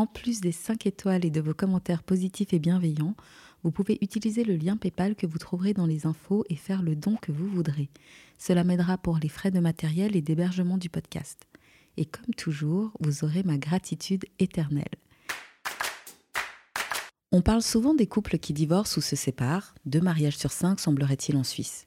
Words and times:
en 0.00 0.06
plus 0.06 0.40
des 0.40 0.50
5 0.50 0.86
étoiles 0.86 1.26
et 1.26 1.30
de 1.30 1.42
vos 1.42 1.52
commentaires 1.52 2.02
positifs 2.02 2.54
et 2.54 2.58
bienveillants, 2.58 3.14
vous 3.62 3.70
pouvez 3.70 3.98
utiliser 4.00 4.44
le 4.44 4.56
lien 4.56 4.78
PayPal 4.78 5.14
que 5.14 5.26
vous 5.26 5.36
trouverez 5.36 5.74
dans 5.74 5.84
les 5.84 6.06
infos 6.06 6.42
et 6.48 6.56
faire 6.56 6.80
le 6.80 6.96
don 6.96 7.16
que 7.20 7.32
vous 7.32 7.46
voudrez. 7.46 7.90
Cela 8.38 8.64
m'aidera 8.64 8.96
pour 8.96 9.18
les 9.18 9.28
frais 9.28 9.50
de 9.50 9.60
matériel 9.60 10.16
et 10.16 10.22
d'hébergement 10.22 10.78
du 10.78 10.88
podcast. 10.88 11.46
Et 11.98 12.06
comme 12.06 12.32
toujours, 12.34 12.92
vous 13.00 13.24
aurez 13.24 13.42
ma 13.42 13.58
gratitude 13.58 14.24
éternelle. 14.38 14.88
On 17.30 17.42
parle 17.42 17.62
souvent 17.62 17.92
des 17.92 18.06
couples 18.06 18.38
qui 18.38 18.54
divorcent 18.54 18.96
ou 18.96 19.02
se 19.02 19.16
séparent, 19.16 19.74
deux 19.84 20.00
mariages 20.00 20.38
sur 20.38 20.50
cinq 20.50 20.80
semblerait-il 20.80 21.36
en 21.36 21.44
Suisse. 21.44 21.86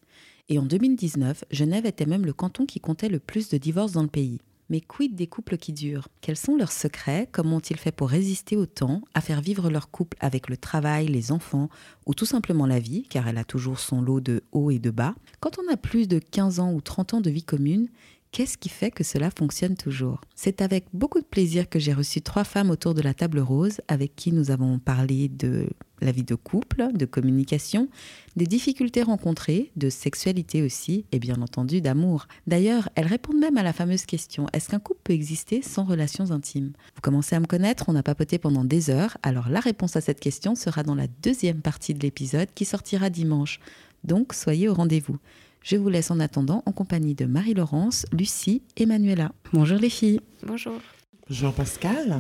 Et 0.50 0.60
en 0.60 0.66
2019, 0.68 1.46
Genève 1.50 1.88
était 1.88 2.06
même 2.06 2.28
le 2.28 2.34
canton 2.34 2.68
qui 2.68 2.80
comptait 2.80 3.10
le 3.10 3.20
plus 3.20 3.50
de 3.50 3.58
divorces 3.58 3.94
dans 3.94 4.04
le 4.04 4.08
pays. 4.08 4.40
Mais 4.74 4.82
quid 4.82 5.14
des 5.14 5.28
couples 5.28 5.58
qui 5.58 5.72
durent? 5.72 6.08
Quels 6.22 6.36
sont 6.36 6.56
leurs 6.56 6.72
secrets? 6.72 7.30
Comment 7.32 7.58
ont-ils 7.58 7.78
fait 7.78 7.92
pour 7.92 8.10
résister 8.10 8.58
au 8.58 8.66
temps, 8.66 9.04
à 9.14 9.22
faire 9.22 9.40
vivre 9.40 9.70
leur 9.70 9.92
couple 9.92 10.18
avec 10.20 10.50
le 10.50 10.58
travail, 10.58 11.06
les 11.06 11.32
enfants 11.32 11.70
ou 12.08 12.16
tout 12.16 12.26
simplement 12.26 12.66
la 12.66 12.80
vie, 12.80 13.04
car 13.04 13.28
elle 13.28 13.38
a 13.38 13.44
toujours 13.44 13.78
son 13.78 14.02
lot 14.02 14.20
de 14.20 14.42
hauts 14.52 14.72
et 14.72 14.80
de 14.80 14.90
bas? 14.90 15.14
Quand 15.42 15.60
on 15.60 15.72
a 15.72 15.78
plus 15.78 16.08
de 16.08 16.18
15 16.18 16.60
ans 16.60 16.74
ou 16.74 16.82
30 16.82 17.14
ans 17.14 17.22
de 17.22 17.30
vie 17.30 17.44
commune, 17.44 17.88
Qu'est-ce 18.32 18.58
qui 18.58 18.70
fait 18.70 18.90
que 18.90 19.04
cela 19.04 19.30
fonctionne 19.30 19.76
toujours? 19.76 20.20
C'est 20.34 20.64
avec 20.64 20.86
beaucoup 20.92 21.20
de 21.20 21.26
plaisir 21.26 21.70
que 21.70 21.78
j'ai 21.78 21.94
reçu 21.94 22.20
trois 22.24 22.44
femmes 22.44 22.72
autour 22.72 22.96
de 22.96 23.02
la 23.04 23.14
table 23.14 23.38
rose 23.38 23.80
avec 23.88 24.16
qui 24.16 24.32
nous 24.32 24.50
avons 24.50 24.80
parlé 24.80 25.30
de 25.30 25.70
la 26.04 26.12
vie 26.12 26.24
de 26.24 26.36
couple, 26.36 26.88
de 26.94 27.06
communication, 27.06 27.88
des 28.36 28.46
difficultés 28.46 29.04
rencontrées, 29.04 29.72
de 29.76 29.90
sexualité 29.90 30.62
aussi 30.62 31.06
et 31.12 31.20
bien 31.20 31.42
entendu 31.42 31.82
d'amour. 31.82 32.28
D'ailleurs, 32.48 32.90
elles 32.96 33.08
répondent 33.08 33.40
même 33.40 33.58
à 33.58 33.64
la 33.64 33.74
fameuse 33.74 34.06
question 34.06 34.48
est-ce 34.54 34.70
qu'un 34.70 34.80
couple 34.80 35.02
peut 35.04 35.14
exister 35.14 35.62
sans 35.62 35.84
relations 35.84 36.32
intimes? 36.32 36.74
Vous 36.96 37.02
commencez 37.02 37.36
à 37.36 37.40
me 37.40 37.46
connaître, 37.46 37.86
on 37.88 37.96
a 37.96 38.04
papoté 38.04 38.38
pendant 38.38 38.66
des 38.66 38.90
heures, 38.90 39.18
alors 39.24 39.50
la 39.50 39.60
réponse 39.60 39.96
à 39.96 40.02
cette 40.02 40.20
question 40.20 40.56
sera 40.56 40.84
dans 40.84 40.96
la 40.96 41.08
deuxième 41.22 41.62
partie 41.62 41.94
de 41.94 42.00
l'épisode 42.00 42.50
qui 42.54 42.66
sortira 42.66 43.10
dimanche. 43.10 43.60
Donc 44.04 44.34
soyez 44.34 44.70
au 44.70 44.74
rendez-vous. 44.74 45.18
Je 45.62 45.78
vous 45.78 45.90
laisse 45.90 46.12
en 46.12 46.20
attendant 46.20 46.62
en 46.66 46.74
compagnie 46.74 47.16
de 47.16 47.26
Marie-Laurence, 47.26 48.06
Lucie 48.12 48.62
et 48.76 48.86
Manuela. 48.86 49.32
Bonjour 49.54 49.78
les 49.78 49.90
filles. 49.90 50.20
Bonjour. 50.46 50.80
Bonjour 51.30 51.54
Pascal. 51.54 52.20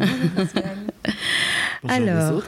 bonjour 1.83 1.93
Alors, 1.93 2.41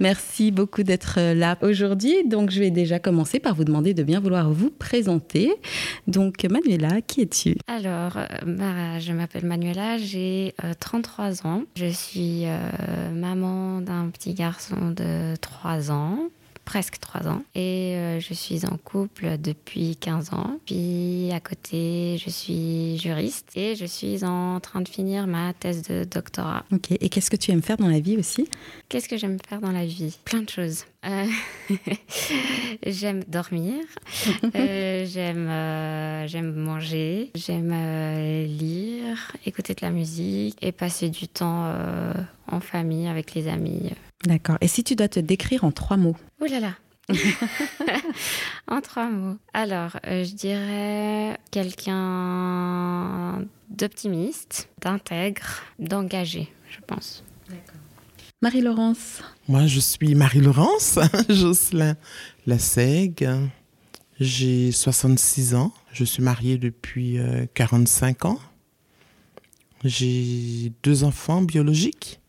merci 0.00 0.50
beaucoup 0.50 0.82
d'être 0.82 1.20
là 1.34 1.56
aujourd'hui. 1.62 2.26
Donc, 2.26 2.50
je 2.50 2.58
vais 2.58 2.72
déjà 2.72 2.98
commencer 2.98 3.38
par 3.38 3.54
vous 3.54 3.62
demander 3.62 3.94
de 3.94 4.02
bien 4.02 4.18
vouloir 4.18 4.50
vous 4.50 4.70
présenter. 4.70 5.54
Donc, 6.08 6.44
Manuela, 6.50 7.00
qui 7.00 7.22
es-tu? 7.22 7.56
Alors, 7.68 8.16
euh, 8.16 8.98
je 8.98 9.12
m'appelle 9.12 9.46
Manuela, 9.46 9.98
j'ai 9.98 10.52
33 10.80 11.24
euh, 11.44 11.48
ans. 11.48 11.62
Je 11.76 11.86
suis 11.86 12.46
euh, 12.46 13.12
maman 13.14 13.80
d'un 13.82 14.10
petit 14.10 14.34
garçon 14.34 14.90
de 14.90 15.36
3 15.36 15.92
ans 15.92 16.18
presque 16.66 16.98
3 16.98 17.26
ans. 17.28 17.42
Et 17.54 17.94
euh, 17.96 18.20
je 18.20 18.34
suis 18.34 18.66
en 18.66 18.76
couple 18.76 19.38
depuis 19.38 19.96
15 19.96 20.34
ans. 20.34 20.58
Puis 20.66 21.30
à 21.32 21.40
côté, 21.40 22.18
je 22.22 22.28
suis 22.28 22.98
juriste 22.98 23.52
et 23.56 23.74
je 23.76 23.86
suis 23.86 24.24
en 24.24 24.60
train 24.60 24.82
de 24.82 24.88
finir 24.88 25.26
ma 25.26 25.54
thèse 25.54 25.82
de 25.82 26.04
doctorat. 26.04 26.64
Ok, 26.72 26.90
et 26.90 27.08
qu'est-ce 27.08 27.30
que 27.30 27.36
tu 27.36 27.52
aimes 27.52 27.62
faire 27.62 27.78
dans 27.78 27.88
la 27.88 28.00
vie 28.00 28.18
aussi? 28.18 28.46
Qu'est-ce 28.90 29.08
que 29.08 29.16
j'aime 29.16 29.38
faire 29.48 29.60
dans 29.60 29.72
la 29.72 29.86
vie? 29.86 30.18
Plein 30.24 30.42
de 30.42 30.50
choses. 30.50 30.84
Euh, 31.06 31.26
j'aime 32.86 33.22
dormir, 33.24 33.76
euh, 34.54 35.06
j'aime 35.08 36.26
j'aime 36.26 36.54
manger, 36.54 37.30
j'aime 37.34 37.70
lire, 38.46 39.32
écouter 39.44 39.74
de 39.74 39.80
la 39.82 39.90
musique 39.90 40.56
et 40.62 40.72
passer 40.72 41.08
du 41.08 41.28
temps 41.28 41.72
en 42.48 42.60
famille 42.60 43.08
avec 43.08 43.34
les 43.34 43.48
amis. 43.48 43.92
D'accord. 44.24 44.56
Et 44.60 44.68
si 44.68 44.82
tu 44.82 44.96
dois 44.96 45.08
te 45.08 45.20
décrire 45.20 45.64
en 45.64 45.70
trois 45.70 45.96
mots? 45.96 46.16
Ouh 46.40 46.46
là 46.46 46.60
là 46.60 46.72
En 48.68 48.80
trois 48.80 49.08
mots. 49.08 49.36
Alors, 49.54 49.98
euh, 50.06 50.24
je 50.24 50.34
dirais 50.34 51.38
quelqu'un 51.50 53.44
d'optimiste, 53.70 54.68
d'intègre, 54.80 55.62
d'engagé, 55.78 56.52
je 56.68 56.78
pense. 56.86 57.22
D'accord. 57.48 57.80
Marie-Laurence 58.42 59.22
Moi, 59.48 59.66
je 59.66 59.80
suis 59.80 60.14
Marie-Laurence 60.14 60.98
Jocelyn 61.30 61.96
Lassègue. 62.46 63.26
J'ai 64.20 64.72
66 64.72 65.54
ans. 65.54 65.72
Je 65.90 66.04
suis 66.04 66.22
mariée 66.22 66.58
depuis 66.58 67.18
45 67.54 68.24
euh, 68.24 68.28
ans. 68.28 68.38
J'ai 69.84 70.70
deux 70.82 71.04
enfants 71.04 71.40
biologiques. 71.40 72.20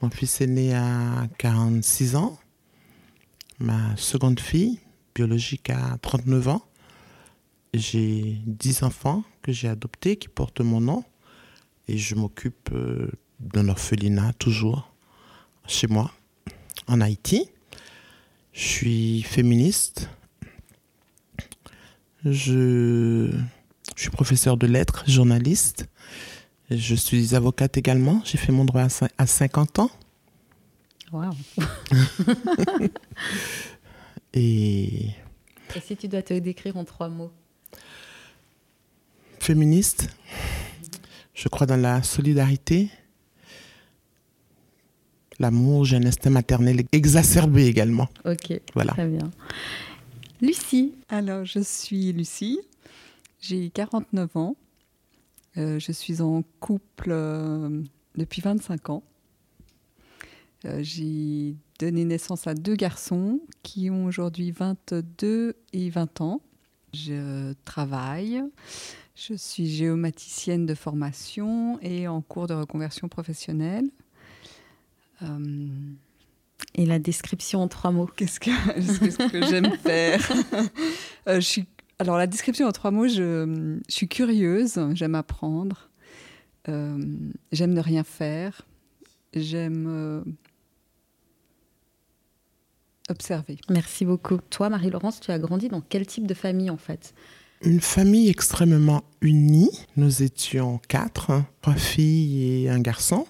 Mon 0.00 0.08
fils 0.08 0.40
est 0.40 0.46
né 0.46 0.74
à 0.74 1.28
46 1.36 2.16
ans. 2.16 2.38
Ma 3.58 3.94
seconde 3.98 4.40
fille, 4.40 4.80
biologique, 5.14 5.68
à 5.68 5.98
39 6.00 6.48
ans. 6.48 6.62
J'ai 7.74 8.38
10 8.46 8.82
enfants 8.82 9.24
que 9.42 9.52
j'ai 9.52 9.68
adoptés 9.68 10.16
qui 10.16 10.28
portent 10.28 10.62
mon 10.62 10.80
nom. 10.80 11.04
Et 11.86 11.98
je 11.98 12.14
m'occupe 12.14 12.70
euh, 12.72 13.10
d'un 13.40 13.68
orphelinat 13.68 14.32
toujours 14.38 14.93
chez 15.66 15.86
moi, 15.86 16.10
en 16.86 17.00
Haïti. 17.00 17.48
Je 18.52 18.62
suis 18.62 19.22
féministe. 19.22 20.08
Je, 22.24 23.30
je 23.96 24.00
suis 24.00 24.10
professeur 24.10 24.56
de 24.56 24.66
lettres, 24.66 25.04
journaliste. 25.08 25.86
Je 26.70 26.94
suis 26.94 27.34
avocate 27.34 27.76
également. 27.76 28.22
J'ai 28.24 28.38
fait 28.38 28.52
mon 28.52 28.64
droit 28.64 28.86
à 29.18 29.26
50 29.26 29.78
ans. 29.80 29.90
Wow. 31.12 31.30
Et... 34.32 35.10
Et 35.76 35.80
si 35.80 35.96
tu 35.96 36.08
dois 36.08 36.22
te 36.22 36.34
décrire 36.34 36.76
en 36.76 36.84
trois 36.84 37.08
mots? 37.08 37.32
Féministe. 39.38 40.08
Je 41.34 41.48
crois 41.48 41.66
dans 41.66 41.76
la 41.76 42.02
solidarité, 42.02 42.88
l'amour, 45.38 45.84
j'ai 45.84 45.96
un 45.96 46.04
instinct 46.04 46.30
maternel 46.30 46.84
exacerbé 46.92 47.66
également. 47.66 48.08
Ok, 48.24 48.60
voilà. 48.74 48.92
très 48.92 49.08
bien. 49.08 49.30
Lucie. 50.40 50.94
Alors, 51.08 51.44
je 51.44 51.60
suis 51.60 52.12
Lucie, 52.12 52.60
j'ai 53.40 53.70
49 53.70 54.36
ans. 54.36 54.56
Euh, 55.56 55.78
je 55.78 55.92
suis 55.92 56.20
en 56.20 56.42
couple 56.60 57.10
euh, 57.10 57.82
depuis 58.16 58.42
25 58.42 58.90
ans. 58.90 59.02
Euh, 60.64 60.80
j'ai 60.82 61.56
donné 61.78 62.04
naissance 62.04 62.46
à 62.46 62.54
deux 62.54 62.74
garçons 62.74 63.40
qui 63.62 63.90
ont 63.90 64.06
aujourd'hui 64.06 64.50
22 64.50 65.56
et 65.72 65.90
20 65.90 66.20
ans. 66.20 66.40
Je 66.92 67.52
travaille. 67.64 68.42
Je 69.14 69.34
suis 69.34 69.66
géomaticienne 69.66 70.66
de 70.66 70.74
formation 70.74 71.78
et 71.80 72.08
en 72.08 72.20
cours 72.20 72.46
de 72.46 72.54
reconversion 72.54 73.08
professionnelle. 73.08 73.90
Et 76.74 76.86
la 76.86 76.98
description 76.98 77.62
en 77.62 77.68
trois 77.68 77.90
mots 77.90 78.08
Qu'est-ce 78.16 78.40
que, 78.40 78.50
que 79.30 79.46
j'aime 79.46 79.76
faire 79.82 80.32
je 81.26 81.40
suis 81.40 81.66
alors 81.98 82.16
la 82.16 82.26
description 82.26 82.66
en 82.66 82.72
trois 82.72 82.90
mots, 82.90 83.06
je, 83.06 83.78
suis 83.88 84.08
curieuse, 84.08 84.80
j'aime 84.94 85.14
apprendre, 85.14 85.90
euh, 86.68 86.98
j'aime 87.52 87.72
ne 87.72 87.80
rien 87.80 88.04
faire, 88.04 88.62
j'aime... 89.34 89.86
Euh, 89.88 90.22
Observer. 93.10 93.58
Merci 93.68 94.06
beaucoup. 94.06 94.38
Toi, 94.48 94.70
Marie-Laurence, 94.70 95.20
tu 95.20 95.30
as 95.30 95.38
grandi 95.38 95.68
dans 95.68 95.82
quel 95.82 96.06
type 96.06 96.26
de 96.26 96.32
famille 96.32 96.70
en 96.70 96.78
fait? 96.78 97.12
Une 97.60 97.82
famille 97.82 98.30
extrêmement 98.30 99.04
unie. 99.20 99.70
Nous 99.96 100.22
étions 100.22 100.80
quatre, 100.88 101.30
hein. 101.30 101.46
trois 101.60 101.74
filles 101.74 102.64
et 102.64 102.70
un 102.70 102.80
garçon. 102.80 103.26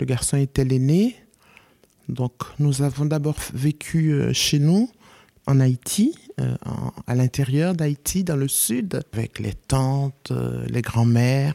Le 0.00 0.06
garçon 0.06 0.38
était 0.38 0.64
l'aîné. 0.64 1.14
Donc 2.08 2.32
nous 2.58 2.82
avons 2.82 3.04
d'abord 3.04 3.36
vécu 3.52 4.12
euh, 4.12 4.32
chez 4.32 4.58
nous, 4.58 4.90
en 5.46 5.60
Haïti, 5.60 6.16
euh, 6.40 6.56
à 7.06 7.14
l'intérieur 7.14 7.74
d'Haïti, 7.74 8.24
dans 8.24 8.36
le 8.36 8.48
sud, 8.48 9.02
avec 9.12 9.38
les 9.38 9.52
tantes, 9.52 10.30
euh, 10.32 10.64
les 10.68 10.82
grands-mères. 10.82 11.54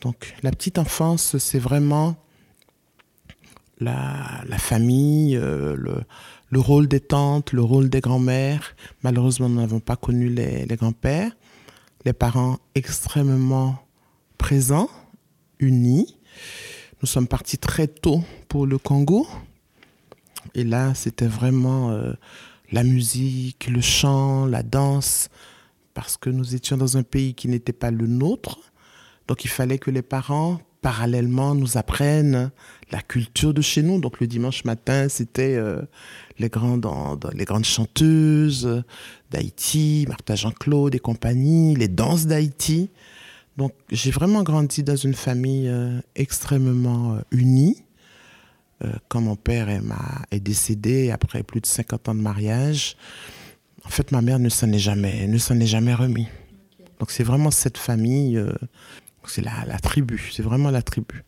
Donc 0.00 0.34
la 0.42 0.50
petite 0.50 0.78
enfance, 0.78 1.36
c'est 1.38 1.58
vraiment 1.58 2.16
la, 3.78 4.44
famille, 4.58 5.34
le, 5.34 5.76
le 6.52 6.60
rôle 6.60 6.86
des 6.86 7.00
tantes, 7.00 7.52
le 7.52 7.62
rôle 7.62 7.88
des 7.88 8.00
grands-mères. 8.00 8.76
Malheureusement, 9.02 9.48
nous 9.48 9.60
n'avons 9.60 9.80
pas 9.80 9.96
connu 9.96 10.28
les, 10.28 10.66
grands-pères. 10.76 11.32
Les 12.04 12.12
parents 12.12 12.58
extrêmement 12.74 13.78
présents, 14.38 14.90
unis. 15.58 16.16
Nous 17.02 17.08
sommes 17.08 17.26
partis 17.26 17.58
très 17.58 17.88
tôt 17.88 18.22
pour 18.46 18.64
le 18.64 18.78
Congo. 18.78 19.26
Et 20.54 20.62
là, 20.62 20.94
c'était 20.94 21.26
vraiment 21.26 21.90
euh, 21.90 22.12
la 22.70 22.84
musique, 22.84 23.66
le 23.68 23.80
chant, 23.80 24.46
la 24.46 24.62
danse, 24.62 25.28
parce 25.94 26.16
que 26.16 26.30
nous 26.30 26.54
étions 26.54 26.76
dans 26.76 26.96
un 26.96 27.02
pays 27.02 27.34
qui 27.34 27.48
n'était 27.48 27.72
pas 27.72 27.90
le 27.90 28.06
nôtre. 28.06 28.60
Donc 29.26 29.44
il 29.44 29.48
fallait 29.48 29.78
que 29.78 29.90
les 29.90 30.02
parents 30.02 30.60
parallèlement 30.80 31.54
nous 31.56 31.76
apprennent 31.76 32.50
la 32.92 33.00
culture 33.00 33.52
de 33.52 33.62
chez 33.62 33.82
nous. 33.82 34.00
Donc 34.00 34.20
le 34.20 34.28
dimanche 34.28 34.64
matin, 34.64 35.08
c'était 35.08 35.56
euh, 35.56 35.82
les, 36.38 36.50
grandes, 36.50 36.86
les 37.34 37.44
grandes 37.44 37.64
chanteuses 37.64 38.84
d'Haïti, 39.30 40.04
Martha 40.08 40.36
Jean-Claude 40.36 40.94
et 40.94 41.00
compagnie, 41.00 41.74
les 41.74 41.88
danses 41.88 42.26
d'Haïti. 42.26 42.90
Donc 43.56 43.72
j'ai 43.90 44.10
vraiment 44.10 44.42
grandi 44.42 44.82
dans 44.82 44.96
une 44.96 45.14
famille 45.14 45.68
euh, 45.68 46.00
extrêmement 46.14 47.14
euh, 47.14 47.20
unie. 47.30 47.82
quand 49.08 49.20
mon 49.20 49.36
père 49.36 49.68
est, 49.68 49.82
est, 50.32 50.40
décédé 50.40 51.12
après 51.12 51.44
plus 51.44 51.60
de 51.60 51.66
50 51.66 52.08
ans 52.08 52.14
de 52.14 52.20
mariage, 52.20 52.96
en 53.84 53.90
fait 53.90 54.10
ma 54.10 54.22
mère 54.22 54.40
ne 54.40 54.48
s'en 54.48 54.72
est 54.72 54.78
jamais, 54.80 55.28
ne 55.28 55.38
s'en 55.38 55.58
est 55.60 55.66
jamais 55.66 55.94
remis. 55.94 56.26
Donc 56.98 57.12
c'est 57.12 57.22
vraiment 57.22 57.52
cette 57.52 57.78
famille 57.78 58.42
c'est 59.28 59.42
la, 59.42 59.78
tribu, 59.78 60.30
c'est 60.32 60.42
vraiment 60.42 60.70
la 60.70 60.82
tribu. 60.82 61.24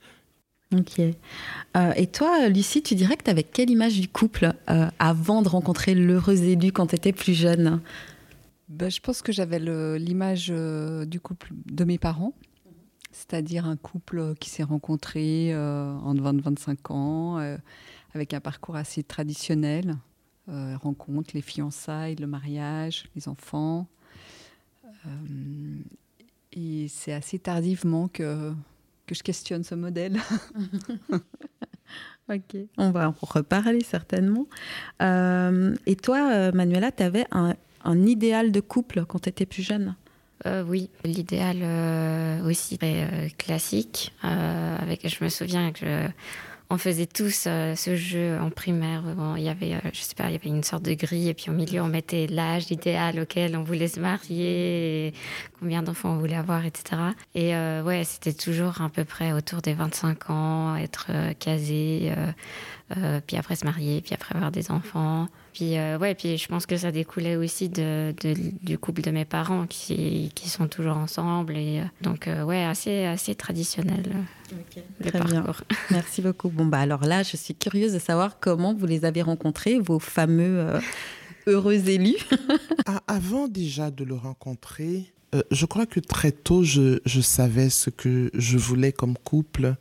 Ok. 0.75 0.99
Euh, 0.99 1.93
et 1.97 2.07
toi, 2.07 2.49
Lucie, 2.49 2.83
tu 2.83 2.95
dirais 2.95 3.17
que 3.17 3.25
tu 3.25 3.31
avais 3.31 3.43
quelle 3.43 3.71
image 3.71 4.01
du 4.01 4.09
couple 4.09 4.53
euh, 4.71 4.89
avant 4.99 5.43
de 5.43 5.49
rencontrer 5.49 5.95
l'heureux 5.95 6.43
élu 6.43 6.73
quand 6.73 6.89
tu 6.89 6.97
étais 6.97 7.13
plus 7.13 7.35
jeune? 7.35 7.81
Ben, 8.69 8.91
Je 8.91 9.01
pense 9.01 9.23
que 9.23 9.33
j'avais 9.33 9.59
l'image 9.99 10.49
euh, 10.51 11.05
du 11.05 11.21
couple 11.21 11.53
de 11.67 11.85
mes 11.85 11.99
parents, 11.99 12.35
c'est-à-dire 13.13 13.67
un 13.67 13.77
couple 13.77 14.35
qui 14.37 14.51
s'est 14.51 14.63
rencontré 14.63 15.55
en 15.55 16.15
20-25 16.15 16.93
ans, 16.93 17.57
avec 18.13 18.35
un 18.35 18.41
parcours 18.41 18.77
assez 18.77 19.03
traditionnel. 19.03 19.97
rencontre, 20.49 21.31
les 21.35 21.43
fiançailles, 21.43 22.17
le 22.17 22.27
mariage, 22.27 23.05
les 23.15 23.29
enfants. 23.29 23.87
Et 26.53 26.87
c'est 26.89 27.13
assez 27.13 27.39
tardivement 27.39 28.09
que, 28.09 28.53
que 29.07 29.15
je 29.15 29.23
questionne 29.23 29.65
ce 29.65 29.75
modèle. 29.75 30.19
ok, 32.29 32.57
on 32.79 32.91
va 32.91 33.09
en 33.09 33.15
reparler 33.21 33.83
certainement. 33.83 34.47
Euh, 35.03 35.75
et 35.87 35.97
toi, 35.97 36.31
euh, 36.33 36.53
Manuela, 36.53 36.93
tu 36.93 37.03
avais 37.03 37.27
un, 37.33 37.55
un, 37.85 38.07
idéal 38.07 38.53
de 38.53 38.61
couple 38.61 39.05
quand 39.07 39.21
tu 39.21 39.29
étais 39.29 39.47
plus 39.47 39.63
jeune? 39.63 39.95
Euh, 40.47 40.65
oui, 40.67 40.91
l'idéal 41.05 41.63
aussi 42.45 42.77
très 42.77 43.33
classique. 43.39 44.13
avec, 44.23 45.09
je 45.09 45.23
me 45.25 45.29
souviens 45.29 45.73
que 45.73 46.09
on 46.71 46.79
faisait 46.79 47.07
tous 47.07 47.45
euh, 47.47 47.75
ce 47.75 47.95
jeu 47.95 48.39
en 48.41 48.51
primaire. 48.51 49.03
il 49.37 49.43
y 49.43 49.49
avait, 49.49 49.75
euh, 49.75 49.91
je 49.93 50.01
sais 50.01 50.15
pas, 50.15 50.25
il 50.29 50.33
y 50.33 50.35
avait 50.35 50.49
une 50.49 50.63
sorte 50.63 50.83
de 50.83 50.95
grille 50.95 51.29
et 51.29 51.35
puis 51.35 51.51
au 51.51 51.53
milieu 51.53 51.83
on 51.83 51.89
mettait 51.89 52.27
l'âge 52.27 52.71
idéal 52.71 53.21
auquel 53.21 53.57
on 53.57 53.63
voulait 53.63 53.89
se 53.89 54.01
marier, 54.01 55.13
combien 55.61 55.83
d'enfants 55.83 56.15
on 56.15 56.19
voulait 56.19 56.37
avoir, 56.37 56.65
etc. 56.65 57.03
Et 57.35 57.55
euh, 57.55 57.83
ouais, 57.83 58.05
c'était 58.05 58.33
toujours 58.33 58.81
à 58.81 58.89
peu 58.89 59.05
près 59.05 59.33
autour 59.33 59.61
des 59.61 59.75
25 59.75 60.31
ans, 60.31 60.77
être 60.77 61.11
casé, 61.39 62.13
puis 63.27 63.37
après 63.37 63.57
se 63.57 63.65
marier, 63.65 64.01
puis 64.03 64.15
après 64.15 64.37
avoir 64.37 64.51
des 64.51 64.71
enfants. 64.71 65.29
Puis 65.53 65.77
ouais, 65.77 66.15
puis 66.15 66.37
je 66.37 66.49
pense 66.49 66.67
que 66.67 66.77
ça 66.77 66.93
découlait 66.93 67.37
aussi 67.37 67.69
de, 67.69 68.15
du 68.63 68.79
couple 68.79 69.03
de 69.03 69.11
mes 69.11 69.25
parents 69.25 69.67
qui, 69.67 70.31
qui 70.35 70.49
sont 70.49 70.69
toujours 70.69 70.97
ensemble 70.97 71.57
et 71.57 71.83
donc 72.03 72.29
ouais, 72.47 72.65
assez 72.65 73.05
assez 73.05 73.35
traditionnel. 73.35 74.05
Très 75.03 75.21
bien. 75.21 75.45
Merci 75.91 76.23
beaucoup. 76.23 76.49
Bon, 76.49 76.67
bah 76.67 76.81
alors 76.81 77.05
là, 77.05 77.23
je 77.23 77.37
suis 77.37 77.55
curieuse 77.55 77.93
de 77.93 77.99
savoir 77.99 78.39
comment 78.41 78.75
vous 78.75 78.87
les 78.87 79.05
avez 79.05 79.23
rencontrés, 79.23 79.79
vos 79.79 79.99
fameux 79.99 80.59
euh, 80.61 80.81
heureux 81.47 81.89
élus. 81.89 82.17
Ah, 82.87 83.03
avant 83.07 83.49
déjà 83.49 83.91
de 83.91 84.05
le 84.05 84.15
rencontrer, 84.15 85.15
euh, 85.35 85.43
je 85.51 85.65
crois 85.65 85.87
que 85.87 86.01
très 86.01 86.33
tôt, 86.33 86.63
je, 86.63 86.99
je, 87.07 87.23
savais 87.23 87.71
ce 87.71 87.89
que 87.89 88.31
je 88.35 88.59
voulais 88.59 88.93
comme 88.93 89.17
couple, 89.17 89.77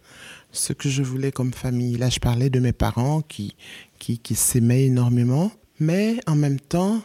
ce 0.54 0.72
que 0.72 0.88
je 0.88 1.04
voulais 1.04 1.32
comme 1.32 1.54
famille. 1.54 1.98
Là, 1.98 2.10
je 2.10 2.20
parlais 2.20 2.50
de 2.50 2.60
mes 2.60 2.72
parents 2.72 3.22
qui, 3.22 3.56
qui, 4.00 4.20
qui 4.20 4.36
s'aimaient 4.36 4.86
énormément, 4.86 5.52
mais 5.80 6.20
en 6.28 6.36
même 6.36 6.60
temps, 6.60 7.02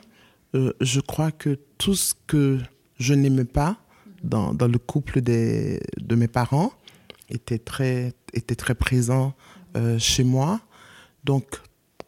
euh, 0.55 0.73
je 0.81 1.01
crois 1.01 1.33
que 1.33 1.59
tout 1.79 1.95
ce 1.95 2.15
que 2.27 2.59
je 2.99 3.15
n'aimais 3.15 3.45
pas 3.45 3.77
dans, 4.23 4.55
dans, 4.55 4.69
le 4.69 4.79
couple 4.79 5.21
des, 5.21 5.81
de 5.97 6.15
mes 6.15 6.29
parents, 6.29 6.73
était 7.31 7.59
très, 7.59 8.15
était 8.33 8.55
très 8.55 8.75
présent 8.75 9.35
euh, 9.77 9.99
chez 9.99 10.25
moi. 10.25 10.61
Donc, 11.25 11.61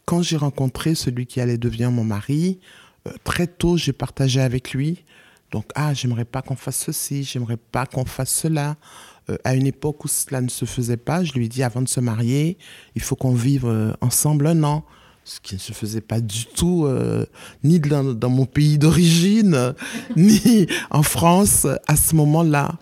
quand 0.05 0.23
j'ai 0.23 0.37
rencontré 0.37 0.95
celui 0.95 1.27
qui 1.27 1.41
allait 1.41 1.59
devenir 1.59 1.91
mon 1.91 2.05
mari, 2.05 2.61
euh, 3.07 3.13
très 3.25 3.47
tôt, 3.47 3.77
j'ai 3.77 3.93
partagé 3.93 4.41
avec 4.41 4.73
lui. 4.73 5.05
Donc, 5.51 5.67
ah, 5.75 5.95
j'aimerais 5.95 6.25
pas 6.25 6.43
qu'on 6.43 6.57
fasse 6.57 6.79
ceci, 6.79 7.25
j'aimerais 7.25 7.57
pas 7.57 7.87
qu'on 7.87 8.05
fasse 8.05 8.31
cela. 8.31 8.77
Euh, 9.29 9.37
à 9.45 9.55
une 9.55 9.67
époque 9.67 10.05
où 10.05 10.09
cela 10.09 10.41
ne 10.41 10.49
se 10.49 10.65
faisait 10.65 10.97
pas, 10.97 11.25
je 11.25 11.33
lui 11.33 11.47
ai 11.47 11.49
dit 11.49 11.63
avant 11.63 11.83
de 11.83 11.89
se 11.89 12.01
marier, 12.01 12.59
il 12.95 13.03
faut 13.03 13.17
qu'on 13.17 13.35
vive 13.35 13.97
ensemble 14.01 14.47
un 14.47 14.63
an 14.65 14.85
ce 15.23 15.39
qui 15.39 15.55
ne 15.55 15.61
se 15.61 15.73
faisait 15.73 16.01
pas 16.01 16.21
du 16.21 16.47
tout, 16.47 16.89
ni 17.63 17.79
dans, 17.79 18.03
dans, 18.03 18.31
mon 18.31 18.47
pays 18.47 18.79
d'origine, 18.79 19.75
ni 20.17 20.67
en 20.91 21.05
France 21.05 21.69
à 21.87 21.95
ce 21.95 22.17
moment-là 22.17 22.79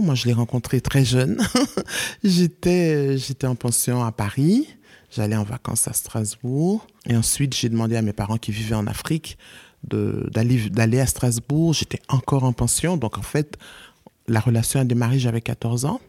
moi, 0.00 0.14
je 0.14 0.26
l'ai 0.26 0.32
rencontré 0.32 0.80
très 0.80 1.04
jeune. 1.04 1.38
j'étais, 2.24 3.18
j'étais 3.18 3.46
en 3.46 3.54
pension 3.54 4.02
à 4.02 4.12
Paris. 4.12 4.66
J'allais 5.10 5.36
en 5.36 5.42
vacances 5.42 5.86
à 5.88 5.92
Strasbourg. 5.92 6.86
Et 7.06 7.16
ensuite, 7.16 7.54
j'ai 7.54 7.68
demandé 7.68 7.96
à 7.96 8.02
mes 8.02 8.14
parents 8.14 8.38
qui 8.38 8.52
vivaient 8.52 8.74
en 8.74 8.86
Afrique 8.86 9.36
d'aller, 9.84 11.00
à 11.00 11.06
Strasbourg. 11.06 11.74
J'étais 11.74 12.00
encore 12.08 12.44
en 12.44 12.52
pension. 12.52 12.96
Donc, 12.96 13.18
en 13.18 13.22
fait, 13.22 13.56
la 14.28 14.40
relation 14.40 14.80
a 14.80 14.84
démarré, 14.84 15.18
j'avais 15.18 15.40
14 15.40 15.84
ans. 15.84 16.00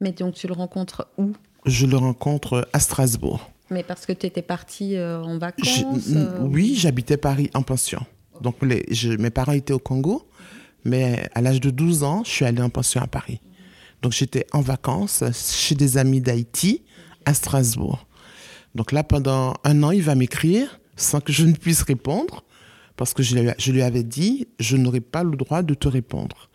Mais 0.00 0.12
donc, 0.12 0.34
tu 0.34 0.46
le 0.46 0.54
rencontres 0.54 1.08
où? 1.18 1.32
Je 1.66 1.86
le 1.86 1.96
rencontre 1.96 2.68
à 2.72 2.80
Strasbourg. 2.80 3.50
Mais 3.70 3.82
parce 3.82 4.04
que 4.04 4.12
tu 4.12 4.26
étais 4.26 4.42
partie 4.42 4.96
euh, 4.96 5.22
en 5.22 5.38
vacances 5.38 6.08
euh, 6.10 6.38
Oui, 6.42 6.74
j'habitais 6.76 7.16
Paris 7.16 7.50
en 7.54 7.62
pension. 7.62 8.04
Donc, 8.40 8.56
les, 8.62 8.86
mes 9.18 9.30
parents 9.30 9.52
étaient 9.52 9.72
au 9.72 9.78
Congo. 9.78 10.28
Mais 10.84 11.28
à 11.34 11.40
l'âge 11.40 11.60
de 11.60 11.70
12 11.70 12.02
ans, 12.02 12.22
je 12.24 12.30
suis 12.30 12.44
allée 12.44 12.60
en 12.60 12.68
pension 12.68 13.00
à 13.00 13.06
Paris. 13.06 13.40
Donc 14.02 14.12
j'étais 14.12 14.46
en 14.52 14.60
vacances 14.60 15.24
chez 15.32 15.74
des 15.74 15.96
amis 15.96 16.20
d'Haïti 16.20 16.82
à 17.24 17.32
Strasbourg. 17.32 18.06
Donc 18.74 18.92
là, 18.92 19.02
pendant 19.02 19.54
un 19.64 19.82
an, 19.82 19.92
il 19.92 20.02
va 20.02 20.14
m'écrire 20.14 20.78
sans 20.94 21.20
que 21.20 21.32
je 21.32 21.46
ne 21.46 21.54
puisse 21.54 21.80
répondre, 21.80 22.44
parce 22.96 23.14
que 23.14 23.22
je 23.22 23.70
lui, 23.72 23.82
avais 23.82 24.02
dit, 24.02 24.46
je 24.60 24.76
n'aurai 24.76 25.00
pas 25.00 25.24
le 25.24 25.36
droit 25.36 25.62
de 25.62 25.74
te 25.74 25.88
répondre. 25.88 26.48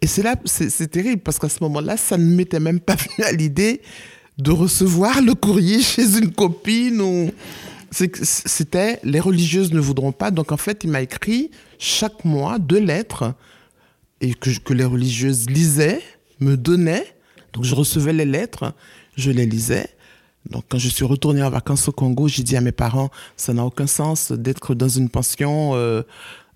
Et 0.00 0.06
c'est 0.06 0.22
là, 0.22 0.36
c'est 0.44 0.90
terrible, 0.90 1.22
parce 1.22 1.38
qu'à 1.38 1.48
ce 1.48 1.62
moment-là, 1.62 1.96
ça 1.96 2.18
ne 2.18 2.24
m'était 2.24 2.60
même 2.60 2.80
pas 2.80 2.96
venu 3.16 3.24
à 3.24 3.32
l'idée 3.32 3.80
de 4.38 4.50
recevoir 4.50 5.20
le 5.20 5.34
courrier 5.34 5.80
chez 5.82 6.18
une 6.18 6.32
copine 6.32 7.30
c'était 7.92 9.00
les 9.04 9.20
religieuses 9.20 9.72
ne 9.72 9.80
voudront 9.80 10.12
pas. 10.12 10.30
Donc 10.30 10.52
en 10.52 10.56
fait, 10.56 10.84
il 10.84 10.90
m'a 10.90 11.02
écrit 11.02 11.50
chaque 11.78 12.24
mois 12.24 12.58
deux 12.58 12.80
lettres 12.80 13.34
et 14.20 14.34
que 14.34 14.72
les 14.72 14.84
religieuses 14.84 15.48
lisaient, 15.48 16.00
me 16.40 16.56
donnaient. 16.56 17.06
Donc 17.52 17.64
je 17.64 17.74
recevais 17.74 18.12
les 18.12 18.24
lettres, 18.24 18.74
je 19.16 19.30
les 19.30 19.46
lisais. 19.46 19.88
Donc 20.50 20.64
quand 20.68 20.78
je 20.78 20.88
suis 20.88 21.04
retournée 21.04 21.42
en 21.42 21.50
vacances 21.50 21.88
au 21.88 21.92
Congo, 21.92 22.28
j'ai 22.28 22.42
dit 22.42 22.56
à 22.56 22.60
mes 22.60 22.72
parents, 22.72 23.10
ça 23.36 23.52
n'a 23.52 23.64
aucun 23.64 23.86
sens 23.86 24.32
d'être 24.32 24.74
dans 24.74 24.88
une 24.88 25.08
pension 25.08 25.72
euh, 25.74 26.02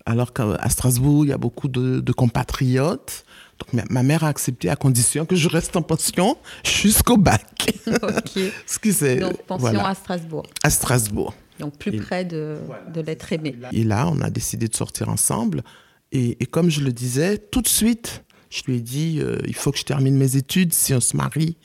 alors 0.05 0.33
qu'à 0.33 0.69
Strasbourg, 0.69 1.25
il 1.25 1.29
y 1.29 1.33
a 1.33 1.37
beaucoup 1.37 1.67
de, 1.67 1.99
de 1.99 2.11
compatriotes. 2.13 3.25
Donc 3.59 3.85
ma, 3.89 4.03
mère 4.03 4.23
a 4.23 4.27
accepté 4.27 4.69
à 4.69 4.75
condition 4.75 5.25
que 5.25 5.35
je 5.35 5.49
reste 5.49 5.75
en 5.75 5.81
pension 5.81 6.37
jusqu'au 6.63 7.17
bac. 7.17 7.43
Ok. 7.87 8.39
Ce 8.67 8.79
qui 8.79 8.93
c'est 8.93 9.17
Donc 9.17 9.41
pension 9.43 9.83
à 9.83 9.95
Strasbourg. 9.95 10.43
À 10.63 10.69
Strasbourg. 10.69 11.33
Donc 11.59 11.77
plus 11.77 11.97
près 11.97 12.23
de, 12.23 12.57
de 12.93 13.01
l'être 13.01 13.31
aimé. 13.33 13.55
Et 13.71 13.83
là, 13.83 14.07
on 14.09 14.21
a 14.21 14.29
décidé 14.29 14.67
de 14.67 14.75
sortir 14.75 15.09
ensemble. 15.09 15.63
Et, 16.11 16.37
et, 16.41 16.45
comme 16.45 16.69
je 16.69 16.81
le 16.81 16.91
disais, 16.91 17.37
tout 17.37 17.61
de 17.61 17.67
suite, 17.67 18.23
je 18.49 18.63
lui 18.67 18.77
ai 18.77 18.81
dit, 18.81 19.19
euh, 19.19 19.37
il 19.45 19.55
faut 19.55 19.71
que 19.71 19.77
je 19.77 19.83
termine 19.83 20.15
mes 20.15 20.35
études 20.35 20.73
si 20.73 20.93
on 20.93 21.01
se 21.01 21.17
marie 21.17 21.57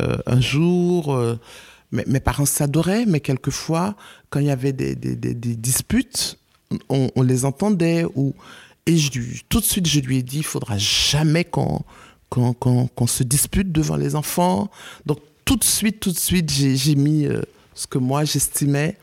euh, 0.00 0.16
un 0.26 0.40
jour. 0.40 1.14
Euh, 1.14 1.38
mes, 1.92 2.04
mes, 2.06 2.20
parents 2.20 2.46
s'adoraient, 2.46 3.06
mais 3.06 3.20
quelquefois, 3.20 3.94
quand 4.28 4.40
il 4.40 4.46
y 4.46 4.50
avait 4.50 4.72
des, 4.72 4.94
des, 4.94 5.14
des, 5.16 5.34
des 5.34 5.56
disputes, 5.56 6.38
on, 6.88 7.10
on, 7.14 7.22
les 7.22 7.44
entendait. 7.44 8.04
Ou, 8.14 8.34
et 8.86 8.96
je, 8.96 9.10
tout 9.48 9.60
de 9.60 9.64
suite, 9.64 9.86
je 9.86 10.00
lui 10.00 10.18
ai 10.18 10.22
dit, 10.22 10.38
il 10.38 10.44
faudra 10.44 10.76
jamais 10.78 11.44
qu'on 11.44 11.84
qu 12.30 12.40
qu 12.60 13.06
se 13.06 13.22
dispute 13.22 13.72
devant 13.72 13.96
les 13.96 14.14
enfants. 14.16 14.70
Donc 15.06 15.18
tout 15.44 15.56
de 15.56 15.64
suite, 15.64 16.00
tout 16.00 16.12
de 16.12 16.18
suite, 16.18 16.50
j'ai 16.50 16.94
mis 16.94 17.26
euh, 17.26 17.42
ce 17.74 17.86
que 17.86 17.98
moi 17.98 18.24
j'estimais 18.24 18.96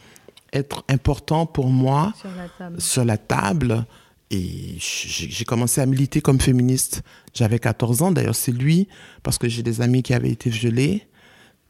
être 0.52 0.84
important 0.88 1.46
pour 1.46 1.68
moi 1.68 2.14
sur 2.20 2.30
la 2.36 2.48
table. 2.50 2.82
Sur 2.82 3.06
la 3.06 3.18
table 3.18 3.86
et 4.34 4.78
j'ai 4.80 5.46
commencé 5.46 5.80
à 5.80 5.86
militer 5.86 6.20
comme 6.20 6.42
féministe. 6.42 7.04
J'avais 7.36 7.60
14 7.60 8.02
ans, 8.02 8.12
d'ailleurs 8.12 8.36
c'est 8.36 8.52
lui, 8.52 8.88
parce 9.22 9.38
que 9.38 9.48
j'ai 9.48 9.62
des 9.62 9.82
amis 9.82 10.02
qui 10.02 10.14
avaient 10.14 10.32
été 10.32 10.50
violés 10.50 11.08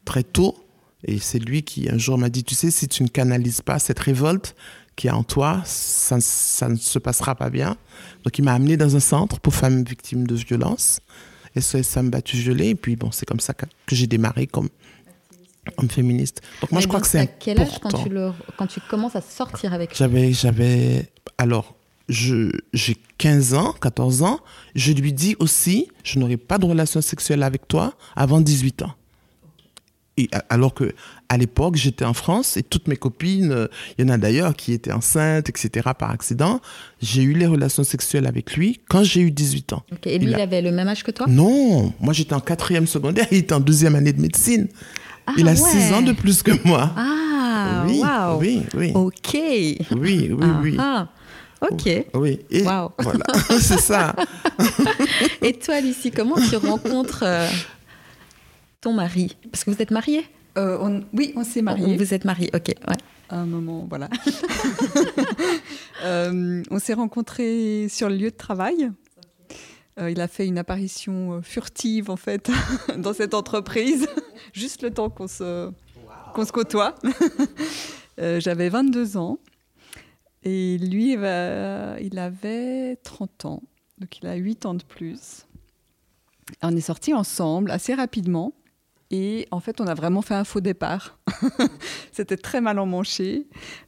très 0.05 0.24
tôt. 0.24 0.55
Et 1.03 1.20
c'est 1.20 1.39
lui 1.39 1.63
qui 1.63 1.89
un 1.89 1.98
jour 1.98 2.17
m'a 2.17 2.29
dit, 2.29 2.46
tu 2.46 2.55
sais, 2.55 2.72
si 2.72 2.88
tu 2.88 3.03
ne 3.03 3.10
canalises 3.10 3.60
pas 3.60 3.79
cette 3.79 4.00
révolte 4.00 4.55
qui 4.96 5.08
est 5.08 5.12
en 5.12 5.24
toi, 5.24 5.62
ça, 5.65 6.17
ça 6.22 6.70
ne 6.70 6.77
se 6.77 7.00
passera 7.00 7.36
pas 7.36 7.50
bien. 7.50 7.75
Donc 8.24 8.38
il 8.38 8.43
m'a 8.43 8.53
amené 8.53 8.77
dans 8.77 8.96
un 8.96 9.01
centre 9.01 9.41
pour 9.41 9.53
femmes 9.53 9.84
victimes 9.84 10.25
de 10.25 10.36
violences. 10.36 11.01
SOS 11.60 11.89
Femmes 11.89 12.10
battues 12.10 12.38
violées. 12.38 12.70
Et 12.70 12.75
puis 12.75 12.96
bon, 12.96 13.12
c'est 13.12 13.25
comme 13.25 13.41
ça 13.41 13.53
que, 13.53 13.65
j'ai 13.91 14.08
démarré 14.08 14.48
comme, 14.48 14.70
comme 15.75 15.89
féministe. 15.89 16.41
Donc 16.62 16.72
moi, 16.72 16.79
Mais 16.79 16.84
je 16.84 16.88
crois 16.88 17.01
que 17.01 17.08
c'est 17.08 17.20
à 17.20 17.27
quel 17.27 17.60
âge 17.60 17.79
quand 17.82 18.03
tu, 18.03 18.10
le, 18.10 18.32
quand 18.58 18.67
tu 18.67 18.79
commences 18.89 19.17
à 19.17 19.22
sortir 19.22 19.74
avec 19.74 19.96
J'avais, 19.98 20.32
j'avais, 20.32 21.12
alors, 21.38 21.75
j'ai 22.10 22.98
15 23.18 23.54
ans, 23.54 23.74
14 23.82 24.24
ans. 24.24 24.40
Je 24.76 24.92
lui 24.92 25.14
dis 25.14 25.36
aussi, 25.40 25.88
je 26.04 26.20
n'aurai 26.20 26.38
pas 26.38 26.58
de 26.58 26.66
relation 26.66 27.02
sexuelle 27.02 27.44
avec 27.44 27.68
toi 27.68 27.94
avant 28.16 28.42
18 28.42 28.84
ans. 28.84 28.94
Et 30.16 30.30
alors 30.50 30.76
que 30.76 30.94
à 31.28 31.38
l'époque, 31.38 31.76
j'étais 31.76 32.06
en 32.06 32.14
France 32.14 32.56
et 32.58 32.62
toutes 32.62 32.88
mes 32.88 32.98
copines, 32.98 33.68
il 33.98 34.06
y 34.06 34.08
en 34.08 34.14
a 34.14 34.18
d'ailleurs 34.20 34.56
qui 34.56 34.72
étaient 34.74 34.92
enceintes, 34.92 35.50
etc. 35.50 35.90
par 35.98 36.12
accident. 36.12 36.62
J'ai 37.02 37.24
eu 37.24 37.34
les 37.34 37.48
relations 37.48 37.84
sexuelles 37.84 38.28
avec 38.28 38.56
lui 38.56 38.80
quand 38.88 39.04
j'ai 39.04 39.22
eu 39.22 39.32
18 39.32 39.74
ans. 39.74 39.84
Et 40.06 40.20
lui, 40.20 40.28
il, 40.28 40.36
a... 40.36 40.44
avait 40.44 40.62
le 40.62 40.72
même 40.72 40.88
âge 40.88 41.04
que 41.04 41.10
toi? 41.10 41.26
Non, 41.28 41.94
moi 42.00 42.14
j'étais 42.14 42.36
en 42.36 42.40
quatrième 42.42 42.86
secondaire, 42.86 43.26
il 43.32 43.40
était 43.40 43.56
en 43.56 43.60
deuxième 43.60 43.96
année 43.96 44.14
de 44.14 44.22
médecine. 44.22 44.68
Ah, 45.26 45.34
il 45.38 45.48
a 45.48 45.52
ouais. 45.54 45.58
6 45.58 45.94
ans 45.94 46.02
de 46.04 46.12
plus 46.12 46.44
que 46.44 46.52
moi. 46.68 46.92
Ah, 46.96 47.86
oui, 47.88 48.00
waouh 48.00 48.40
oui, 48.40 48.62
oui, 48.76 48.92
Ok. 48.94 49.34
oui, 49.34 49.80
oui, 49.92 50.48
oui. 50.62 50.76
Ah, 50.78 51.08
ah. 51.08 51.10
Ok. 51.72 51.89
Oui, 52.13 52.39
et 52.50 52.63
Waouh. 52.63 52.89
voilà, 53.00 53.25
c'est 53.60 53.79
ça. 53.79 54.15
Et 55.41 55.53
toi, 55.53 55.79
Lucie, 55.82 56.12
comment 56.12 56.36
tu 56.50 56.55
rencontres 56.58 57.24
euh, 57.25 57.48
ton 58.82 58.93
mari? 58.93 59.36
Parce 59.51 59.63
que 59.63 59.72
vous 59.72 59.82
êtes 59.82 59.91
mariés? 59.91 60.25
Euh, 60.58 60.77
on- 60.82 61.03
oui, 61.13 61.34
on 61.36 61.43
s'est 61.43 61.62
mariés. 61.62 61.98
Vous 61.98 62.13
êtes 62.13 62.25
mariés, 62.25 62.50
ok. 62.53 62.67
Ouais. 62.67 62.96
À 63.29 63.38
un 63.38 63.46
moment, 63.46 63.86
voilà. 63.89 64.10
Euh, 66.03 66.62
on 66.70 66.79
s'est 66.79 66.93
rencontrés 66.93 67.88
sur 67.89 68.10
le 68.10 68.15
lieu 68.15 68.29
de 68.29 68.36
travail. 68.36 68.91
Euh, 70.00 70.12
il 70.12 70.20
a 70.20 70.27
fait 70.27 70.46
une 70.48 70.58
apparition 70.58 71.41
furtive, 71.41 72.10
en 72.10 72.17
fait, 72.17 72.51
dans 72.98 73.13
cette 73.13 73.34
entreprise, 73.34 74.08
juste 74.53 74.82
le 74.82 74.91
temps 74.91 75.10
qu'on 75.10 75.27
se, 75.29 75.70
qu'on 76.34 76.46
se 76.46 76.51
côtoie. 76.51 76.96
Euh, 78.20 78.39
J'avais 78.41 78.67
22 78.70 79.15
ans 79.17 79.39
et 80.44 80.78
lui, 80.78 81.14
il 81.14 82.20
avait 82.20 82.98
30 83.04 83.46
ans, 83.46 83.64
donc 84.00 84.18
il 84.22 84.28
a 84.28 84.36
8 84.36 84.66
ans 84.66 84.74
de 84.74 84.84
plus. 84.84 85.48
On 86.62 86.76
est 86.76 86.82
sortis 86.82 87.14
ensemble 87.14 87.72
assez 87.72 87.94
rapidement 87.94 88.54
et 89.14 89.48
en 89.52 89.60
fait, 89.60 89.80
on 89.80 89.86
a 89.86 89.94
vraiment 89.94 90.24
fait 90.24 90.34
un 90.34 90.44
faux 90.44 90.60
départ. 90.60 91.20
C'était 92.12 92.36
très 92.36 92.62
mal 92.62 92.80
emmanché. 92.80 93.46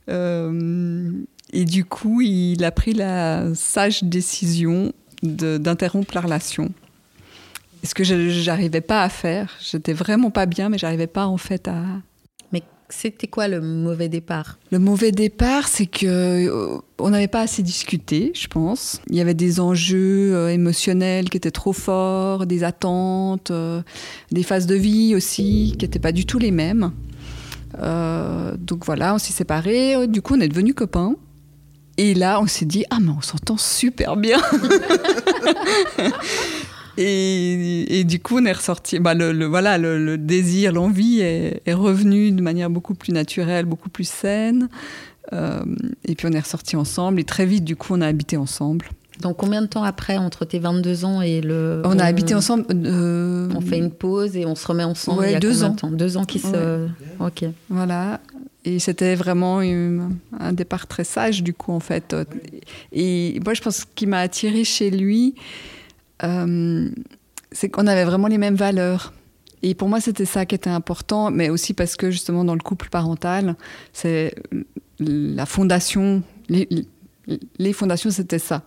Euh, 0.08 1.12
et 1.52 1.66
du 1.66 1.84
coup, 1.84 2.22
il 2.22 2.64
a 2.64 2.72
pris 2.72 2.94
la 2.94 3.56
sage 3.56 4.04
décision 4.04 4.94
d'interrompre 5.24 6.14
la 6.14 6.22
relation. 6.22 6.72
Ce 7.84 7.96
que 7.96 8.04
je 8.04 8.46
n'arrivais 8.46 8.82
pas 8.82 9.02
à 9.02 9.10
faire. 9.10 9.52
J'étais 9.60 9.94
vraiment 9.94 10.30
pas 10.30 10.46
bien, 10.46 10.70
mais 10.70 10.78
j'arrivais 10.78 11.08
pas 11.08 11.26
en 11.26 11.38
fait 11.38 11.68
à. 11.68 11.84
C'était 12.89 13.27
quoi 13.27 13.48
le 13.48 13.62
mauvais 13.62 14.10
départ? 14.10 14.60
Le 14.72 14.77
mauvais 14.77 15.12
départ, 15.12 15.68
c'est 15.68 15.88
que 15.88 16.06
euh, 16.06 16.77
on 17.00 17.10
n'avait 17.10 17.27
pas 17.27 17.42
assez 17.42 17.63
discuté, 17.63 18.32
je 18.36 18.48
pense. 18.48 19.01
Il 19.10 19.15
y 19.15 19.22
avait 19.22 19.34
des 19.34 19.60
enjeux 19.60 20.36
euh, 20.36 20.50
émotionnels 20.50 21.30
qui 21.30 21.38
étaient 21.38 21.50
trop 21.50 21.74
forts, 21.74 22.46
des 22.46 22.63
attentes, 22.63 23.50
euh, 23.50 23.82
des 24.32 24.44
phases 24.44 24.68
de 24.68 24.75
vie 24.75 25.15
aussi 25.15 25.75
qui 25.80 25.86
n'étaient 25.86 26.00
pas 26.00 26.12
du 26.12 26.27
tout 26.27 26.38
les 26.38 26.51
mêmes. 26.51 26.92
Euh, 27.80 28.56
donc 28.58 28.86
voilà, 28.86 29.15
on 29.15 29.18
s'est 29.18 29.34
séparés. 29.34 30.08
Du 30.08 30.22
coup, 30.22 30.36
on 30.36 30.39
est 30.39 30.48
devenus 30.48 30.75
copains. 30.75 31.15
Et 31.98 32.13
là, 32.13 32.39
on 32.42 32.48
s'est 32.48 32.65
dit, 32.65 32.86
ah, 32.89 32.98
mais 33.01 33.12
on 33.18 33.22
s'entend 33.22 33.58
super 33.58 34.15
bien. 34.18 34.39
et, 36.98 38.00
et 38.00 38.04
du 38.04 38.20
coup, 38.20 38.38
on 38.40 38.46
est 38.46 38.52
ressorti. 38.54 39.00
Bah, 39.00 39.14
le, 39.14 39.32
le- 39.32 39.46
voilà, 39.46 39.78
le, 39.78 40.04
le 40.04 40.18
désir, 40.18 40.72
l'envie 40.72 41.20
est, 41.22 41.62
est 41.66 41.74
revenu 41.74 42.32
de 42.32 42.42
manière 42.42 42.70
beaucoup 42.70 42.94
plus 42.96 43.12
naturelle, 43.14 43.66
beaucoup 43.66 43.90
plus 43.90 44.08
saine. 44.08 44.70
Euh, 45.34 45.64
et 46.06 46.16
puis, 46.16 46.28
on 46.28 46.32
est 46.32 46.40
ressorti 46.40 46.75
ensemble. 46.75 47.20
Et 47.20 47.24
très 47.24 47.46
vite, 47.46 47.64
du 47.64 47.75
coup, 47.75 47.94
on 47.96 48.02
a 48.02 48.08
habité 48.08 48.38
ensemble. 48.38 48.88
Donc 49.22 49.38
combien 49.38 49.62
de 49.62 49.68
temps 49.68 49.84
après, 49.84 50.18
entre 50.18 50.44
tes 50.44 50.60
22 50.60 51.06
ans 51.06 51.22
et 51.22 51.40
le... 51.40 51.82
On 51.86 51.98
a 52.00 52.04
habité 52.04 52.36
ensemble. 52.36 52.66
euh, 52.74 53.48
On 53.56 53.62
fait 53.62 53.78
une 53.78 53.90
pause 53.92 54.36
et 54.36 54.46
on 54.46 54.56
se 54.56 54.68
remet 54.68 54.84
ensemble 54.84 55.22
Ouais, 55.22 55.30
il 55.30 55.34
y 55.34 55.36
a 55.36 55.40
deux 55.40 55.64
ans. 55.64 55.70
de 55.70 55.75
temps? 55.80 55.90
Deux 55.90 56.18
ans 56.18 56.25
qui 56.25 56.40
se... 56.40 56.88
Ok. 57.22 57.46
Voilà. 57.70 58.20
Et 58.66 58.78
c'était 58.80 59.16
vraiment 59.16 59.62
une- 59.62 60.18
un 60.38 60.52
départ 60.52 60.86
très 60.86 61.06
sage, 61.06 61.44
du 61.44 61.54
coup, 61.54 61.72
en 61.72 61.80
fait. 61.80 62.14
Et 62.92 63.40
moi, 63.46 63.54
je 63.54 63.62
pense 63.62 63.78
que 63.78 63.82
ce 63.84 63.96
qui 63.96 64.06
m'a 64.06 64.20
attirée 64.20 64.66
chez 64.66 64.90
lui, 64.92 65.36
euh, 66.24 66.90
c'est 67.52 67.70
qu'on 67.70 67.88
avait 67.88 68.06
vraiment 68.06 68.28
les 68.28 68.38
mêmes 68.38 68.56
valeurs. 68.56 69.14
Et 69.62 69.74
pour 69.74 69.90
moi, 69.90 70.00
c'était 70.00 70.26
ça 70.26 70.46
qui 70.46 70.56
était 70.56 70.70
important, 70.70 71.32
mais 71.32 71.50
aussi 71.50 71.74
parce 71.74 71.96
que, 71.96 72.12
justement, 72.12 72.46
dans 72.46 72.54
le 72.54 72.62
couple 72.62 72.90
parental, 72.90 73.56
c'est 73.94 74.36
la 75.00 75.46
fondation, 75.46 76.22
les, 76.50 76.68
les 77.58 77.74
fondations, 77.74 78.12
c'était 78.12 78.40
ça. 78.40 78.64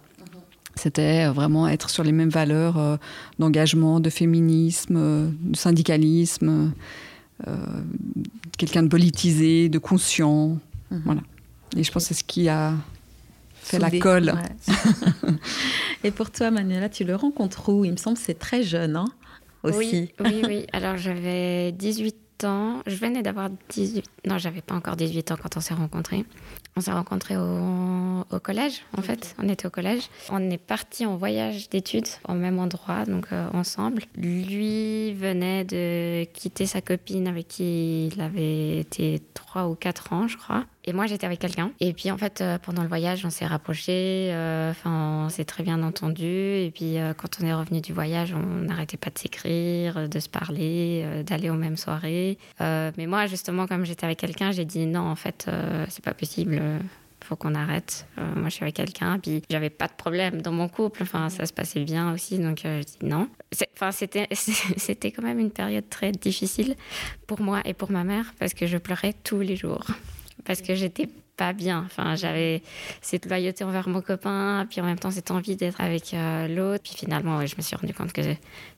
C'était 0.75 1.27
vraiment 1.29 1.67
être 1.69 1.91
sur 1.91 2.05
les 2.05 2.13
mêmes 2.13 2.29
valeurs 2.29 2.79
euh, 2.79 2.97
d'engagement, 3.39 4.01
de 4.01 4.11
féminisme, 4.11 4.97
euh, 4.97 5.29
de 5.41 5.57
syndicalisme. 5.57 6.73
euh, 7.47 7.57
quelqu'un 8.57 8.83
de 8.83 8.89
politisé, 8.89 9.69
de 9.69 9.79
conscient. 9.79 10.59
Mhm. 10.91 11.03
Voilà. 11.05 11.21
Et 11.77 11.85
je 11.85 11.93
pense 11.93 12.05
que 12.05 12.09
c'est 12.09 12.21
ce 12.21 12.25
qui 12.25 12.49
a 12.49 12.75
fait 13.69 13.79
Soudé. 13.79 13.99
la 13.99 14.03
colle. 14.03 14.35
Ouais. 14.35 15.35
et 16.05 16.11
pour 16.11 16.31
toi, 16.31 16.51
Manuela, 16.51 16.89
tu 16.89 17.05
le 17.05 17.15
rencontres 17.17 17.71
où? 17.73 17.85
Il 17.85 17.93
me 17.93 17.97
semble 17.97 18.17
que 18.17 18.23
c'est 18.23 18.39
très 18.39 18.63
jeune, 18.63 18.97
hein 18.97 19.07
Aussi. 19.63 20.13
Oui, 20.21 20.27
oui, 20.27 20.43
oui. 20.47 20.67
Alors 20.73 20.97
j'avais 20.97 21.73
18 21.73 22.45
ans. 22.45 22.83
Je 22.87 22.95
venais 22.95 23.23
d'avoir 23.23 23.51
18. 23.71 24.05
Non, 24.27 24.39
j'avais 24.39 24.61
pas 24.63 24.75
encore 24.75 24.95
18 24.97 25.33
ans 25.33 25.37
quand 25.43 25.57
on 25.57 25.61
s'est 25.61 25.75
rencontrés. 25.75 26.25
On 26.77 26.81
s'est 26.81 26.93
rencontrés 26.93 27.37
au, 27.37 28.25
au 28.31 28.39
collège, 28.39 28.83
en 28.97 29.03
fait. 29.03 29.35
On 29.43 29.49
était 29.49 29.67
au 29.67 29.71
collège. 29.71 30.05
On 30.31 30.49
est 30.51 30.59
parti 30.59 31.05
en 31.07 31.17
voyage 31.17 31.69
d'études 31.69 32.07
au 32.29 32.35
même 32.35 32.61
endroit, 32.61 33.05
donc 33.05 33.27
euh, 33.33 33.49
ensemble. 33.53 34.05
Lui 34.17 35.13
venait 35.15 35.65
de 35.65 36.25
quitter 36.33 36.67
sa 36.67 36.81
copine 36.81 37.27
avec 37.27 37.49
qui 37.49 38.07
il 38.07 38.21
avait 38.21 38.79
été 38.79 39.21
3 39.35 39.67
ou 39.67 39.75
4 39.75 40.13
ans, 40.13 40.29
je 40.29 40.37
crois. 40.37 40.65
Et 40.89 40.95
moi, 40.95 41.05
j'étais 41.07 41.27
avec 41.27 41.39
quelqu'un. 41.39 41.71
Et 41.81 41.93
puis, 41.93 42.11
en 42.11 42.17
fait, 42.17 42.41
euh, 42.41 42.57
pendant 42.57 42.81
le 42.81 42.89
voyage, 42.89 43.23
on 43.27 43.29
s'est 43.29 43.45
rapprochés. 43.45 44.31
euh, 44.33 44.71
Enfin, 44.71 45.25
on 45.27 45.29
s'est 45.29 45.45
très 45.45 45.63
bien 45.63 45.83
entendus. 45.83 46.25
Et 46.25 46.73
puis, 46.75 46.97
euh, 46.97 47.13
quand 47.13 47.29
on 47.43 47.47
est 47.47 47.53
revenu 47.53 47.83
du 47.83 47.93
voyage, 47.93 48.33
on 48.33 48.65
n'arrêtait 48.65 48.97
pas 48.97 49.11
de 49.11 49.19
s'écrire, 49.19 50.09
de 50.09 50.19
se 50.19 50.31
parler, 50.31 51.05
d'aller 51.27 51.51
aux 51.51 51.57
mêmes 51.57 51.77
soirées. 51.77 52.39
Mais 52.59 53.07
moi, 53.07 53.27
justement, 53.27 53.67
comme 53.67 53.85
j'étais 53.85 54.07
avec 54.07 54.19
quelqu'un, 54.19 54.51
j'ai 54.51 54.65
dit 54.65 54.87
non, 54.87 55.01
en 55.03 55.15
fait, 55.17 55.51
c'est 55.91 56.03
pas 56.03 56.15
possible. 56.15 56.59
Faut 57.25 57.37
qu'on 57.37 57.55
arrête. 57.55 58.07
Moi, 58.17 58.49
je 58.49 58.55
suis 58.55 58.63
avec 58.63 58.77
quelqu'un. 58.77 59.19
Puis, 59.19 59.43
j'avais 59.51 59.69
pas 59.69 59.89
de 59.89 59.93
problème 59.93 60.41
dans 60.41 60.53
mon 60.53 60.69
couple. 60.69 61.03
Enfin, 61.03 61.29
ça 61.29 61.45
se 61.45 61.53
passait 61.53 61.85
bien 61.85 62.15
aussi. 62.15 62.39
Donc, 62.39 62.65
euh, 62.65 62.81
je 62.81 62.87
dis 62.87 63.11
non. 63.11 63.29
Enfin, 63.75 63.93
c'était, 63.93 64.29
c'était 64.33 65.11
quand 65.11 65.23
même 65.23 65.39
une 65.39 65.51
période 65.51 65.89
très 65.91 66.13
difficile 66.13 66.77
pour 67.27 67.43
moi 67.43 67.61
et 67.67 67.75
pour 67.75 67.91
ma 67.91 68.05
mère 68.05 68.33
parce 68.39 68.55
que 68.55 68.67
je 68.67 68.79
pleurais 68.79 69.15
tous 69.25 69.41
les 69.41 69.57
jours 69.57 69.85
parce 70.49 70.63
que 70.63 70.75
j'étais 70.75 71.09
pas 71.37 71.53
bien. 71.53 71.85
Enfin, 71.85 72.17
j'avais 72.17 72.63
cette 73.03 73.27
loyauté 73.27 73.65
envers 73.65 73.87
mon 73.87 74.01
copain, 74.01 74.67
puis 74.69 74.81
en 74.81 74.85
même 74.85 74.99
temps 74.99 75.11
cette 75.11 75.31
envie 75.31 75.57
d'être 75.57 75.79
avec 75.79 76.15
euh, 76.15 76.49
l'autre. 76.49 76.83
Puis 76.83 76.95
finalement, 76.97 77.45
je 77.47 77.55
me 77.55 77.63
suis 77.63 77.77
rendu 77.77 77.93
compte 77.93 78.15
que 78.15 78.23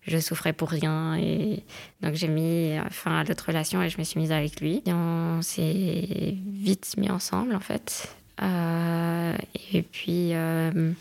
je, 0.02 0.18
souffrais 0.18 0.52
pour 0.52 0.68
rien. 0.68 1.14
Et 1.16 1.62
donc 2.02 2.14
j'ai 2.14 2.26
mis 2.26 2.76
fin 2.90 3.20
à 3.20 3.24
l'autre 3.24 3.46
relation 3.46 3.80
et 3.82 3.88
je 3.88 3.98
me 3.98 4.04
suis 4.04 4.18
mise 4.18 4.32
avec 4.32 4.60
lui. 4.60 4.82
Et 4.84 4.92
on 4.92 5.40
s'est 5.42 6.34
vite 6.52 6.96
mis 6.98 7.08
ensemble, 7.08 7.54
en 7.54 7.60
fait. 7.60 8.12
Euh, 8.42 9.36
et 9.72 9.82
puis, 9.82 10.34
euh, 10.34 10.92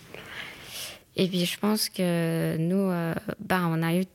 et 1.15 1.27
puis 1.27 1.45
je 1.45 1.57
pense 1.57 1.89
que 1.89 2.57
nous, 2.57 2.91
bah, 3.39 3.63
on 3.67 3.81
a 3.81 3.95
eu 3.95 4.05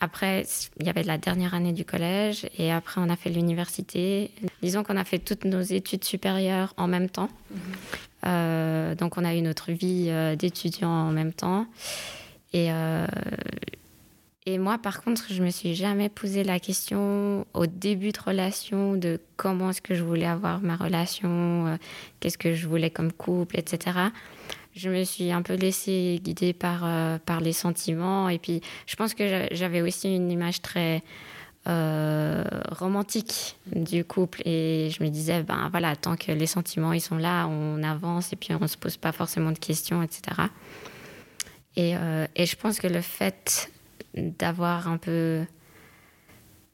après, 0.00 0.44
il 0.78 0.86
y 0.86 0.88
avait 0.88 1.02
la 1.02 1.18
dernière 1.18 1.54
année 1.54 1.72
du 1.72 1.84
collège 1.84 2.46
et 2.56 2.72
après, 2.72 3.00
on 3.00 3.10
a 3.10 3.16
fait 3.16 3.30
l'université. 3.30 4.30
Disons 4.62 4.84
qu'on 4.84 4.96
a 4.96 5.04
fait 5.04 5.18
toutes 5.18 5.44
nos 5.44 5.60
études 5.60 6.04
supérieures 6.04 6.72
en 6.76 6.86
même 6.86 7.10
temps. 7.10 7.28
Mhm. 7.50 7.60
Euh, 8.26 8.94
donc, 8.94 9.18
on 9.18 9.24
a 9.24 9.34
eu 9.34 9.42
notre 9.42 9.72
vie 9.72 10.06
euh, 10.08 10.36
d'étudiant 10.36 10.90
en 10.90 11.10
même 11.10 11.32
temps. 11.32 11.66
Et, 12.52 12.72
euh, 12.72 13.06
et 14.46 14.58
moi, 14.58 14.78
par 14.78 15.02
contre, 15.02 15.24
je 15.30 15.42
me 15.42 15.50
suis 15.50 15.74
jamais 15.74 16.08
posé 16.08 16.44
la 16.44 16.60
question 16.60 17.44
au 17.52 17.66
début 17.66 18.12
de 18.12 18.20
relation 18.24 18.94
de 18.94 19.20
comment 19.36 19.70
est-ce 19.70 19.82
que 19.82 19.94
je 19.94 20.04
voulais 20.04 20.26
avoir 20.26 20.60
ma 20.60 20.76
relation, 20.76 21.78
qu'est-ce 22.20 22.38
que 22.38 22.54
je 22.54 22.66
voulais 22.66 22.90
comme 22.90 23.12
couple, 23.12 23.58
etc 23.58 24.10
je 24.78 24.88
me 24.88 25.02
suis 25.02 25.32
un 25.32 25.42
peu 25.42 25.54
laissée 25.54 26.20
guider 26.22 26.52
par, 26.52 26.82
euh, 26.84 27.18
par 27.18 27.40
les 27.40 27.52
sentiments. 27.52 28.28
Et 28.28 28.38
puis, 28.38 28.60
je 28.86 28.94
pense 28.94 29.12
que 29.12 29.48
j'avais 29.50 29.82
aussi 29.82 30.14
une 30.14 30.30
image 30.30 30.62
très 30.62 31.02
euh, 31.68 32.44
romantique 32.70 33.56
du 33.74 34.04
couple. 34.04 34.40
Et 34.44 34.90
je 34.96 35.02
me 35.02 35.08
disais, 35.08 35.42
ben 35.42 35.68
voilà, 35.70 35.96
tant 35.96 36.16
que 36.16 36.30
les 36.30 36.46
sentiments, 36.46 36.92
ils 36.92 37.00
sont 37.00 37.18
là, 37.18 37.48
on 37.48 37.82
avance 37.82 38.32
et 38.32 38.36
puis 38.36 38.54
on 38.54 38.60
ne 38.60 38.66
se 38.68 38.76
pose 38.76 38.96
pas 38.96 39.10
forcément 39.10 39.50
de 39.50 39.58
questions, 39.58 40.02
etc. 40.02 40.22
Et, 41.74 41.96
euh, 41.96 42.26
et 42.36 42.46
je 42.46 42.56
pense 42.56 42.78
que 42.78 42.86
le 42.86 43.00
fait 43.00 43.72
d'avoir 44.14 44.88
un 44.88 44.96
peu 44.96 45.44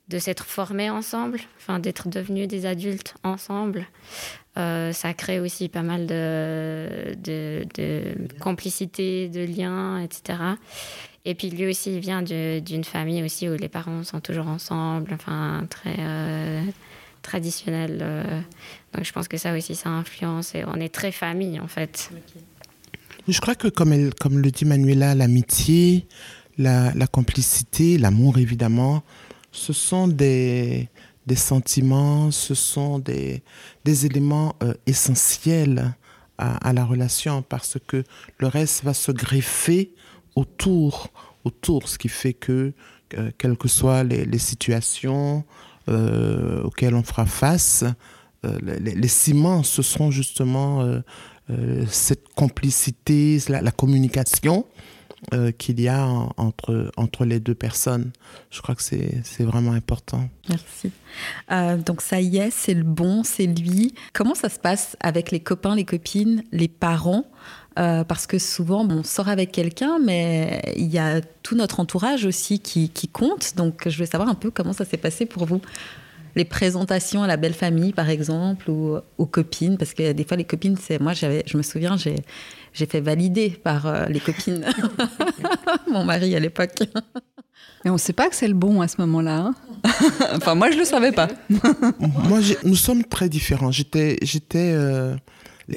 de 0.08 0.18
s'être 0.18 0.44
formés 0.44 0.90
ensemble, 0.90 1.40
enfin 1.56 1.78
d'être 1.78 2.10
devenus 2.10 2.46
des 2.46 2.66
adultes 2.66 3.14
ensemble, 3.24 3.86
euh, 4.56 4.92
ça 4.92 5.12
crée 5.14 5.40
aussi 5.40 5.68
pas 5.68 5.82
mal 5.82 6.06
de, 6.06 7.16
complicité, 8.40 9.28
de 9.28 9.40
liens, 9.40 10.00
etc. 10.00 10.38
Et 11.24 11.34
puis 11.34 11.50
lui 11.50 11.66
aussi, 11.66 11.94
il 11.94 12.00
vient 12.00 12.22
d'une 12.22 12.84
famille 12.84 13.22
aussi 13.22 13.48
où 13.48 13.54
les 13.54 13.68
parents 13.68 14.04
sont 14.04 14.20
toujours 14.20 14.46
ensemble, 14.46 15.12
enfin 15.14 15.66
très 15.70 15.96
euh, 15.98 16.62
traditionnel. 17.22 17.98
Euh. 18.02 18.40
donc 18.92 19.04
je 19.04 19.12
pense 19.12 19.26
que 19.26 19.38
ça 19.38 19.56
aussi, 19.56 19.74
ça 19.74 19.88
influence. 19.88 20.52
On 20.66 20.80
est 20.80 20.94
très 20.94 21.10
famille 21.10 21.58
en 21.58 21.68
fait. 21.68 22.10
Je 23.26 23.40
crois 23.40 23.54
que 23.54 23.68
comme, 23.68 24.12
comme 24.14 24.38
le 24.38 24.50
dit 24.50 24.66
Manuela, 24.66 25.14
l'amitié, 25.14 26.06
la, 26.58 26.92
la 26.94 27.06
complicité, 27.06 27.98
l'amour 27.98 28.38
évidemment, 28.38 29.02
ce 29.50 29.72
sont 29.72 30.06
des, 30.06 30.88
des 31.26 31.36
sentiments, 31.36 32.30
ce 32.30 32.54
sont 32.54 32.98
des, 32.98 33.42
éléments 33.86 34.56
euh, 34.62 34.74
essentiels 34.86 35.94
à, 36.36 36.72
la 36.72 36.84
relation 36.84 37.42
parce 37.42 37.78
que 37.86 38.02
le 38.38 38.48
reste 38.48 38.82
va 38.82 38.92
se 38.92 39.12
greffer 39.12 39.92
autour, 40.34 41.10
autour 41.44 41.88
ce 41.88 41.96
qui 41.96 42.08
fait 42.08 42.34
que, 42.34 42.72
euh, 43.16 43.30
quelles 43.38 43.56
que 43.56 43.68
soient 43.68 44.02
les, 44.02 44.38
situations 44.38 45.44
euh, 45.88 46.62
auxquelles 46.64 46.94
on 46.94 47.04
fera 47.04 47.26
face, 47.26 47.84
les, 48.62 49.08
ciments, 49.08 49.62
ce 49.62 49.80
seront 49.80 50.10
justement 50.10 50.86
cette 51.88 52.28
complicité, 52.34 53.38
la 53.48 53.70
communication 53.70 54.66
euh, 55.32 55.52
qu'il 55.52 55.80
y 55.80 55.88
a 55.88 56.06
entre, 56.36 56.90
entre 56.96 57.24
les 57.24 57.40
deux 57.40 57.54
personnes. 57.54 58.10
Je 58.50 58.60
crois 58.60 58.74
que 58.74 58.82
c'est 58.82 59.44
vraiment 59.44 59.72
important. 59.72 60.28
Merci. 60.48 60.90
Euh, 61.50 61.76
donc 61.76 62.02
ça 62.02 62.20
y 62.20 62.36
est, 62.36 62.50
c'est 62.50 62.74
le 62.74 62.82
bon, 62.82 63.22
c'est 63.24 63.46
lui. 63.46 63.94
Comment 64.12 64.34
ça 64.34 64.48
se 64.48 64.58
passe 64.58 64.96
avec 65.00 65.30
les 65.30 65.40
copains, 65.40 65.74
les 65.74 65.84
copines, 65.84 66.42
les 66.52 66.68
parents? 66.68 67.24
Euh, 67.76 68.04
parce 68.04 68.28
que 68.28 68.38
souvent, 68.38 68.86
on 68.88 69.02
sort 69.02 69.28
avec 69.28 69.50
quelqu'un, 69.50 69.98
mais 69.98 70.62
il 70.76 70.86
y 70.86 70.98
a 70.98 71.20
tout 71.42 71.56
notre 71.56 71.80
entourage 71.80 72.24
aussi 72.24 72.60
qui, 72.60 72.88
qui 72.88 73.08
compte. 73.08 73.56
Donc, 73.56 73.88
je 73.88 73.96
voulais 73.96 74.06
savoir 74.06 74.28
un 74.28 74.34
peu 74.34 74.50
comment 74.50 74.72
ça 74.72 74.84
s'est 74.84 74.96
passé 74.96 75.26
pour 75.26 75.46
vous. 75.46 75.60
Les 76.36 76.44
présentations 76.44 77.22
à 77.22 77.26
la 77.26 77.36
belle 77.36 77.54
famille, 77.54 77.92
par 77.92 78.10
exemple, 78.10 78.70
ou 78.70 78.98
aux 79.18 79.26
copines, 79.26 79.76
parce 79.76 79.94
que 79.94 80.12
des 80.12 80.24
fois, 80.24 80.36
les 80.36 80.44
copines, 80.44 80.76
c'est 80.80 81.00
moi, 81.00 81.14
je 81.14 81.56
me 81.56 81.62
souviens, 81.62 81.96
j'ai 81.96 82.16
j'ai 82.74 82.86
fait 82.86 83.00
valider 83.00 83.50
par 83.50 83.86
euh, 83.86 84.06
les 84.06 84.20
copines. 84.20 84.66
Mon 85.90 86.04
mari 86.04 86.34
à 86.34 86.40
l'époque. 86.40 86.82
Mais 87.84 87.90
on 87.90 87.94
ne 87.94 87.98
sait 87.98 88.12
pas 88.12 88.28
que 88.28 88.34
c'est 88.34 88.48
le 88.48 88.54
bon 88.54 88.80
à 88.80 88.88
ce 88.88 89.00
moment-là. 89.02 89.38
Hein. 89.38 89.54
enfin, 90.34 90.56
moi, 90.56 90.70
je 90.70 90.74
ne 90.74 90.80
le 90.80 90.84
savais 90.84 91.12
pas. 91.12 91.28
moi, 92.28 92.40
nous 92.64 92.74
sommes 92.74 93.04
très 93.04 93.28
différents. 93.28 93.70
J'étais, 93.70 94.18
j'étais 94.22 94.72
euh, 94.74 95.14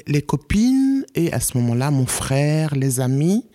les 0.08 0.22
copines 0.22 1.06
et 1.14 1.32
à 1.32 1.38
ce 1.38 1.56
moment-là, 1.58 1.92
mon 1.92 2.06
frère, 2.06 2.74
les 2.74 2.98
amis 2.98 3.46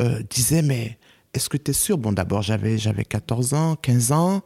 euh, 0.00 0.20
disaient, 0.28 0.62
mais 0.62 0.98
est-ce 1.34 1.48
que 1.48 1.56
tu 1.56 1.70
es 1.70 1.74
sûr? 1.74 1.98
Bon, 1.98 2.12
d'abord, 2.12 2.42
j'avais, 2.42 2.78
j'avais 2.78 3.04
14 3.04 3.54
ans, 3.54 3.76
15 3.76 4.12
ans. 4.12 4.42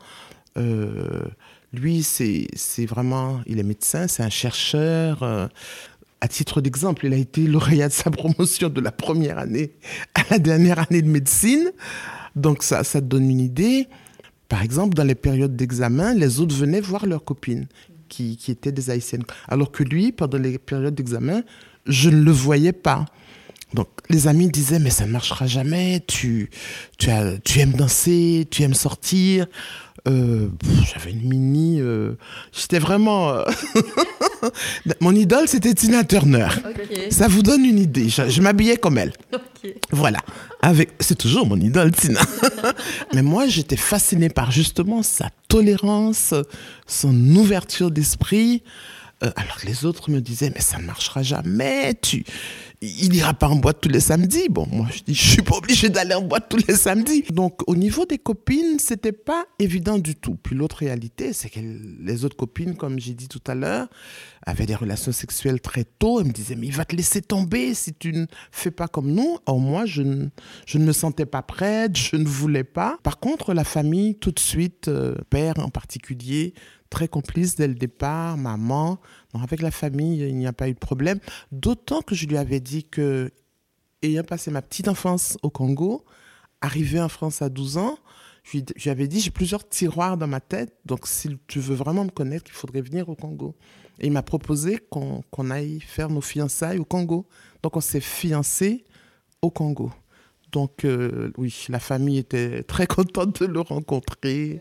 lui, 1.73 2.03
c'est, 2.03 2.49
c'est 2.55 2.85
vraiment, 2.85 3.41
il 3.47 3.59
est 3.59 3.65
médecin, 3.65 4.09
c'est 4.09 4.23
un 4.23 4.31
chercheur 4.31 5.49
à 6.21 6.29
titre 6.29 6.61
d'exemple, 6.61 7.07
il 7.07 7.13
a 7.13 7.17
été 7.17 7.47
lauréat 7.47 7.89
de 7.89 7.93
sa 7.93 8.11
promotion 8.11 8.69
de 8.69 8.81
la 8.81 8.93
première 8.93 9.39
année 9.39 9.73
à 10.15 10.23
la 10.31 10.39
dernière 10.39 10.79
année 10.79 11.03
de 11.03 11.09
médecine. 11.09 11.71
Donc 12.35 12.63
ça, 12.63 12.85
ça 12.85 13.01
donne 13.01 13.31
une 13.31 13.41
idée. 13.41 13.89
Par 14.49 14.63
exemple, 14.63 14.95
dans 14.95 15.05
les 15.05 15.15
périodes 15.15 15.57
d'examen, 15.57 16.15
les 16.15 16.41
autres 16.41 16.55
venaient 16.55 16.81
voir 16.81 17.07
leurs 17.07 17.25
copines 17.25 17.67
qui, 18.09 18.37
qui 18.37 18.51
étaient 18.51 18.73
des 18.73 18.91
haïtiennes. 18.91 19.25
Alors 19.49 19.73
que 19.73 19.83
lui, 19.83 20.13
pendant 20.13 20.39
les 20.39 20.59
périodes 20.59 20.95
d'examen, 20.95 21.43
je 21.87 22.11
ne 22.11 22.23
le 22.23 22.31
voyais 22.31 22.73
pas. 22.73 23.07
Donc 23.77 23.89
les 24.09 24.27
amis 24.27 24.49
disaient 24.49 24.79
mais 24.79 24.91
ça 24.91 25.07
ne 25.07 25.13
marchera 25.13 25.47
jamais, 25.47 26.03
tu, 26.07 26.51
tu, 26.99 27.11
as, 27.11 27.39
tu 27.45 27.61
aimes 27.61 27.75
danser, 27.75 28.49
tu 28.51 28.63
aimes 28.63 28.75
sortir. 28.75 29.47
Euh, 30.09 30.49
j'avais 30.85 31.11
une 31.11 31.29
mini. 31.29 31.81
Euh, 31.81 32.13
j'étais 32.53 32.79
vraiment. 32.79 33.31
Euh, 33.31 33.45
mon 35.01 35.13
idole, 35.13 35.49
c'était 35.49 35.75
Tina 35.75 36.05
Turner. 36.05 36.49
Ça 37.11 37.29
vous 37.29 37.43
donne 37.43 37.65
une 37.65 37.79
idée. 37.79 38.09
Je, 38.09 38.41
m'habillais 38.41 38.77
comme 38.77 38.99
elle. 38.99 39.13
Voilà. 39.91 40.21
Avec, 40.63 40.91
c'est 41.01 41.19
toujours 41.19 41.47
mon 41.47 41.59
idole, 41.59 41.91
Tina. 41.91 42.21
Mais 43.15 43.23
moi, 43.23 43.47
j'étais 43.49 43.77
fascinée 43.77 44.29
par 44.29 44.51
justement 44.51 45.03
sa 45.03 45.31
tolérance, 45.49 46.35
son 46.87 47.15
ouverture 47.35 47.91
d'esprit. 47.91 48.63
alors 49.21 49.59
les 49.65 49.85
autres 49.85 50.11
me 50.11 50.21
disaient, 50.21 50.53
mais 50.55 50.61
ça 50.61 50.79
ne 50.79 50.85
marchera 50.85 51.23
jamais. 51.23 51.95
Tu, 52.01 52.25
il 52.83 53.15
ira 53.15 53.33
pas 53.33 53.49
en 53.49 53.57
boîte 53.57 53.81
tous 53.81 53.89
les 53.89 54.01
samedis. 54.01 54.49
Bon, 54.51 54.67
moi, 54.71 54.87
je 54.93 55.03
dis, 55.03 55.15
je 55.15 55.31
suis 55.31 55.43
pas 55.43 55.57
obligée 55.57 55.89
d'aller 55.89 56.15
en 56.15 56.23
boîte 56.23 56.49
tous 56.49 56.63
les 56.69 56.75
samedis. 56.75 57.23
Donc, 57.31 57.61
au 57.67 57.75
niveau 57.75 58.05
des 58.05 58.19
copines, 58.19 58.79
c'était 58.79 59.13
pas 59.13 59.47
évident 59.59 59.99
du 59.99 60.15
tout. 60.15 60.37
Puis 60.43 60.55
l'autre 60.55 60.77
réalité, 60.77 61.33
c'est 61.33 61.49
que 61.49 61.61
les 61.61 62.25
autres 62.25 62.37
copines, 62.37 62.77
comme 62.77 62.99
j'ai 62.99 63.15
dit 63.15 63.29
tout 63.29 63.43
à 63.47 63.55
l'heure, 63.55 63.89
avaient 64.45 64.67
des 64.67 64.75
relations 64.75 65.13
sexuelles 65.13 65.61
très 65.61 65.85
tôt. 65.85 66.21
Elles 66.21 66.27
me 66.27 66.33
disaient, 66.33 66.57
mais 66.57 66.67
il 66.67 66.75
va 66.75 66.85
te 66.85 66.95
laisser 66.95 67.23
tomber 67.23 67.75
si 67.75 67.95
tu 67.95 68.13
ne 68.13 68.27
fais 68.51 68.71
pas 68.71 68.89
comme 68.89 69.11
nous. 69.11 69.39
Or, 69.47 69.59
moi, 69.59 69.87
je 69.87 70.03
ne, 70.03 70.27
je 70.67 70.79
ne 70.79 70.85
me 70.85 70.93
sentais 70.93 71.27
pas 71.27 71.43
prête, 71.43 71.97
je 71.97 72.17
ne 72.17 72.27
voulais 72.27 72.65
pas. 72.65 72.99
Par 73.03 73.19
contre, 73.19 73.55
la 73.55 73.65
famille, 73.65 74.17
tout 74.17 74.33
de 74.33 74.41
suite, 74.41 74.89
euh, 74.89 75.15
père 75.31 75.55
en 75.59 75.71
particulier, 75.71 76.55
très 76.91 77.09
complice 77.09 77.57
dès 77.57 77.69
le 77.69 77.75
départ, 77.75 78.37
maman. 78.37 78.99
Avec 79.43 79.63
la 79.63 79.71
famille, 79.71 80.21
il 80.21 80.37
n'y 80.37 80.47
a 80.47 80.53
pas 80.53 80.69
eu 80.69 80.75
de 80.75 80.79
problème. 80.79 81.19
D'autant 81.53 82.03
que 82.03 82.15
je 82.15 82.27
lui 82.27 82.37
avais 82.37 82.61
dit 82.61 82.85
que, 82.85 83.31
ayant 84.03 84.25
passé 84.25 84.51
ma 84.51 84.63
petite 84.63 84.89
enfance 84.89 85.39
au 85.43 85.51
Congo, 85.51 86.05
arrivé 86.61 87.01
en 87.01 87.09
France 87.09 87.43
à 87.43 87.49
12 87.49 87.79
ans, 87.79 87.99
je 88.45 88.59
lui, 88.59 88.91
avais 88.91 89.09
dit, 89.09 89.21
j'ai 89.21 89.33
plusieurs 89.33 89.69
tiroirs 89.69 90.17
dans 90.17 90.29
ma 90.29 90.41
tête, 90.41 90.73
donc 90.85 91.09
si 91.09 91.37
tu 91.49 91.59
veux 91.59 91.75
vraiment 91.75 92.05
me 92.05 92.11
connaître, 92.11 92.45
il 92.49 92.55
faudrait 92.55 92.81
venir 92.81 93.09
au 93.09 93.17
Congo. 93.17 93.57
Et 93.99 94.07
il 94.07 94.13
m'a 94.13 94.23
proposé 94.23 94.79
qu'on 94.91 95.51
aille 95.51 95.81
faire 95.81 96.11
nos 96.11 96.21
fiançailles 96.21 96.79
au 96.79 96.85
Congo. 96.85 97.27
Donc 97.63 97.77
on 97.77 97.81
s'est 97.81 98.01
fiancés 98.01 98.85
au 99.43 99.51
Congo. 99.51 99.91
Donc 100.53 100.85
euh, 100.85 101.33
oui, 101.39 101.67
la 101.69 101.81
famille 101.81 102.19
était 102.19 102.63
très 102.63 102.87
contente 102.97 103.43
de 103.43 103.47
le 103.47 103.61
rencontrer. 103.61 104.61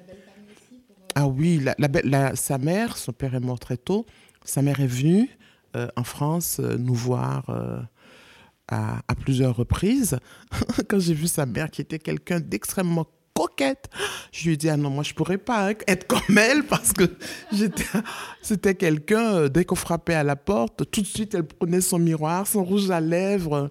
Ah 1.16 1.28
oui, 1.28 1.62
la, 1.78 2.36
sa 2.36 2.58
mère, 2.58 2.98
son 2.98 3.14
père 3.14 3.36
est 3.36 3.40
mort 3.40 3.60
très 3.60 3.78
tôt. 3.78 4.06
Sa 4.46 4.62
mère 4.62 4.80
est 4.80 4.88
venue 4.88 5.30
euh, 5.76 5.88
en 5.96 6.04
France 6.04 6.60
euh, 6.60 6.78
nous 6.78 6.94
voir 6.94 7.50
euh, 7.50 7.80
à, 8.70 9.02
plusieurs 9.20 9.56
reprises. 9.56 10.18
Quand 10.88 11.00
j'ai 11.00 11.14
vu 11.14 11.28
sa 11.28 11.46
mère, 11.46 11.70
qui 11.70 11.82
était 11.82 12.00
quelqu'un 12.00 12.40
d'extrêmement 12.40 13.08
coquette. 13.34 13.90
Je 14.32 14.46
lui 14.46 14.54
ai 14.54 14.58
dit, 14.58 14.70
ah 14.70 14.78
non, 14.78 14.90
moi, 14.90 15.04
je 15.04 15.14
pourrais 15.14 15.38
pas 15.38 15.70
hein, 15.70 15.74
être 15.88 16.08
comme 16.08 16.38
elle 16.38 16.64
parce 16.64 16.94
que 16.94 17.04
c'était 18.42 18.76
quelqu'un, 18.76 19.50
dès 19.50 19.66
qu'on 19.66 19.76
frappait 19.76 20.14
à 20.14 20.24
la 20.24 20.38
porte, 20.38 20.90
tout 20.90 21.02
de 21.02 21.06
suite, 21.06 21.34
elle 21.34 21.44
prenait 21.44 21.82
son 21.82 22.00
miroir, 22.00 22.48
son 22.48 22.64
rouge 22.64 22.90
à 22.92 23.02
lèvres. 23.02 23.70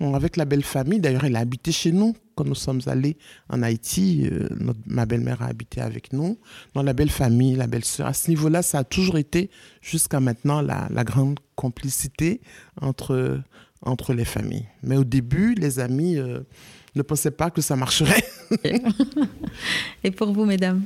avec 0.00 0.36
la 0.36 0.44
belle 0.44 0.64
famille, 0.64 1.00
d'ailleurs, 1.00 1.24
elle 1.24 1.36
a 1.36 1.40
habité 1.40 1.72
chez 1.72 1.92
nous 1.92 2.14
quand 2.36 2.44
nous 2.44 2.54
sommes 2.54 2.80
allés 2.86 3.16
en 3.48 3.62
Haïti. 3.62 4.28
Euh, 4.30 4.48
ma 4.86 5.06
belle-mère 5.06 5.42
a 5.42 5.46
habité 5.46 5.80
avec 5.80 6.12
nous. 6.12 6.38
Dans 6.74 6.84
la 6.84 6.92
belle 6.92 7.10
famille, 7.10 7.56
la 7.56 7.66
belle 7.66 7.84
sœur. 7.84 8.06
À 8.06 8.12
ce 8.12 8.30
niveau-là, 8.30 8.62
ça 8.62 8.78
a 8.78 8.84
toujours 8.84 9.18
été, 9.18 9.50
jusqu'à 9.80 10.20
maintenant, 10.20 10.60
la, 10.62 10.86
la 10.92 11.02
grande 11.02 11.40
complicité 11.56 12.40
entre, 12.80 13.40
entre 13.82 14.12
les 14.12 14.24
familles. 14.24 14.68
Mais 14.82 14.96
au 14.96 15.04
début, 15.04 15.54
les 15.54 15.80
amis 15.80 16.16
euh, 16.18 16.40
ne 16.94 17.02
pensaient 17.02 17.30
pas 17.32 17.50
que 17.50 17.60
ça 17.60 17.74
marcherait. 17.74 18.24
Et 20.04 20.10
pour 20.10 20.32
vous, 20.32 20.44
mesdames? 20.44 20.82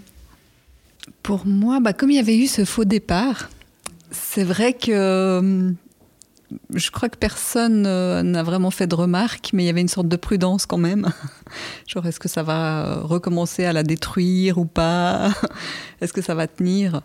Pour 1.22 1.46
moi, 1.46 1.80
bah, 1.80 1.92
comme 1.92 2.10
il 2.10 2.16
y 2.16 2.20
avait 2.20 2.38
eu 2.38 2.46
ce 2.46 2.64
faux 2.64 2.84
départ, 2.84 3.50
c'est 4.10 4.44
vrai 4.44 4.72
que 4.72 4.90
euh, 4.90 5.72
je 6.74 6.90
crois 6.90 7.08
que 7.08 7.16
personne 7.16 7.84
euh, 7.86 8.22
n'a 8.22 8.42
vraiment 8.42 8.70
fait 8.70 8.86
de 8.86 8.94
remarques, 8.94 9.50
mais 9.52 9.64
il 9.64 9.66
y 9.66 9.70
avait 9.70 9.80
une 9.80 9.88
sorte 9.88 10.08
de 10.08 10.16
prudence 10.16 10.66
quand 10.66 10.78
même. 10.78 11.10
Genre, 11.86 12.06
est-ce 12.06 12.20
que 12.20 12.28
ça 12.28 12.42
va 12.42 13.00
recommencer 13.00 13.64
à 13.64 13.72
la 13.72 13.82
détruire 13.82 14.58
ou 14.58 14.64
pas? 14.64 15.32
Est-ce 16.00 16.12
que 16.12 16.22
ça 16.22 16.34
va 16.34 16.46
tenir? 16.46 17.02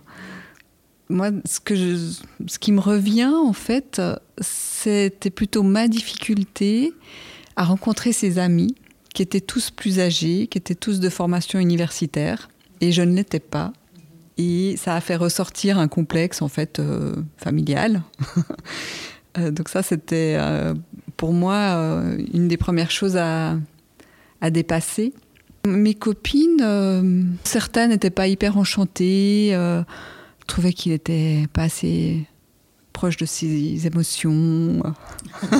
Moi, 1.09 1.29
ce, 1.45 1.59
que 1.59 1.75
ce 1.75 2.59
qui 2.59 2.71
me 2.71 2.79
revient, 2.79 3.31
en 3.31 3.53
fait, 3.53 4.01
c'était 4.39 5.29
plutôt 5.29 5.61
ma 5.61 5.87
difficulté 5.87 6.93
à 7.55 7.63
rencontrer 7.63 8.11
ses 8.11 8.39
amis, 8.39 8.75
qui 9.13 9.21
étaient 9.21 9.41
tous 9.41 9.71
plus 9.71 9.99
âgés, 9.99 10.47
qui 10.47 10.57
étaient 10.57 10.75
tous 10.75 10.99
de 10.99 11.09
formation 11.09 11.57
universitaire, 11.59 12.49
et 12.81 12.91
je 12.91 13.01
ne 13.01 13.15
l'étais 13.15 13.39
pas. 13.39 13.71
Et 14.37 14.75
ça 14.77 14.95
a 14.95 15.01
fait 15.01 15.15
ressortir 15.15 15.79
un 15.79 15.87
complexe, 15.87 16.41
en 16.41 16.49
fait, 16.49 16.79
euh, 16.79 17.15
familial. 17.37 18.03
Euh, 19.37 19.51
donc 19.51 19.69
ça, 19.69 19.83
c'était 19.83 20.37
euh, 20.39 20.73
pour 21.17 21.33
moi 21.33 22.03
une 22.33 22.47
des 22.47 22.57
premières 22.57 22.91
choses 22.91 23.17
à, 23.17 23.57
à 24.41 24.49
dépasser. 24.49 25.13
Mes 25.67 25.95
copines, 25.95 27.35
certaines 27.43 27.89
n'étaient 27.89 28.11
pas 28.11 28.27
hyper 28.27 28.57
enchantées 28.57 29.57
trouvais 30.45 30.73
qu'il 30.73 30.91
était 30.91 31.45
pas 31.53 31.63
assez 31.63 32.25
proche 33.05 33.17
de 33.17 33.25
ses 33.25 33.85
émotions. 33.85 34.81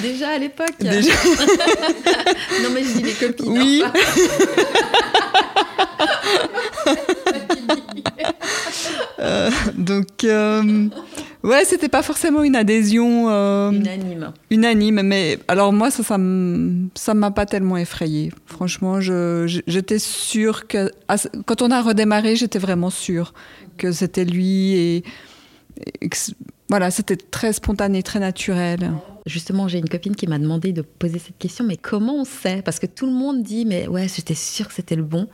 Déjà 0.00 0.28
à 0.28 0.38
l'époque 0.38 0.76
Déjà. 0.78 1.12
non 2.62 2.70
mais 2.72 2.84
je 2.84 2.98
dis 2.98 3.02
les 3.02 3.14
copines. 3.14 3.58
Oui. 3.58 3.82
euh, 9.18 9.50
donc, 9.76 10.22
euh, 10.22 10.88
ouais, 11.42 11.64
c'était 11.64 11.88
pas 11.88 12.04
forcément 12.04 12.44
une 12.44 12.54
adhésion 12.54 13.28
euh, 13.28 13.72
unanime. 13.72 14.32
Unanime, 14.48 15.02
mais 15.02 15.40
alors 15.48 15.72
moi 15.72 15.90
ça, 15.90 16.04
ça, 16.04 16.16
ça 16.94 17.14
m'a 17.14 17.32
pas 17.32 17.46
tellement 17.46 17.76
effrayée. 17.76 18.30
Franchement, 18.46 19.00
j'étais 19.00 19.98
sûre 19.98 20.68
que 20.68 20.92
quand 21.44 21.62
on 21.62 21.72
a 21.72 21.82
redémarré, 21.82 22.36
j'étais 22.36 22.60
vraiment 22.60 22.90
sûre 22.90 23.34
que 23.78 23.90
c'était 23.90 24.24
lui 24.24 24.74
et, 24.74 25.02
voilà, 26.68 26.90
c'était 26.90 27.16
très 27.16 27.52
spontané, 27.52 28.02
très 28.02 28.18
naturel. 28.18 28.92
Justement, 29.24 29.68
j'ai 29.68 29.78
une 29.78 29.88
copine 29.88 30.16
qui 30.16 30.26
m'a 30.26 30.38
demandé 30.38 30.72
de 30.72 30.82
poser 30.82 31.18
cette 31.18 31.38
question, 31.38 31.64
mais 31.64 31.76
comment 31.76 32.16
on 32.16 32.24
sait? 32.24 32.62
Parce 32.62 32.78
que 32.78 32.86
tout 32.86 33.06
le 33.06 33.12
monde 33.12 33.42
dit, 33.42 33.64
mais 33.64 33.86
ouais, 33.88 34.06
j'étais 34.08 34.34
sûre 34.34 34.68
que 34.68 34.74
c'était 34.74 34.96
le 34.96 35.02
bon. 35.02 35.28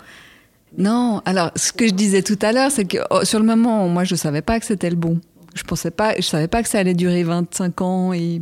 Non, 0.79 1.21
alors 1.25 1.51
ce 1.57 1.73
que 1.73 1.87
je 1.87 1.93
disais 1.93 2.23
tout 2.23 2.39
à 2.43 2.53
l'heure, 2.53 2.71
c'est 2.71 2.85
que 2.87 2.99
oh, 3.11 3.25
sur 3.25 3.39
le 3.39 3.45
moment, 3.45 3.89
moi, 3.89 4.05
je 4.05 4.15
savais 4.15 4.43
pas 4.43 4.59
que 4.59 4.67
c'était 4.67 4.91
le 4.91 4.97
bon. 4.97 5.21
Je 5.55 5.63
pensais 5.65 5.91
pas, 5.91 6.15
je 6.17 6.23
savais 6.23 6.49
pas 6.49 6.63
que 6.63 6.69
ça 6.69 6.79
allait 6.79 6.95
durer 6.95 7.23
25 7.23 7.81
ans 7.83 8.13
et 8.13 8.41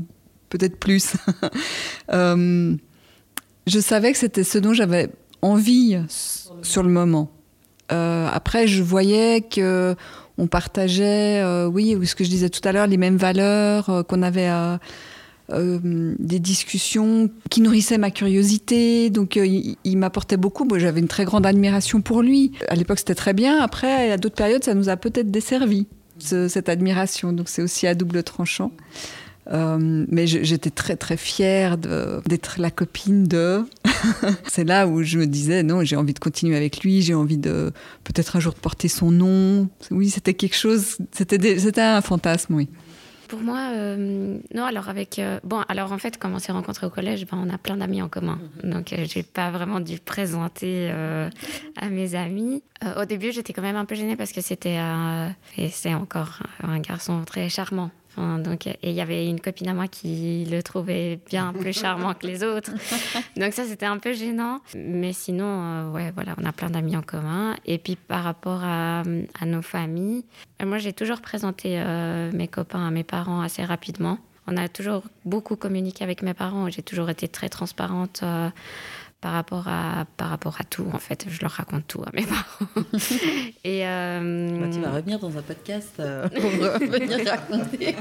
peut-être 0.48 0.78
plus. 0.78 1.14
Euh, 2.12 2.74
je 3.68 3.78
savais 3.78 4.10
que 4.10 4.18
c'était 4.18 4.42
ce 4.42 4.58
dont 4.58 4.72
j'avais 4.72 5.10
envie 5.42 5.96
sur 6.62 6.82
le 6.82 6.88
moment. 6.88 7.30
Euh, 7.92 8.28
après, 8.32 8.66
je 8.66 8.82
voyais 8.82 9.42
que 9.42 9.94
on 10.40 10.46
partageait, 10.46 11.42
euh, 11.42 11.66
oui, 11.66 11.96
ce 12.04 12.14
que 12.14 12.24
je 12.24 12.30
disais 12.30 12.48
tout 12.48 12.66
à 12.66 12.72
l'heure, 12.72 12.86
les 12.86 12.96
mêmes 12.96 13.16
valeurs, 13.16 13.90
euh, 13.90 14.02
qu'on 14.02 14.22
avait 14.22 14.50
des 15.52 16.38
discussions 16.38 17.28
qui 17.50 17.60
nourrissaient 17.60 17.98
ma 17.98 18.12
curiosité. 18.12 19.10
Donc, 19.10 19.36
il, 19.36 19.98
m'apportait 19.98 20.36
beaucoup. 20.36 20.64
Moi, 20.64 20.78
j'avais 20.78 21.00
une 21.00 21.08
très 21.08 21.24
grande 21.24 21.44
admiration 21.44 22.00
pour 22.00 22.22
lui. 22.22 22.52
À 22.68 22.76
l'époque, 22.76 23.00
c'était 23.00 23.16
très 23.16 23.34
bien. 23.34 23.60
Après, 23.60 24.12
à 24.12 24.16
d'autres 24.16 24.36
périodes, 24.36 24.62
ça 24.62 24.74
nous 24.74 24.88
a 24.88 24.96
peut-être 24.96 25.30
desservi 25.30 25.88
cette 26.20 26.68
admiration. 26.68 27.32
Donc, 27.32 27.48
c'est 27.48 27.62
aussi 27.62 27.88
à 27.88 27.94
double 27.94 28.22
tranchant. 28.22 28.70
Euh, 29.48 30.04
mais 30.08 30.26
j'étais 30.26 30.70
très 30.70 30.96
très 30.96 31.16
fière 31.16 31.78
d'être 31.78 32.56
la 32.58 32.70
copine 32.70 33.24
de. 33.26 33.64
c'est 34.46 34.64
là 34.64 34.86
où 34.86 35.02
je 35.02 35.18
me 35.18 35.26
disais 35.26 35.62
non, 35.62 35.82
j'ai 35.82 35.96
envie 35.96 36.14
de 36.14 36.18
continuer 36.18 36.56
avec 36.56 36.82
lui, 36.82 37.02
j'ai 37.02 37.14
envie 37.14 37.38
de 37.38 37.72
peut-être 38.04 38.36
un 38.36 38.40
jour 38.40 38.52
de 38.52 38.58
porter 38.58 38.88
son 38.88 39.10
nom. 39.10 39.68
Oui, 39.90 40.10
c'était 40.10 40.34
quelque 40.34 40.56
chose, 40.56 40.98
c'était 41.12 41.80
un 41.80 42.00
fantasme, 42.00 42.54
oui. 42.54 42.68
Pour 43.28 43.40
moi, 43.40 43.70
euh, 43.72 44.38
non. 44.54 44.64
Alors 44.64 44.88
avec 44.88 45.18
euh, 45.18 45.38
bon, 45.42 45.62
alors 45.68 45.92
en 45.92 45.98
fait, 45.98 46.18
quand 46.18 46.32
on 46.32 46.38
s'est 46.38 46.52
rencontrés 46.52 46.86
au 46.86 46.90
collège, 46.90 47.26
ben, 47.26 47.42
on 47.44 47.48
a 47.48 47.58
plein 47.58 47.76
d'amis 47.76 48.02
en 48.02 48.08
commun. 48.08 48.40
Donc 48.62 48.94
j'ai 49.04 49.22
pas 49.22 49.50
vraiment 49.50 49.80
dû 49.80 49.98
présenter 49.98 50.90
à 50.90 51.88
mes 51.88 52.14
amis. 52.14 52.62
au 52.96 53.04
début, 53.04 53.32
j'étais 53.32 53.52
quand 53.52 53.62
même 53.62 53.76
un 53.76 53.84
peu 53.84 53.94
gênée 53.94 54.16
parce 54.16 54.32
que 54.32 54.40
c'était 54.42 54.78
et 55.56 55.68
c'est 55.70 55.94
encore 55.94 56.40
un 56.62 56.78
garçon 56.78 57.24
très 57.24 57.48
charmant 57.48 57.90
donc, 58.38 58.66
et 58.66 58.76
il 58.82 58.92
y 58.92 59.00
avait 59.00 59.26
une 59.26 59.40
copine 59.40 59.68
à 59.68 59.74
moi 59.74 59.88
qui 59.88 60.46
le 60.50 60.62
trouvait 60.62 61.20
bien 61.26 61.52
plus 61.52 61.72
charmant 61.72 62.14
que 62.14 62.26
les 62.26 62.44
autres. 62.44 62.72
Donc 63.36 63.52
ça, 63.52 63.64
c'était 63.64 63.86
un 63.86 63.98
peu 63.98 64.12
gênant. 64.12 64.60
Mais 64.76 65.12
sinon, 65.12 65.44
euh, 65.46 65.90
ouais, 65.90 66.10
voilà, 66.14 66.34
on 66.40 66.44
a 66.44 66.52
plein 66.52 66.70
d'amis 66.70 66.96
en 66.96 67.02
commun. 67.02 67.56
Et 67.66 67.78
puis 67.78 67.96
par 67.96 68.24
rapport 68.24 68.62
à, 68.62 69.02
à 69.40 69.46
nos 69.46 69.62
familles, 69.62 70.24
euh, 70.62 70.66
moi, 70.66 70.78
j'ai 70.78 70.92
toujours 70.92 71.20
présenté 71.20 71.74
euh, 71.76 72.30
mes 72.32 72.48
copains 72.48 72.86
à 72.86 72.90
mes 72.90 73.04
parents 73.04 73.40
assez 73.40 73.64
rapidement. 73.64 74.18
On 74.46 74.56
a 74.56 74.68
toujours 74.68 75.02
beaucoup 75.24 75.56
communiqué 75.56 76.02
avec 76.02 76.22
mes 76.22 76.34
parents. 76.34 76.68
J'ai 76.70 76.82
toujours 76.82 77.10
été 77.10 77.28
très 77.28 77.48
transparente 77.48 78.24
par 79.20 79.32
rapport 79.32 79.68
à 79.68 80.06
par 80.16 80.28
rapport 80.28 80.56
à 80.60 80.64
tout 80.64 80.86
en 80.92 80.98
fait. 80.98 81.26
Je 81.28 81.40
leur 81.42 81.50
raconte 81.50 81.86
tout 81.86 82.02
à 82.02 82.10
mes 82.14 82.26
parents. 82.26 82.84
Et 83.64 83.86
euh, 83.86 84.60
bah, 84.60 84.68
tu 84.72 84.80
vas 84.80 84.92
revenir 84.92 85.18
dans 85.18 85.36
un 85.36 85.42
podcast 85.42 85.94
euh, 86.00 86.28
pour 86.40 86.50
venir 86.50 87.26
raconter. 87.28 87.96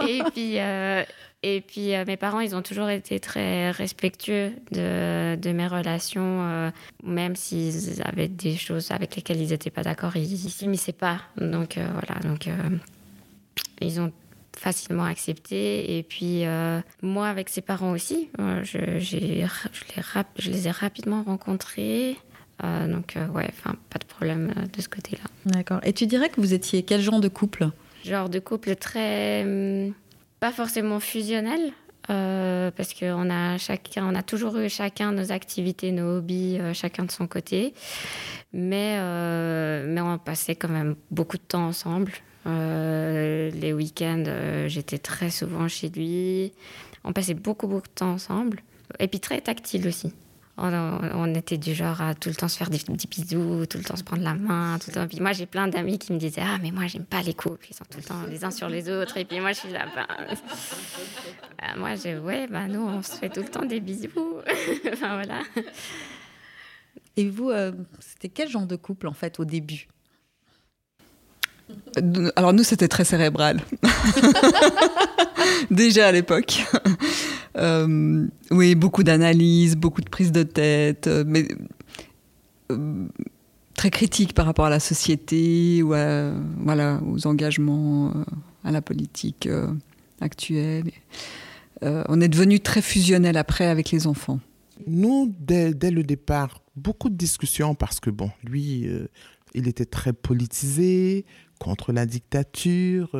Et 0.08 0.22
puis 0.32 0.58
euh, 0.58 1.02
et 1.42 1.60
puis 1.60 1.92
mes 2.06 2.16
parents 2.16 2.40
ils 2.40 2.56
ont 2.56 2.62
toujours 2.62 2.88
été 2.88 3.20
très 3.20 3.70
respectueux 3.70 4.52
de, 4.72 5.36
de 5.36 5.52
mes 5.52 5.66
relations 5.68 6.72
même 7.04 7.36
s'ils 7.36 8.02
avaient 8.02 8.26
des 8.26 8.56
choses 8.56 8.90
avec 8.90 9.14
lesquelles 9.16 9.40
ils 9.40 9.50
n'étaient 9.50 9.70
pas 9.70 9.82
d'accord 9.82 10.16
ils 10.16 10.38
s'immisçaient 10.38 10.92
pas. 10.92 11.20
Donc 11.36 11.76
voilà. 11.78 12.20
Donc 12.22 12.48
ils 13.80 14.00
ont 14.00 14.10
facilement 14.58 15.04
accepté. 15.04 15.98
Et 15.98 16.02
puis, 16.02 16.46
euh, 16.46 16.80
moi, 17.02 17.28
avec 17.28 17.48
ses 17.48 17.60
parents 17.60 17.92
aussi, 17.92 18.28
euh, 18.40 18.62
je, 18.64 18.98
je, 18.98 19.16
les 19.16 19.46
je, 20.38 20.50
les 20.50 20.68
ai 20.68 20.70
rapidement 20.70 21.22
rencontrés. 21.22 22.16
Euh, 22.64 22.88
donc, 22.88 23.16
ouais, 23.34 23.48
enfin, 23.50 23.76
pas 23.90 23.98
de 23.98 24.04
problème 24.04 24.52
de 24.72 24.80
ce 24.80 24.88
côté-là. 24.88 25.28
D'accord. 25.44 25.80
Et 25.84 25.92
tu 25.92 26.06
dirais 26.06 26.28
que 26.28 26.40
vous 26.40 26.54
étiez 26.54 26.82
quel 26.82 27.00
genre 27.00 27.20
de 27.20 27.28
couple? 27.28 27.68
Genre 28.04 28.28
de 28.28 28.38
couple 28.38 28.76
très. 28.76 29.42
Hum, 29.44 29.92
pas 30.40 30.52
forcément 30.52 31.00
fusionnel. 31.00 31.72
parce 32.08 32.94
qu'on 32.94 33.30
a 33.30 33.58
chacun, 33.58 34.06
on 34.10 34.14
a 34.14 34.22
toujours 34.22 34.56
eu 34.58 34.68
chacun 34.68 35.12
nos 35.12 35.32
activités, 35.32 35.92
nos 35.92 36.18
hobbies, 36.18 36.58
chacun 36.72 37.04
de 37.04 37.10
son 37.10 37.26
côté, 37.26 37.74
mais 38.52 38.96
mais 39.86 40.00
on 40.00 40.16
passait 40.18 40.54
quand 40.54 40.68
même 40.68 40.94
beaucoup 41.10 41.36
de 41.36 41.42
temps 41.42 41.66
ensemble. 41.66 42.12
Euh, 42.46 43.50
les 43.50 43.72
week-ends, 43.72 44.24
euh, 44.26 44.68
j'étais 44.68 44.98
très 44.98 45.30
souvent 45.30 45.68
chez 45.68 45.88
lui. 45.88 46.52
On 47.04 47.12
passait 47.12 47.34
beaucoup, 47.34 47.66
beaucoup 47.66 47.88
de 47.88 47.94
temps 47.94 48.12
ensemble. 48.12 48.60
Et 49.00 49.08
puis 49.08 49.20
très 49.20 49.40
tactile 49.40 49.86
aussi. 49.88 50.12
On, 50.58 51.34
était 51.34 51.58
du 51.58 51.74
genre 51.74 52.00
à 52.00 52.14
tout 52.14 52.30
le 52.30 52.34
temps 52.34 52.48
se 52.48 52.56
faire 52.56 52.70
des 52.70 52.78
bisous, 53.10 53.66
tout 53.66 53.76
le 53.76 53.84
temps 53.84 53.96
se 53.96 54.02
prendre 54.02 54.22
la 54.22 54.34
main, 54.34 54.78
tout 54.78 54.88
le 54.88 54.94
temps. 54.94 55.06
Puis 55.06 55.20
moi, 55.20 55.32
j'ai 55.32 55.44
plein 55.44 55.68
d'amis 55.68 55.98
qui 55.98 56.14
me 56.14 56.18
disaient 56.18 56.42
Ah, 56.42 56.56
mais 56.62 56.70
moi, 56.70 56.86
j'aime 56.86 57.04
pas 57.04 57.20
les 57.20 57.34
couples, 57.34 57.66
ils 57.68 57.74
sont 57.74 57.84
tout 57.84 57.98
le 57.98 58.04
temps 58.04 58.22
les 58.26 58.42
uns 58.42 58.50
sur 58.50 58.68
les 58.70 58.88
autres. 58.88 59.18
Et 59.18 59.26
puis 59.26 59.38
moi, 59.38 59.52
je 59.52 59.58
suis 59.58 59.68
là, 59.70 59.84
ben. 59.94 60.06
ben 61.58 61.76
moi, 61.76 61.94
j'ai 61.96 62.16
Ouais, 62.16 62.46
ben 62.46 62.68
nous, 62.68 62.80
on 62.80 63.02
se 63.02 63.16
fait 63.16 63.28
tout 63.28 63.40
le 63.40 63.48
temps 63.48 63.66
des 63.66 63.80
bisous. 63.80 64.08
enfin, 64.92 65.16
voilà. 65.16 65.42
Et 67.18 67.28
vous, 67.28 67.50
euh, 67.50 67.72
c'était 68.00 68.30
quel 68.30 68.48
genre 68.48 68.66
de 68.66 68.76
couple, 68.76 69.08
en 69.08 69.12
fait, 69.12 69.38
au 69.38 69.44
début? 69.44 69.88
Alors 72.36 72.52
nous, 72.52 72.62
c'était 72.62 72.88
très 72.88 73.04
cérébral. 73.04 73.60
Déjà 75.70 76.08
à 76.08 76.12
l'époque. 76.12 76.64
Euh, 77.56 78.26
oui, 78.50 78.74
beaucoup 78.74 79.02
d'analyses, 79.02 79.76
beaucoup 79.76 80.00
de 80.00 80.08
prises 80.08 80.32
de 80.32 80.42
tête, 80.42 81.06
euh, 81.06 81.24
mais 81.26 81.48
euh, 82.70 83.06
très 83.74 83.90
critique 83.90 84.34
par 84.34 84.46
rapport 84.46 84.66
à 84.66 84.70
la 84.70 84.80
société 84.80 85.82
ou 85.82 85.88
voilà, 85.88 87.00
aux 87.06 87.26
engagements, 87.26 88.12
à 88.64 88.72
la 88.72 88.82
politique 88.82 89.48
actuelle. 90.20 90.90
on 91.82 92.20
est 92.20 92.28
devenu 92.28 92.60
très 92.60 92.82
fusionnel 92.82 93.36
après 93.36 93.66
avec 93.66 93.90
les 93.90 94.06
enfants. 94.06 94.40
Nous, 94.86 95.34
dès, 95.40 95.72
dès, 95.72 95.90
le 95.90 96.02
départ, 96.02 96.62
beaucoup 96.74 97.08
de 97.08 97.16
discussions 97.16 97.74
parce 97.74 98.00
que, 98.00 98.10
bon, 98.10 98.30
lui, 98.44 98.86
il 99.54 99.68
était 99.68 99.84
très 99.86 100.12
politisé, 100.12 101.24
contre 101.58 101.92
la 101.92 102.06
dictature, 102.06 103.16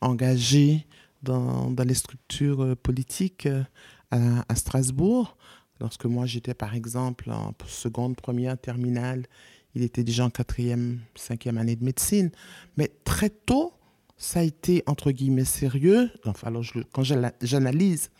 engagé 0.00 0.86
dans, 1.24 1.70
dans 1.70 1.84
les 1.84 1.94
structures 1.94 2.62
euh, 2.62 2.76
politiques 2.76 3.46
euh, 3.46 3.64
à, 4.10 4.54
Strasbourg. 4.54 5.36
Lorsque 5.80 6.04
moi 6.04 6.26
j'étais 6.26 6.54
par 6.54 6.76
exemple 6.76 7.32
en 7.32 7.52
seconde, 7.66 8.14
première, 8.14 8.56
terminale, 8.56 9.26
il 9.74 9.82
était 9.82 10.04
déjà 10.04 10.24
en 10.24 10.30
quatrième, 10.30 11.00
cinquième 11.16 11.58
année 11.58 11.74
de 11.74 11.84
médecine. 11.84 12.30
Mais 12.76 12.92
très 13.04 13.30
tôt, 13.30 13.72
ça 14.16 14.40
a 14.40 14.42
été 14.44 14.84
entre 14.86 15.10
guillemets 15.10 15.44
sérieux. 15.44 16.12
Enfin, 16.24 16.48
alors 16.48 16.62
quand 16.92 17.02
j'analyse 17.02 18.10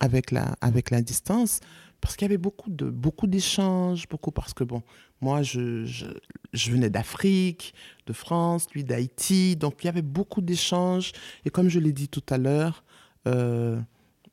avec 0.00 0.32
la, 0.32 0.56
avec 0.60 0.90
la 0.90 1.00
distance, 1.00 1.60
parce 2.00 2.16
qu'il 2.16 2.24
y 2.24 2.30
avait 2.30 2.38
beaucoup 2.38 2.70
de 2.70 2.88
beaucoup 2.90 3.26
d'échanges, 3.26 4.08
beaucoup 4.08 4.30
parce 4.30 4.54
que 4.54 4.64
bon, 4.64 4.82
moi 5.20 5.42
je, 5.42 5.84
je, 5.84 6.70
venais 6.70 6.90
d'Afrique, 6.90 7.74
de 8.06 8.12
France, 8.12 8.66
lui 8.74 8.84
d'Haïti, 8.84 9.56
donc 9.56 9.82
il 9.82 9.86
y 9.86 9.88
avait 9.88 10.02
beaucoup 10.02 10.40
d'échanges. 10.40 11.12
Et 11.44 11.50
comme 11.50 11.68
je 11.68 11.78
l'ai 11.78 11.92
dit 11.92 12.08
tout 12.08 12.24
à 12.28 12.38
l'heure, 12.38 12.84
euh, 13.26 13.80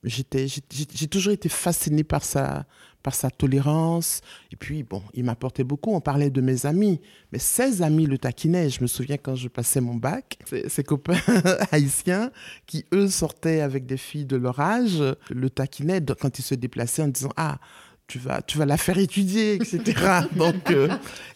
j'étais 0.03 0.47
j'ai 0.47 1.07
toujours 1.07 1.33
été 1.33 1.49
fasciné 1.49 2.03
par 2.03 2.23
sa 2.23 2.65
par 3.03 3.13
sa 3.13 3.29
tolérance 3.29 4.21
et 4.51 4.55
puis 4.55 4.83
bon, 4.83 5.03
il 5.13 5.25
m'apportait 5.25 5.63
beaucoup. 5.63 5.93
On 5.93 6.01
parlait 6.01 6.29
de 6.29 6.41
mes 6.41 6.65
amis, 6.65 7.01
mais 7.31 7.39
ses 7.39 7.81
amis 7.81 8.05
le 8.05 8.17
taquinaient. 8.17 8.69
Je 8.69 8.81
me 8.81 8.87
souviens 8.87 9.17
quand 9.17 9.35
je 9.35 9.49
passais 9.49 9.81
mon 9.81 9.95
bac, 9.95 10.39
ses, 10.67 10.83
copains 10.83 11.19
haïtiens 11.71 12.31
qui 12.65 12.85
eux 12.93 13.09
sortaient 13.09 13.61
avec 13.61 13.85
des 13.85 13.97
filles 13.97 14.25
de 14.25 14.37
leur 14.37 14.59
âge 14.59 15.03
le 15.29 15.49
taquinaient 15.49 16.01
quand 16.19 16.39
il 16.39 16.43
se 16.43 16.55
déplaçait 16.55 17.03
en 17.03 17.09
disant 17.09 17.31
ah 17.35 17.59
tu 18.07 18.19
vas, 18.19 18.41
tu 18.41 18.57
vas 18.57 18.65
la 18.65 18.77
faire 18.77 18.97
étudier, 18.97 19.55
etc. 19.55 20.21
Donc, 20.35 20.71
euh, 20.71 20.89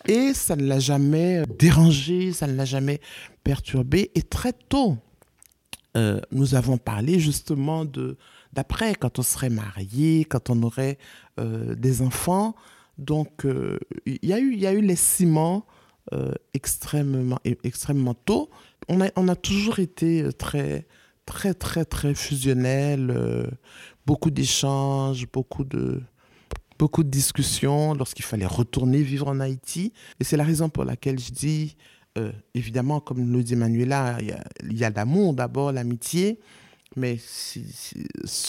et 0.08 0.34
ça 0.34 0.56
ne 0.56 0.67
l'a 0.67 0.80
jamais 0.80 1.43
dérangé, 1.58 2.34
ça 2.34 2.45
ne 2.45 2.56
l'a 2.56 2.65
jamais 2.65 2.99
perturbé. 3.43 4.12
Et 4.15 4.21
très 4.21 4.53
tôt, 4.53 4.97
euh, 5.95 6.19
nous 6.32 6.56
avons 6.56 6.77
parlé 6.77 7.19
justement 7.19 7.86
de 7.86 8.17
d'après, 8.57 8.93
quand 8.95 9.19
on 9.19 9.21
serait 9.21 9.49
marié, 9.49 10.25
quand 10.25 10.49
on 10.49 10.61
aurait 10.63 10.97
euh, 11.39 11.75
des 11.75 12.01
enfants. 12.01 12.55
Donc, 12.97 13.45
il 14.07 14.17
y, 14.23 14.33
a 14.33 14.39
eu, 14.39 14.55
y 14.55 14.65
a 14.65 14.73
eu 14.73 14.81
les 14.81 14.95
ciments 14.95 15.67
extrêmement, 16.55 17.37
extrêmement 17.63 18.15
tôt. 18.15 18.49
On 18.89 19.01
a, 19.01 19.09
a 19.15 19.35
toujours 19.35 19.77
été 19.77 20.27
très, 20.33 20.87
très, 21.27 21.53
très, 21.53 21.85
très 21.85 22.15
fusionnel, 22.15 23.51
beaucoup 24.07 24.31
d'échanges, 24.31 25.27
beaucoup 25.31 25.63
de, 25.63 26.01
beaucoup 26.77 27.03
de 27.03 27.09
discussions 27.09 27.93
lorsqu'il 27.93 28.25
fallait 28.25 28.45
retourner 28.45 29.01
vivre 29.01 29.27
en 29.27 29.39
Haïti. 29.39 29.93
Et 30.19 30.23
c'est 30.23 30.37
la 30.37 30.43
raison 30.43 30.69
pour 30.69 30.85
laquelle 30.85 31.19
je 31.19 31.31
dis, 31.31 31.75
euh, 32.17 32.31
évidemment, 32.53 32.99
comme 32.99 33.31
le 33.31 33.43
dit 33.43 33.55
Manuela, 33.55 34.17
il 34.21 34.77
y 34.77 34.83
a, 34.83 34.89
l'amour 34.89 35.33
d'abord, 35.33 35.71
l'amitié. 35.71 36.39
Mais 36.97 37.19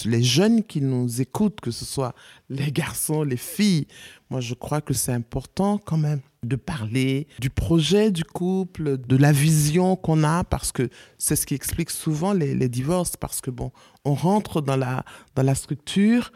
les 0.06 0.22
jeunes 0.22 0.64
qui 0.64 0.80
nous 0.80 1.20
écoutent, 1.20 1.60
que 1.60 1.70
ce 1.70 1.84
soit 1.84 2.14
les 2.48 2.72
garçons, 2.72 3.22
les 3.22 3.36
filles, 3.36 3.86
moi 4.30 4.40
je 4.40 4.54
crois 4.54 4.80
que 4.80 4.94
c'est 4.94 5.12
important 5.12 5.76
quand 5.76 5.98
même 5.98 6.20
de 6.42 6.56
parler 6.56 7.26
du 7.40 7.50
projet 7.50 8.10
du 8.10 8.24
couple, 8.24 8.96
de 8.96 9.16
la 9.16 9.32
vision 9.32 9.96
qu'on 9.96 10.24
a, 10.24 10.44
parce 10.44 10.72
que 10.72 10.88
c'est 11.18 11.36
ce 11.36 11.46
qui 11.46 11.54
explique 11.54 11.90
souvent 11.90 12.32
les, 12.32 12.54
les, 12.54 12.70
divorces, 12.70 13.16
parce 13.16 13.42
que 13.42 13.50
bon, 13.50 13.70
on 14.06 14.14
rentre 14.14 14.62
dans 14.62 14.76
la, 14.76 15.04
dans 15.34 15.42
la 15.42 15.54
structure, 15.54 16.32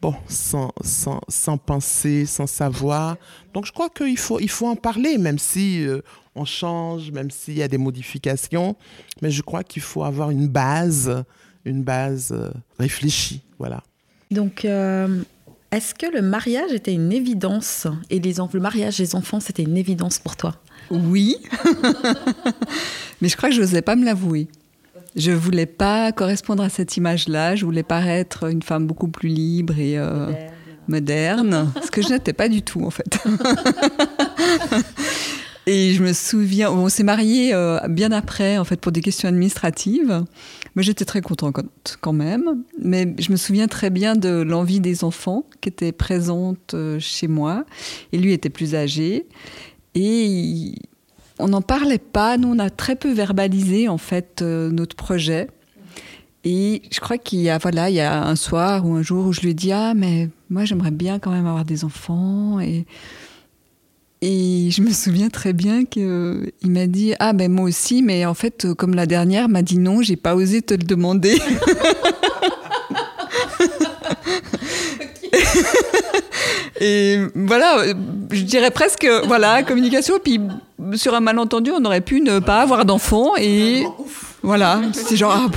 bon, 0.00 0.16
sans, 0.26 0.72
sans, 0.82 1.20
sans, 1.28 1.58
penser, 1.58 2.26
sans 2.26 2.48
savoir. 2.48 3.16
Donc 3.54 3.66
je 3.66 3.72
crois 3.72 3.88
qu'il 3.88 4.18
faut, 4.18 4.40
il 4.40 4.50
faut 4.50 4.66
en 4.66 4.76
parler, 4.76 5.16
même 5.16 5.38
si 5.38 5.86
euh, 5.86 6.00
on 6.34 6.44
change, 6.44 7.12
même 7.12 7.30
s'il 7.30 7.56
y 7.56 7.62
a 7.62 7.68
des 7.68 7.78
modifications. 7.78 8.76
Mais 9.22 9.30
je 9.30 9.42
crois 9.42 9.62
qu'il 9.62 9.82
faut 9.82 10.02
avoir 10.02 10.30
une 10.30 10.48
base, 10.48 11.24
une 11.64 11.82
base 11.82 12.32
euh, 12.32 12.50
réfléchie. 12.78 13.40
Voilà. 13.58 13.82
Donc, 14.30 14.64
euh, 14.64 15.22
est-ce 15.70 15.94
que 15.94 16.06
le 16.06 16.22
mariage 16.22 16.72
était 16.72 16.92
une 16.92 17.12
évidence 17.12 17.86
et 18.10 18.18
les, 18.18 18.34
le 18.52 18.60
mariage 18.60 18.98
des 18.98 19.14
enfants, 19.14 19.40
c'était 19.40 19.62
une 19.62 19.76
évidence 19.76 20.18
pour 20.18 20.36
toi? 20.36 20.56
Oui, 20.90 21.36
mais 23.20 23.28
je 23.28 23.36
crois 23.36 23.48
que 23.48 23.54
je 23.54 23.60
n'osais 23.60 23.82
pas 23.82 23.96
me 23.96 24.04
l'avouer. 24.04 24.48
Je 25.16 25.30
voulais 25.30 25.66
pas 25.66 26.12
correspondre 26.12 26.62
à 26.62 26.68
cette 26.68 26.96
image-là. 26.96 27.56
Je 27.56 27.64
voulais 27.64 27.82
paraître 27.82 28.50
une 28.50 28.62
femme 28.62 28.86
beaucoup 28.86 29.08
plus 29.08 29.28
libre 29.28 29.78
et 29.78 29.98
euh, 29.98 30.30
moderne. 30.88 31.72
ce 31.84 31.90
que 31.90 32.02
je 32.02 32.08
n'étais 32.08 32.32
pas 32.32 32.48
du 32.48 32.62
tout 32.62 32.82
en 32.82 32.90
fait. 32.90 33.18
et 35.66 35.94
je 35.94 36.02
me 36.02 36.12
souviens, 36.12 36.70
on 36.70 36.88
s'est 36.88 37.02
mariés 37.02 37.52
euh, 37.54 37.78
bien 37.88 38.12
après 38.12 38.58
en 38.58 38.64
fait 38.64 38.80
pour 38.80 38.92
des 38.92 39.00
questions 39.02 39.28
administratives. 39.28 40.24
Mais 40.74 40.82
j'étais 40.82 41.04
très 41.04 41.20
contente 41.20 41.60
quand 42.00 42.12
même. 42.12 42.62
Mais 42.80 43.14
je 43.18 43.30
me 43.30 43.36
souviens 43.36 43.68
très 43.68 43.90
bien 43.90 44.14
de 44.14 44.28
l'envie 44.28 44.80
des 44.80 45.04
enfants 45.04 45.44
qui 45.60 45.68
était 45.68 45.92
présente 45.92 46.74
euh, 46.74 46.98
chez 46.98 47.28
moi. 47.28 47.64
Et 48.12 48.18
lui 48.18 48.32
était 48.32 48.50
plus 48.50 48.74
âgé. 48.74 49.26
Et 49.94 50.74
on 51.38 51.48
n'en 51.48 51.62
parlait 51.62 51.98
pas. 51.98 52.38
Nous, 52.38 52.48
on 52.48 52.58
a 52.58 52.70
très 52.70 52.96
peu 52.96 53.12
verbalisé 53.12 53.88
en 53.88 53.98
fait 53.98 54.40
euh, 54.42 54.70
notre 54.70 54.96
projet. 54.96 55.48
Et 56.44 56.82
je 56.90 57.00
crois 57.00 57.18
qu'il 57.18 57.40
y 57.40 57.50
a 57.50 57.58
voilà, 57.58 57.88
il 57.88 57.94
y 57.94 58.00
a 58.00 58.24
un 58.24 58.36
soir 58.36 58.86
ou 58.86 58.94
un 58.94 59.02
jour 59.02 59.26
où 59.26 59.32
je 59.32 59.42
lui 59.42 59.50
ai 59.50 59.54
dit 59.54 59.70
ah 59.72 59.94
mais 59.94 60.28
moi 60.50 60.64
j'aimerais 60.64 60.90
bien 60.90 61.20
quand 61.20 61.30
même 61.30 61.46
avoir 61.46 61.64
des 61.64 61.84
enfants 61.84 62.58
et 62.58 62.84
et 64.22 64.70
je 64.70 64.80
me 64.82 64.92
souviens 64.92 65.28
très 65.28 65.52
bien 65.52 65.84
qu'il 65.84 66.52
m'a 66.64 66.86
dit 66.86 67.12
ah 67.18 67.32
ben 67.32 67.50
moi 67.50 67.64
aussi 67.64 68.02
mais 68.02 68.24
en 68.24 68.34
fait 68.34 68.72
comme 68.74 68.94
la 68.94 69.06
dernière 69.06 69.48
m'a 69.48 69.62
dit 69.62 69.78
non 69.78 70.00
j'ai 70.00 70.16
pas 70.16 70.36
osé 70.36 70.62
te 70.62 70.74
le 70.74 70.84
demander. 70.84 71.38
Et 76.80 77.18
voilà, 77.36 77.84
je 78.32 78.42
dirais 78.42 78.72
presque, 78.72 79.06
voilà, 79.26 79.62
communication. 79.62 80.16
Puis 80.22 80.40
sur 80.94 81.14
un 81.14 81.20
malentendu, 81.20 81.70
on 81.70 81.84
aurait 81.84 82.00
pu 82.00 82.20
ne 82.20 82.40
pas 82.40 82.60
avoir 82.60 82.84
d'enfants. 82.84 83.36
Et 83.36 83.84
voilà, 84.42 84.82
c'est 84.92 85.16
genre. 85.16 85.32
Ah, 85.32 85.48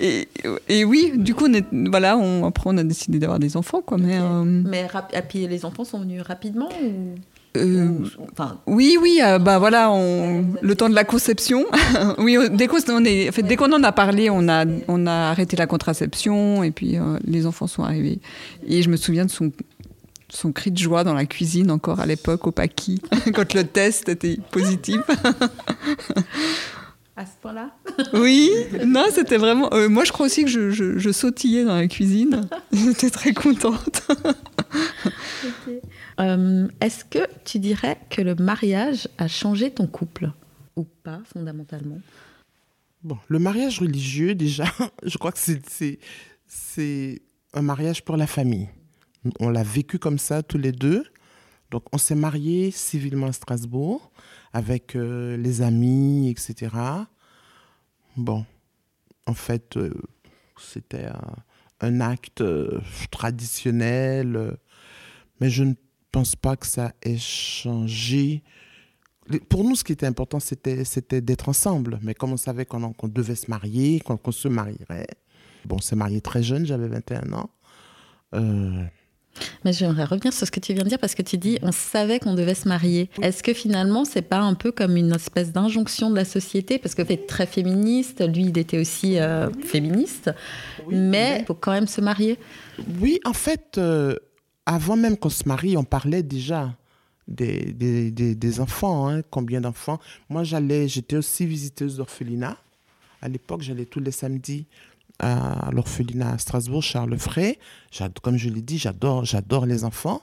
et, 0.00 0.28
et, 0.68 0.84
oui, 0.84 1.12
du 1.14 1.36
coup, 1.36 1.46
on 1.48 1.54
est, 1.54 1.64
voilà, 1.88 2.16
on, 2.16 2.44
après 2.44 2.64
on 2.66 2.76
a 2.78 2.82
décidé 2.82 3.20
d'avoir 3.20 3.38
des 3.38 3.56
enfants. 3.56 3.80
Quoi, 3.80 3.96
mais, 3.96 4.18
euh, 4.18 4.42
mais 4.44 4.88
puis 5.28 5.46
les 5.46 5.64
enfants 5.64 5.84
sont 5.84 6.00
venus 6.00 6.20
rapidement 6.20 6.68
ou... 6.82 7.14
Euh, 7.56 7.98
enfin... 8.32 8.60
Oui, 8.66 8.96
oui, 9.00 9.20
euh, 9.22 9.38
bah 9.38 9.58
voilà, 9.58 9.90
on, 9.90 10.44
le 10.60 10.74
temps 10.74 10.88
de 10.88 10.94
la 10.94 11.04
conception. 11.04 11.64
oui, 12.18 12.36
dès 12.50 12.66
qu'on 12.66 13.04
est, 13.04 13.28
en 13.28 13.32
fait, 13.32 13.42
dès 13.42 13.56
qu'on 13.56 13.72
en 13.72 13.82
a 13.82 13.92
parlé, 13.92 14.28
on 14.30 14.48
a, 14.48 14.64
on 14.88 15.06
a 15.06 15.30
arrêté 15.30 15.56
la 15.56 15.66
contraception 15.66 16.64
et 16.64 16.70
puis 16.70 16.96
les 17.24 17.46
enfants 17.46 17.66
sont 17.66 17.84
arrivés. 17.84 18.20
Et 18.66 18.82
je 18.82 18.90
me 18.90 18.96
souviens 18.96 19.24
de 19.24 19.30
son, 19.30 19.52
son 20.34 20.52
cri 20.52 20.70
de 20.70 20.78
joie 20.78 21.04
dans 21.04 21.14
la 21.14 21.26
cuisine 21.26 21.70
encore 21.70 22.00
à 22.00 22.06
l'époque 22.06 22.46
au 22.46 22.50
Paki, 22.50 23.00
quand 23.34 23.54
le 23.54 23.64
test 23.64 24.08
était 24.08 24.38
positif. 24.50 25.00
à 27.16 27.24
ce 27.24 27.32
point-là? 27.40 27.70
Oui, 28.12 28.50
non, 28.84 29.04
c'était 29.12 29.36
vraiment. 29.36 29.72
Euh, 29.72 29.88
moi, 29.88 30.04
je 30.04 30.12
crois 30.12 30.26
aussi 30.26 30.44
que 30.44 30.50
je, 30.50 31.12
sautillais 31.12 31.64
dans 31.64 31.76
la 31.76 31.86
cuisine. 31.86 32.48
J'étais 32.72 33.10
très 33.10 33.32
contente. 33.32 34.02
Euh, 36.20 36.68
est-ce 36.80 37.04
que 37.04 37.26
tu 37.44 37.58
dirais 37.58 37.98
que 38.10 38.22
le 38.22 38.34
mariage 38.34 39.08
a 39.18 39.28
changé 39.28 39.70
ton 39.70 39.86
couple 39.86 40.30
ou 40.76 40.84
pas 40.84 41.20
fondamentalement? 41.24 42.00
Bon, 43.02 43.18
le 43.28 43.38
mariage 43.38 43.80
religieux, 43.80 44.34
déjà, 44.34 44.64
je 45.02 45.18
crois 45.18 45.32
que 45.32 45.38
c'est 46.46 47.22
un 47.52 47.62
mariage 47.62 48.04
pour 48.04 48.16
la 48.16 48.26
famille. 48.26 48.68
On 49.40 49.48
l'a 49.48 49.62
vécu 49.62 49.98
comme 49.98 50.18
ça 50.18 50.42
tous 50.42 50.58
les 50.58 50.72
deux. 50.72 51.04
Donc 51.70 51.84
on 51.92 51.98
s'est 51.98 52.14
mariés 52.14 52.70
civilement 52.70 53.26
à 53.26 53.32
Strasbourg 53.32 54.12
avec 54.52 54.94
euh, 54.94 55.36
les 55.36 55.62
amis, 55.62 56.30
etc. 56.30 56.76
Bon, 58.16 58.44
en 59.26 59.34
fait, 59.34 59.76
euh, 59.76 59.92
c'était 60.56 61.06
un, 61.80 62.00
acte 62.00 62.42
traditionnel, 63.10 64.56
mais 65.40 65.50
je 65.50 65.64
ne 65.64 65.74
pense 66.14 66.36
pas 66.36 66.54
que 66.54 66.66
ça 66.66 66.92
ait 67.02 67.18
changé. 67.18 68.44
Pour 69.48 69.64
nous, 69.64 69.74
ce 69.74 69.82
qui 69.82 69.90
était 69.90 70.06
important, 70.06 70.38
c'était, 70.38 70.84
d'être 71.20 71.48
ensemble. 71.48 71.98
Mais 72.02 72.14
comme 72.14 72.32
on 72.32 72.36
savait 72.36 72.66
qu'on, 72.66 72.94
devait 73.08 73.34
se 73.34 73.50
marier, 73.50 73.98
qu'on 73.98 74.32
se 74.32 74.46
marierait, 74.46 75.08
Bon, 75.64 75.76
on 75.76 75.80
s'est 75.80 75.96
marié 75.96 76.20
très 76.20 76.42
jeune, 76.42 76.66
j'avais 76.66 76.88
21 76.88 77.32
ans. 77.32 77.50
Euh, 78.34 78.84
mais 79.64 79.72
j'aimerais 79.72 80.04
revenir 80.04 80.32
sur 80.32 80.46
ce 80.46 80.52
que 80.52 80.60
tu 80.60 80.74
viens 80.74 80.84
de 80.84 80.88
dire 80.88 80.98
parce 80.98 81.14
que 81.14 81.22
tu 81.22 81.38
dis 81.38 81.58
on 81.62 81.72
savait 81.72 82.20
qu'on 82.20 82.34
devait 82.34 82.54
se 82.54 82.68
marier. 82.68 83.08
Est-ce 83.22 83.42
que 83.42 83.54
finalement 83.54 84.04
c'est 84.04 84.22
pas 84.22 84.40
un 84.40 84.54
peu 84.54 84.70
comme 84.70 84.96
une 84.96 85.12
espèce 85.12 85.52
d'injonction 85.52 86.10
de 86.10 86.16
la 86.16 86.26
société? 86.26 86.78
Parce 86.78 86.94
que 86.94 87.02
tu 87.02 87.14
es 87.14 87.16
très 87.16 87.46
féministe, 87.46 88.22
lui 88.28 88.44
il 88.44 88.58
était 88.58 88.78
aussi 88.78 89.18
euh, 89.18 89.50
féministe, 89.64 90.30
mais 90.88 91.38
il 91.40 91.46
faut 91.46 91.54
quand 91.54 91.72
même 91.72 91.88
se 91.88 92.02
marier. 92.02 92.38
Oui, 93.00 93.18
en 93.24 93.32
fait, 93.32 93.78
euh, 93.78 94.16
avant 94.66 94.96
même 94.96 95.16
qu'on 95.16 95.30
se 95.30 95.46
marie, 95.46 95.76
on 95.76 95.84
parlait 95.84 96.22
déjà 96.22 96.76
des, 97.28 97.72
des, 97.72 98.10
des, 98.10 98.60
enfants. 98.60 99.08
Hein. 99.08 99.22
Combien 99.30 99.60
d'enfants 99.60 99.98
Moi, 100.28 100.44
j'allais, 100.44 100.88
j'étais 100.88 101.16
aussi 101.16 101.46
visiteuse 101.46 101.96
d'orphelinat. 101.96 102.56
À 103.22 103.28
l'époque, 103.28 103.62
j'allais 103.62 103.86
tous 103.86 104.00
les 104.00 104.10
samedis 104.10 104.66
à 105.18 105.70
l'orphelinat 105.72 106.32
à 106.32 106.38
Strasbourg, 106.38 106.82
Charles 106.82 107.18
Frey. 107.18 107.58
Comme 108.22 108.36
je 108.36 108.48
l'ai 108.48 108.62
dit, 108.62 108.78
j'adore, 108.78 109.24
j'adore 109.24 109.66
les 109.66 109.84
enfants. 109.84 110.22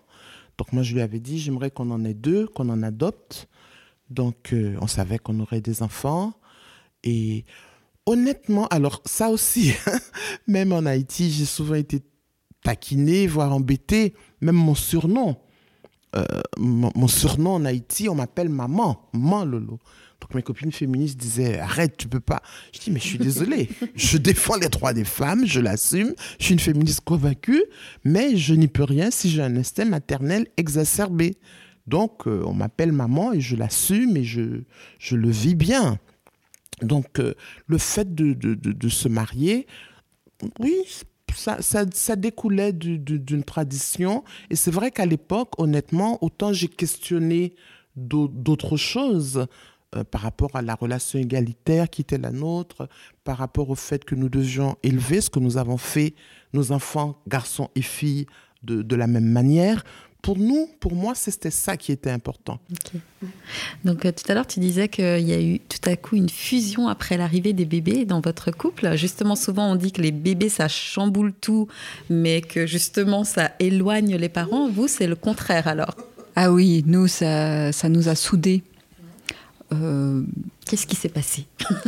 Donc 0.58 0.74
moi, 0.74 0.84
je 0.84 0.94
lui 0.94 1.02
avais 1.02 1.20
dit, 1.20 1.40
j'aimerais 1.40 1.72
qu'on 1.72 1.90
en 1.92 2.04
ait 2.06 2.14
deux, 2.14 2.48
qu'on 2.48 2.70
en 2.70 2.84
adopte. 2.84 3.48
Donc 4.10 4.54
euh, 4.54 4.76
on 4.82 4.88
savait 4.88 5.18
qu'on 5.18 5.40
aurait 5.40 5.62
des 5.62 5.82
enfants. 5.82 6.34
Et 7.04 7.46
honnêtement, 8.06 8.68
alors 8.68 9.02
ça 9.06 9.30
aussi, 9.30 9.74
même 10.48 10.74
en 10.74 10.86
Haïti, 10.86 11.32
j'ai 11.32 11.46
souvent 11.46 11.76
été 11.76 12.02
taquinée, 12.64 13.28
voire 13.28 13.54
embêtée. 13.54 14.14
Même 14.42 14.56
mon 14.56 14.76
surnom, 14.76 15.38
euh, 16.16 16.24
mon, 16.58 16.92
mon, 16.96 17.08
surnom 17.08 17.56
en 17.56 17.66
Haïti, 17.66 18.10
on 18.10 18.16
m'appelle 18.16 18.50
maman, 18.50 19.10
maman 19.14 19.46
Lolo. 19.46 19.80
Donc 20.20 20.36
mes 20.36 20.44
copines 20.44 20.72
féministes 20.72 21.18
disaient 21.18 21.58
arrête, 21.58 21.98
tu 21.98 22.08
peux 22.08 22.20
pas. 22.20 22.42
Je 22.74 22.80
dis 22.80 22.92
mais 22.92 23.00
je 23.00 23.08
suis 23.08 23.18
désolée, 23.18 23.70
je 23.96 24.18
défends 24.18 24.56
les 24.56 24.70
droits 24.70 24.94
des 24.94 25.04
femmes, 25.04 25.46
je 25.48 25.60
l'assume, 25.60 26.14
je 26.40 26.46
suis 26.46 26.54
une 26.54 26.60
féministe 26.60 27.02
convaincue, 27.02 27.64
mais 28.04 28.38
je 28.38 28.54
n'y 28.54 28.68
peux 28.68 28.84
rien 28.84 29.10
si 29.10 29.30
j'ai 29.30 29.42
un 29.42 29.56
instinct 29.56 29.86
maternel 29.86 30.48
exacerbé. 30.58 31.38
Donc 31.88 32.28
euh, 32.28 32.44
on 32.46 32.54
m'appelle 32.54 32.92
maman 32.92 33.34
et 33.34 33.42
je 33.42 33.56
l'assume 33.56 34.16
et 34.16 34.24
je, 34.24 34.62
je 35.00 35.16
le 35.16 35.30
vis 35.30 35.56
bien. 35.56 35.98
Donc 36.82 37.20
euh, 37.20 37.34
le 37.68 37.78
fait 37.78 38.14
de, 38.14 38.34
de, 38.34 38.54
de, 38.54 38.90
se 38.90 39.08
marier, 39.08 39.68
oui, 40.60 40.76
ça, 41.36 41.58
ça, 41.62 42.16
découlait 42.16 42.74
d'une 42.74 43.44
tradition. 43.44 44.24
Et 44.50 44.56
c'est 44.56 44.72
vrai 44.72 44.92
qu'à 44.92 45.06
l'époque, 45.06 45.54
honnêtement, 45.58 46.18
autant 46.24 46.54
j'ai 46.54 46.68
questionné 46.68 47.54
d'autres 47.96 48.78
choses. 48.78 49.48
Euh, 49.94 50.06
par 50.06 50.22
rapport 50.22 50.56
à 50.56 50.62
la 50.62 50.74
relation 50.74 51.20
égalitaire 51.20 51.90
qui 51.90 52.00
était 52.00 52.18
la 52.18 52.32
nôtre, 52.32 52.88
par 53.26 53.38
rapport 53.38 53.70
au 53.70 53.76
fait 53.76 54.06
que 54.06 54.16
nous 54.16 54.30
devions 54.30 54.78
élever 54.84 55.20
ce 55.20 55.30
que 55.30 55.40
nous 55.40 55.58
avons 55.58 55.76
fait, 55.76 56.14
nos 56.54 56.72
enfants, 56.72 57.22
garçons 57.28 57.70
et 57.76 57.82
filles, 57.82 58.26
de 58.64 58.96
la 58.96 59.08
même 59.08 59.26
manière. 59.26 59.84
Pour 60.22 60.38
nous, 60.38 60.70
pour 60.80 60.94
moi, 60.94 61.16
c'était 61.16 61.50
ça 61.50 61.78
qui 61.78 61.92
était 61.92 62.12
important. 62.12 62.60
Donc 63.84 64.06
euh, 64.06 64.12
tout 64.12 64.30
à 64.32 64.36
l'heure, 64.36 64.46
tu 64.46 64.60
disais 64.60 64.88
qu'il 64.88 65.28
y 65.28 65.34
a 65.34 65.42
eu 65.42 65.60
tout 65.60 65.90
à 65.90 65.96
coup 65.96 66.16
une 66.16 66.30
fusion 66.30 66.88
après 66.88 67.18
l'arrivée 67.18 67.54
des 67.54 67.66
bébés 67.66 68.06
dans 68.06 68.22
votre 68.22 68.52
couple. 68.52 68.96
Justement, 68.96 69.36
souvent 69.36 69.72
on 69.72 69.76
dit 69.76 69.92
que 69.92 70.02
les 70.02 70.12
bébés, 70.12 70.50
ça 70.50 70.68
chamboule 70.68 71.34
tout, 71.34 71.68
mais 72.10 72.42
que 72.42 72.68
justement, 72.68 73.24
ça 73.24 73.52
éloigne 73.60 74.16
les 74.16 74.30
parents. 74.30 74.70
Vous, 74.70 74.88
c'est 74.88 75.08
le 75.08 75.16
contraire 75.16 75.68
alors 75.68 75.96
Ah 76.36 76.52
oui, 76.52 76.84
nous, 76.86 77.08
ça, 77.08 77.72
ça 77.72 77.90
nous 77.90 78.08
a 78.08 78.16
soudés. 78.16 78.62
Euh, 79.74 80.22
qu'est-ce 80.66 80.88
qui 80.88 80.96
s'est 80.96 81.10
passé 81.10 81.46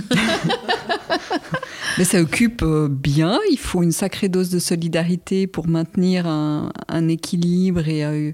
Mais 1.97 2.03
ça 2.03 2.21
occupe 2.21 2.61
euh, 2.63 2.87
bien. 2.89 3.39
Il 3.51 3.57
faut 3.57 3.83
une 3.83 3.91
sacrée 3.91 4.29
dose 4.29 4.49
de 4.49 4.59
solidarité 4.59 5.47
pour 5.47 5.67
maintenir 5.67 6.27
un, 6.27 6.71
équilibre 7.07 7.87
et 7.87 8.03
euh, 8.03 8.31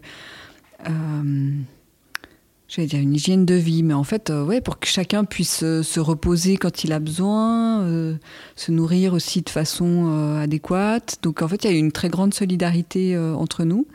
j'allais 2.68 2.88
dire 2.88 3.00
une 3.00 3.16
hygiène 3.16 3.46
de 3.46 3.56
vie, 3.56 3.84
mais 3.84 3.94
en 3.94 4.04
fait, 4.04 4.30
ouais, 4.30 4.62
pour 4.62 4.80
que 4.80 4.88
chacun 4.88 5.26
puisse 5.26 5.60
se 5.60 6.00
reposer 6.00 6.58
quand 6.58 6.84
il 6.84 6.94
a 6.94 7.00
besoin, 7.00 8.18
se 8.56 8.72
nourrir 8.72 9.14
aussi 9.14 9.42
de 9.42 9.50
façon 9.50 10.38
adéquate. 10.40 11.18
Donc 11.24 11.42
en 11.42 11.48
fait, 11.48 11.64
il 11.64 11.72
y 11.72 11.74
a 11.74 11.76
eu 11.76 11.80
une 11.80 11.92
très 11.92 12.10
grande 12.10 12.34
solidarité 12.34 13.18
entre 13.18 13.64
nous. 13.64 13.88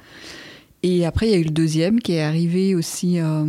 Et 0.84 1.06
après, 1.06 1.28
il 1.28 1.32
y 1.32 1.34
a 1.34 1.38
eu 1.38 1.44
le 1.44 1.50
deuxième 1.50 1.98
qui 1.98 2.12
est 2.12 2.20
arrivé 2.20 2.74
aussi 2.74 3.18
euh, 3.18 3.46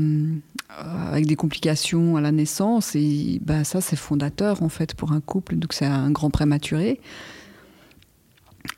avec 0.77 1.25
des 1.25 1.35
complications 1.35 2.17
à 2.17 2.21
la 2.21 2.31
naissance. 2.31 2.95
Et 2.95 3.39
bah, 3.43 3.63
ça, 3.63 3.81
c'est 3.81 3.95
fondateur, 3.95 4.63
en 4.63 4.69
fait, 4.69 4.93
pour 4.95 5.11
un 5.11 5.21
couple. 5.21 5.55
Donc, 5.55 5.73
c'est 5.73 5.85
un 5.85 6.11
grand 6.11 6.29
prématuré. 6.29 6.99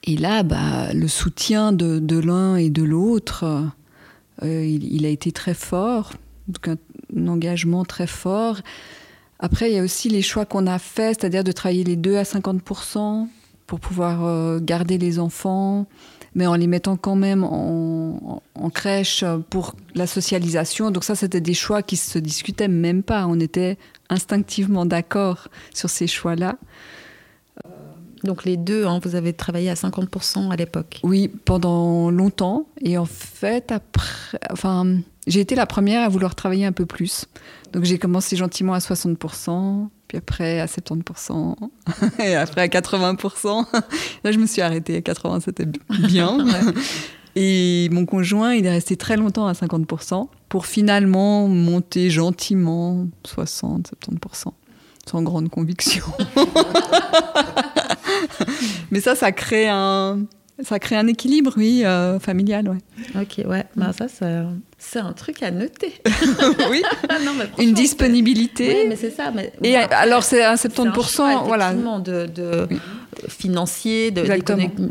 Et 0.03 0.17
là, 0.17 0.43
bah, 0.43 0.93
le 0.93 1.07
soutien 1.07 1.71
de, 1.71 1.99
de 1.99 2.17
l'un 2.17 2.55
et 2.55 2.69
de 2.69 2.83
l'autre, 2.83 3.65
euh, 4.43 4.65
il, 4.65 5.05
a 5.05 5.09
été 5.09 5.31
très 5.31 5.53
fort. 5.53 6.13
Donc, 6.47 6.67
un, 6.67 7.27
engagement 7.27 7.85
très 7.85 8.07
fort. 8.07 8.61
Après, 9.39 9.71
il 9.71 9.75
y 9.75 9.79
a 9.79 9.83
aussi 9.83 10.09
les 10.09 10.21
choix 10.21 10.45
qu'on 10.45 10.67
a 10.67 10.79
faits, 10.79 11.19
c'est-à-dire 11.19 11.43
de 11.43 11.51
travailler 11.51 11.83
les 11.83 11.95
deux 11.95 12.17
à 12.17 12.23
50% 12.23 13.27
pour 13.65 13.79
pouvoir 13.79 14.25
euh, 14.25 14.59
garder 14.61 14.97
les 14.97 15.19
enfants 15.19 15.87
mais 16.35 16.47
en 16.47 16.55
les 16.55 16.67
mettant 16.67 16.97
quand 16.97 17.15
même 17.15 17.43
en, 17.43 18.41
crèche 18.73 19.23
pour 19.49 19.75
la 19.95 20.07
socialisation. 20.07 20.91
Donc 20.91 21.03
ça, 21.03 21.15
c'était 21.15 21.41
des 21.41 21.53
choix 21.53 21.81
qui 21.81 21.95
se 21.95 22.19
discutaient 22.19 22.67
même 22.67 23.01
pas. 23.01 23.25
On 23.27 23.39
était 23.39 23.77
instinctivement 24.09 24.85
d'accord 24.85 25.47
sur 25.73 25.89
ces 25.89 26.05
choix-là. 26.05 26.57
Donc 28.23 28.45
les 28.45 28.57
deux, 28.57 28.85
hein, 28.85 28.99
vous 29.03 29.15
avez 29.15 29.33
travaillé 29.33 29.69
à 29.69 29.75
50% 29.75 30.51
à 30.51 30.55
l'époque. 30.55 30.99
Oui, 31.03 31.27
pendant 31.27 32.11
longtemps. 32.11 32.67
Et 32.81 32.97
en 32.97 33.05
fait, 33.05 33.71
après, 33.71 34.39
enfin, 34.51 34.99
j'ai 35.27 35.39
été 35.39 35.55
la 35.55 35.65
première 35.65 36.03
à 36.03 36.09
vouloir 36.09 36.35
travailler 36.35 36.65
un 36.65 36.71
peu 36.71 36.85
plus. 36.85 37.25
Donc 37.73 37.83
j'ai 37.83 37.97
commencé 37.97 38.35
gentiment 38.35 38.73
à 38.73 38.79
60%, 38.79 39.87
puis 40.07 40.17
après 40.17 40.59
à 40.59 40.65
70%, 40.65 41.55
et 42.19 42.35
après 42.35 42.61
à 42.61 42.67
80%. 42.67 43.65
Là, 44.23 44.31
je 44.31 44.37
me 44.37 44.45
suis 44.45 44.61
arrêtée 44.61 44.97
à 44.97 44.99
80%, 44.99 45.41
c'était 45.41 45.65
bien. 45.89 46.45
Et 47.39 47.87
mon 47.91 48.07
conjoint, 48.07 48.55
il 48.55 48.65
est 48.65 48.71
resté 48.71 48.97
très 48.97 49.15
longtemps 49.15 49.45
à 49.45 49.53
50% 49.53 50.27
pour 50.49 50.65
finalement 50.65 51.47
monter 51.47 52.09
gentiment 52.09 53.05
60, 53.27 53.91
70%, 54.03 54.53
sans 55.05 55.21
grande 55.21 55.47
conviction. 55.49 56.03
Mais 58.91 59.01
ça, 59.01 59.13
ça 59.13 59.31
crée 59.31 59.69
un, 59.69 60.25
ça 60.63 60.79
crée 60.79 60.95
un 60.95 61.05
équilibre, 61.05 61.53
oui, 61.57 61.85
euh, 61.85 62.19
familial, 62.19 62.69
ouais. 62.69 63.21
Ok, 63.21 63.47
ouais. 63.47 63.65
Bah, 63.75 63.91
ça, 63.93 64.07
c'est 64.89 64.99
un 64.99 65.13
truc 65.13 65.43
à 65.43 65.51
noter. 65.51 65.93
oui. 66.71 66.81
non, 67.25 67.33
mais 67.37 67.63
Une 67.63 67.73
disponibilité. 67.73 68.69
Oui, 68.69 68.85
mais 68.89 68.95
c'est 68.95 69.11
ça. 69.11 69.31
Mais... 69.31 69.51
Et 69.61 69.75
alors, 69.75 70.23
c'est 70.23 70.43
un 70.43 70.55
70%, 70.55 71.21
un 71.21 71.43
voilà. 71.43 71.73
De, 71.73 72.25
de 72.25 72.67
financier, 73.27 74.11
de, 74.11 74.23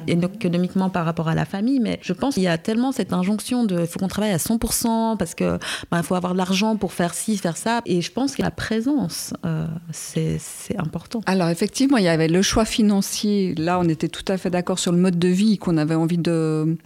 économiquement 0.06 0.90
par 0.90 1.04
rapport 1.04 1.28
à 1.28 1.34
la 1.34 1.44
famille. 1.44 1.80
Mais 1.80 1.98
je 2.02 2.12
pense 2.12 2.34
qu'il 2.34 2.42
y 2.42 2.48
a 2.48 2.58
tellement 2.58 2.92
cette 2.92 3.12
injonction 3.12 3.64
de 3.64 3.80
il 3.80 3.86
faut 3.86 3.98
qu'on 3.98 4.08
travaille 4.08 4.32
à 4.32 4.38
100% 4.38 5.16
parce 5.16 5.34
que 5.34 5.58
bah, 5.90 5.98
il 5.98 6.02
faut 6.02 6.14
avoir 6.14 6.32
de 6.32 6.38
l'argent 6.38 6.76
pour 6.76 6.92
faire 6.92 7.14
ci, 7.14 7.38
faire 7.38 7.56
ça. 7.56 7.80
Et 7.86 8.02
je 8.02 8.12
pense 8.12 8.36
que 8.36 8.42
la 8.42 8.50
présence, 8.50 9.32
euh, 9.44 9.66
c'est 9.92 10.38
important. 10.78 11.20
Alors 11.26 11.48
effectivement, 11.48 11.96
il 11.96 12.04
y 12.04 12.08
avait 12.08 12.28
le 12.28 12.42
choix 12.42 12.64
financier. 12.64 13.54
Là, 13.56 13.78
on 13.78 13.88
était 13.88 14.08
tout 14.08 14.24
à 14.28 14.36
fait 14.36 14.50
d'accord 14.50 14.78
sur 14.78 14.92
le 14.92 14.98
mode 14.98 15.18
de 15.18 15.28
vie 15.28 15.58
qu'on 15.58 15.76
avait 15.76 15.94
envie 15.94 16.18
de 16.18 16.76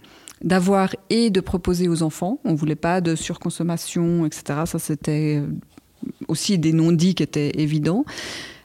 d'avoir 0.43 0.95
et 1.09 1.29
de 1.29 1.39
proposer 1.39 1.87
aux 1.87 2.03
enfants. 2.03 2.39
On 2.43 2.53
voulait 2.53 2.75
pas 2.75 3.01
de 3.01 3.15
surconsommation, 3.15 4.25
etc. 4.25 4.61
Ça, 4.65 4.79
c'était 4.79 5.41
aussi 6.27 6.57
des 6.57 6.73
non-dits 6.73 7.15
qui 7.15 7.23
étaient 7.23 7.51
évidents. 7.59 8.05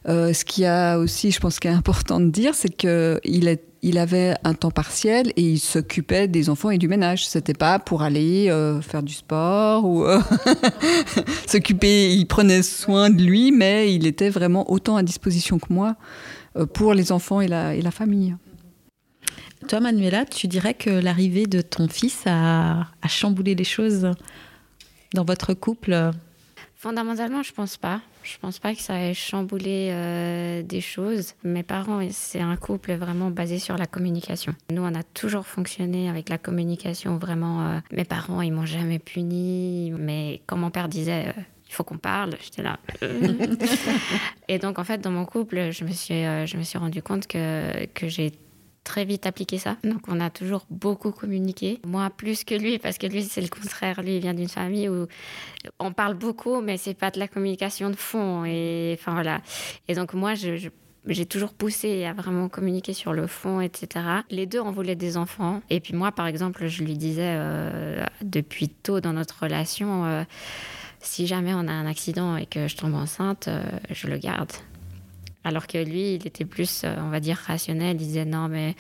Euh, 0.08 0.32
ce 0.32 0.44
qui 0.44 0.64
a 0.64 0.98
aussi, 0.98 1.32
je 1.32 1.40
pense, 1.40 1.58
qui 1.58 1.66
est 1.66 1.72
important 1.72 2.20
de 2.20 2.30
dire, 2.30 2.54
c'est 2.54 2.74
qu'il 2.74 3.58
il 3.82 3.98
avait 3.98 4.34
un 4.42 4.54
temps 4.54 4.70
partiel 4.70 5.32
et 5.36 5.42
il 5.42 5.58
s'occupait 5.58 6.28
des 6.28 6.48
enfants 6.48 6.70
et 6.70 6.78
du 6.78 6.88
ménage. 6.88 7.26
C'était 7.26 7.54
pas 7.54 7.78
pour 7.78 8.02
aller 8.02 8.48
euh, 8.48 8.80
faire 8.80 9.02
du 9.02 9.12
sport 9.12 9.84
ou 9.84 10.04
euh, 10.04 10.20
s'occuper. 11.46 12.14
Il 12.14 12.26
prenait 12.26 12.62
soin 12.62 13.10
de 13.10 13.22
lui, 13.22 13.52
mais 13.52 13.94
il 13.94 14.06
était 14.06 14.30
vraiment 14.30 14.70
autant 14.70 14.96
à 14.96 15.02
disposition 15.02 15.58
que 15.58 15.72
moi 15.72 15.96
pour 16.72 16.94
les 16.94 17.12
enfants 17.12 17.42
et 17.42 17.48
la 17.48 17.90
famille. 17.90 18.34
Toi, 19.68 19.80
Manuela, 19.80 20.24
tu 20.24 20.46
dirais 20.46 20.74
que 20.74 20.90
l'arrivée 20.90 21.46
de 21.46 21.60
ton 21.60 21.88
fils 21.88 22.22
a, 22.26 22.82
a 23.02 23.08
chamboulé 23.08 23.56
les 23.56 23.64
choses 23.64 24.08
dans 25.12 25.24
votre 25.24 25.54
couple? 25.54 26.12
Fondamentalement, 26.76 27.42
je 27.42 27.52
pense 27.52 27.76
pas. 27.76 28.00
Je 28.22 28.38
pense 28.38 28.60
pas 28.60 28.74
que 28.76 28.80
ça 28.80 29.00
ait 29.00 29.14
chamboulé 29.14 29.88
euh, 29.90 30.62
des 30.62 30.80
choses. 30.80 31.34
Mes 31.42 31.64
parents, 31.64 32.00
c'est 32.10 32.40
un 32.40 32.54
couple 32.56 32.92
vraiment 32.94 33.30
basé 33.30 33.58
sur 33.58 33.76
la 33.76 33.86
communication. 33.86 34.54
Nous, 34.70 34.82
on 34.82 34.94
a 34.94 35.02
toujours 35.02 35.46
fonctionné 35.46 36.08
avec 36.08 36.28
la 36.28 36.38
communication 36.38 37.16
vraiment. 37.16 37.66
Euh, 37.66 37.78
mes 37.90 38.04
parents, 38.04 38.42
ils 38.42 38.52
m'ont 38.52 38.66
jamais 38.66 39.00
puni, 39.00 39.92
mais 39.98 40.42
quand 40.46 40.56
mon 40.56 40.70
père 40.70 40.88
disait. 40.88 41.28
Euh, 41.28 41.40
il 41.68 41.74
faut 41.74 41.82
qu'on 41.82 41.98
parle, 41.98 42.34
j'étais 42.40 42.62
là. 42.62 42.78
et 44.48 44.60
donc, 44.60 44.78
en 44.78 44.84
fait, 44.84 44.98
dans 45.00 45.10
mon 45.10 45.24
couple, 45.24 45.72
je 45.72 45.82
me 45.82 45.90
suis, 45.90 46.22
je 46.22 46.56
me 46.56 46.62
suis 46.62 46.78
rendu 46.78 47.02
compte 47.02 47.26
que, 47.26 47.86
que 47.86 48.06
j'ai 48.06 48.30
très 48.86 49.04
vite 49.04 49.26
appliqué 49.26 49.58
ça. 49.58 49.76
Donc 49.84 50.02
on 50.08 50.20
a 50.20 50.30
toujours 50.30 50.64
beaucoup 50.70 51.10
communiqué. 51.10 51.80
Moi 51.84 52.08
plus 52.08 52.44
que 52.44 52.54
lui 52.54 52.78
parce 52.78 52.96
que 52.96 53.06
lui 53.06 53.24
c'est 53.24 53.42
le 53.42 53.48
contraire. 53.48 54.00
Lui 54.00 54.20
vient 54.20 54.34
d'une 54.34 54.48
famille 54.48 54.88
où 54.88 55.06
on 55.80 55.92
parle 55.92 56.14
beaucoup 56.14 56.60
mais 56.60 56.76
c'est 56.76 56.94
pas 56.94 57.10
de 57.10 57.18
la 57.18 57.28
communication 57.28 57.90
de 57.90 57.96
fond 57.96 58.44
et 58.44 58.96
enfin 58.98 59.12
voilà. 59.12 59.42
Et 59.88 59.94
donc 59.94 60.14
moi 60.14 60.34
je, 60.34 60.68
j'ai 61.06 61.26
toujours 61.26 61.52
poussé 61.52 62.04
à 62.04 62.12
vraiment 62.12 62.48
communiquer 62.48 62.92
sur 62.92 63.12
le 63.12 63.26
fond, 63.26 63.60
etc. 63.60 64.04
Les 64.30 64.46
deux 64.46 64.60
en 64.60 64.70
voulaient 64.70 64.96
des 64.96 65.16
enfants. 65.16 65.62
Et 65.70 65.80
puis 65.80 65.94
moi, 65.94 66.12
par 66.12 66.26
exemple, 66.26 66.66
je 66.66 66.82
lui 66.82 66.96
disais 66.96 67.34
euh, 67.36 68.04
depuis 68.22 68.68
tôt 68.68 69.00
dans 69.00 69.12
notre 69.12 69.42
relation, 69.42 70.04
euh, 70.04 70.24
si 71.00 71.26
jamais 71.26 71.54
on 71.54 71.68
a 71.68 71.72
un 71.72 71.86
accident 71.86 72.36
et 72.36 72.46
que 72.46 72.68
je 72.68 72.76
tombe 72.76 72.94
enceinte, 72.94 73.48
euh, 73.48 73.62
je 73.90 74.08
le 74.08 74.18
garde. 74.18 74.52
Alors 75.46 75.68
que 75.68 75.78
lui, 75.78 76.14
il 76.14 76.26
était 76.26 76.44
plus, 76.44 76.82
euh, 76.82 76.96
on 76.98 77.08
va 77.08 77.20
dire, 77.20 77.36
rationnel. 77.36 77.94
Il 77.94 77.98
disait 77.98 78.24
non, 78.24 78.48
mais 78.48 78.74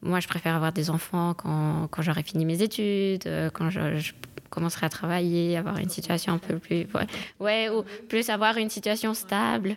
moi, 0.00 0.20
je 0.20 0.28
préfère 0.28 0.54
avoir 0.54 0.72
des 0.72 0.88
enfants 0.88 1.34
quand, 1.34 1.88
j'aurai 2.02 2.22
fini 2.22 2.44
mes 2.44 2.62
études, 2.62 3.26
euh, 3.26 3.50
quand 3.52 3.68
je, 3.68 4.12
commencerai 4.54 4.86
à 4.86 4.88
travailler, 4.88 5.56
avoir 5.56 5.78
une 5.78 5.88
situation 5.88 6.32
un 6.32 6.38
peu 6.38 6.58
plus. 6.58 6.86
Ouais, 7.40 7.68
ou 7.68 7.84
plus 8.08 8.30
avoir 8.30 8.56
une 8.56 8.70
situation 8.70 9.14
stable, 9.14 9.76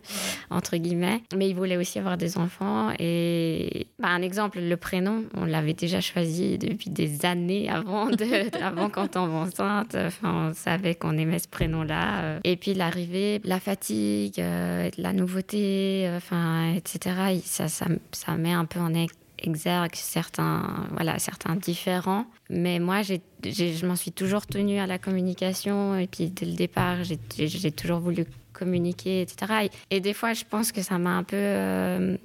entre 0.49 0.77
guillemets. 0.77 1.21
Mais 1.35 1.49
il 1.49 1.55
voulait 1.55 1.77
aussi 1.77 1.99
avoir 1.99 2.17
des 2.17 2.37
enfants. 2.37 2.91
Et 2.99 3.87
bah, 3.99 4.09
un 4.09 4.21
exemple, 4.21 4.59
le 4.59 4.77
prénom, 4.77 5.23
on 5.35 5.45
l'avait 5.45 5.73
déjà 5.73 6.01
choisi 6.01 6.57
depuis 6.57 6.89
des 6.89 7.25
années 7.25 7.69
avant, 7.69 8.07
de, 8.07 8.55
avant 8.63 8.89
qu'on 8.89 9.07
tombe 9.07 9.33
enceinte. 9.33 9.95
Enfin, 9.95 10.49
on 10.49 10.53
savait 10.53 10.95
qu'on 10.95 11.17
aimait 11.17 11.39
ce 11.39 11.47
prénom-là. 11.47 12.39
Et 12.43 12.55
puis 12.55 12.73
l'arrivée, 12.73 13.41
la 13.43 13.59
fatigue, 13.59 14.39
euh, 14.39 14.89
la 14.97 15.13
nouveauté, 15.13 16.09
enfin, 16.15 16.73
etc., 16.73 17.15
ça, 17.43 17.67
ça, 17.67 17.87
ça 18.11 18.37
met 18.37 18.53
un 18.53 18.65
peu 18.65 18.79
en 18.79 18.93
exergue 19.39 19.95
certains, 19.95 20.87
voilà, 20.91 21.19
certains 21.19 21.55
différents. 21.55 22.25
Mais 22.49 22.79
moi, 22.79 23.01
je 23.01 23.85
m'en 23.85 23.95
suis 23.95 24.11
toujours 24.11 24.45
tenue 24.45 24.79
à 24.79 24.87
la 24.87 24.97
communication. 24.97 25.97
Et 25.97 26.07
puis, 26.07 26.29
dès 26.29 26.45
le 26.45 26.53
départ, 26.53 26.97
j'ai, 27.03 27.71
toujours 27.71 27.99
voulu 27.99 28.25
communiquer, 28.53 29.21
etc. 29.21 29.69
Et, 29.91 29.99
des 29.99 30.13
fois, 30.13 30.33
je 30.33 30.43
pense 30.49 30.71
que 30.71 30.81
ça 30.81 30.97
m'a 30.97 31.11
un 31.11 31.23
peu... 31.23 31.35
Euh, 31.37 32.17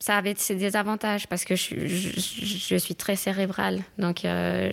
ça 0.00 0.16
avait 0.16 0.34
ses 0.36 0.54
désavantages 0.54 1.26
parce 1.26 1.44
que 1.44 1.56
je, 1.56 1.74
je, 1.86 2.76
suis 2.76 2.94
très 2.94 3.16
cérébrale. 3.16 3.80
Donc, 3.98 4.24
euh, 4.24 4.70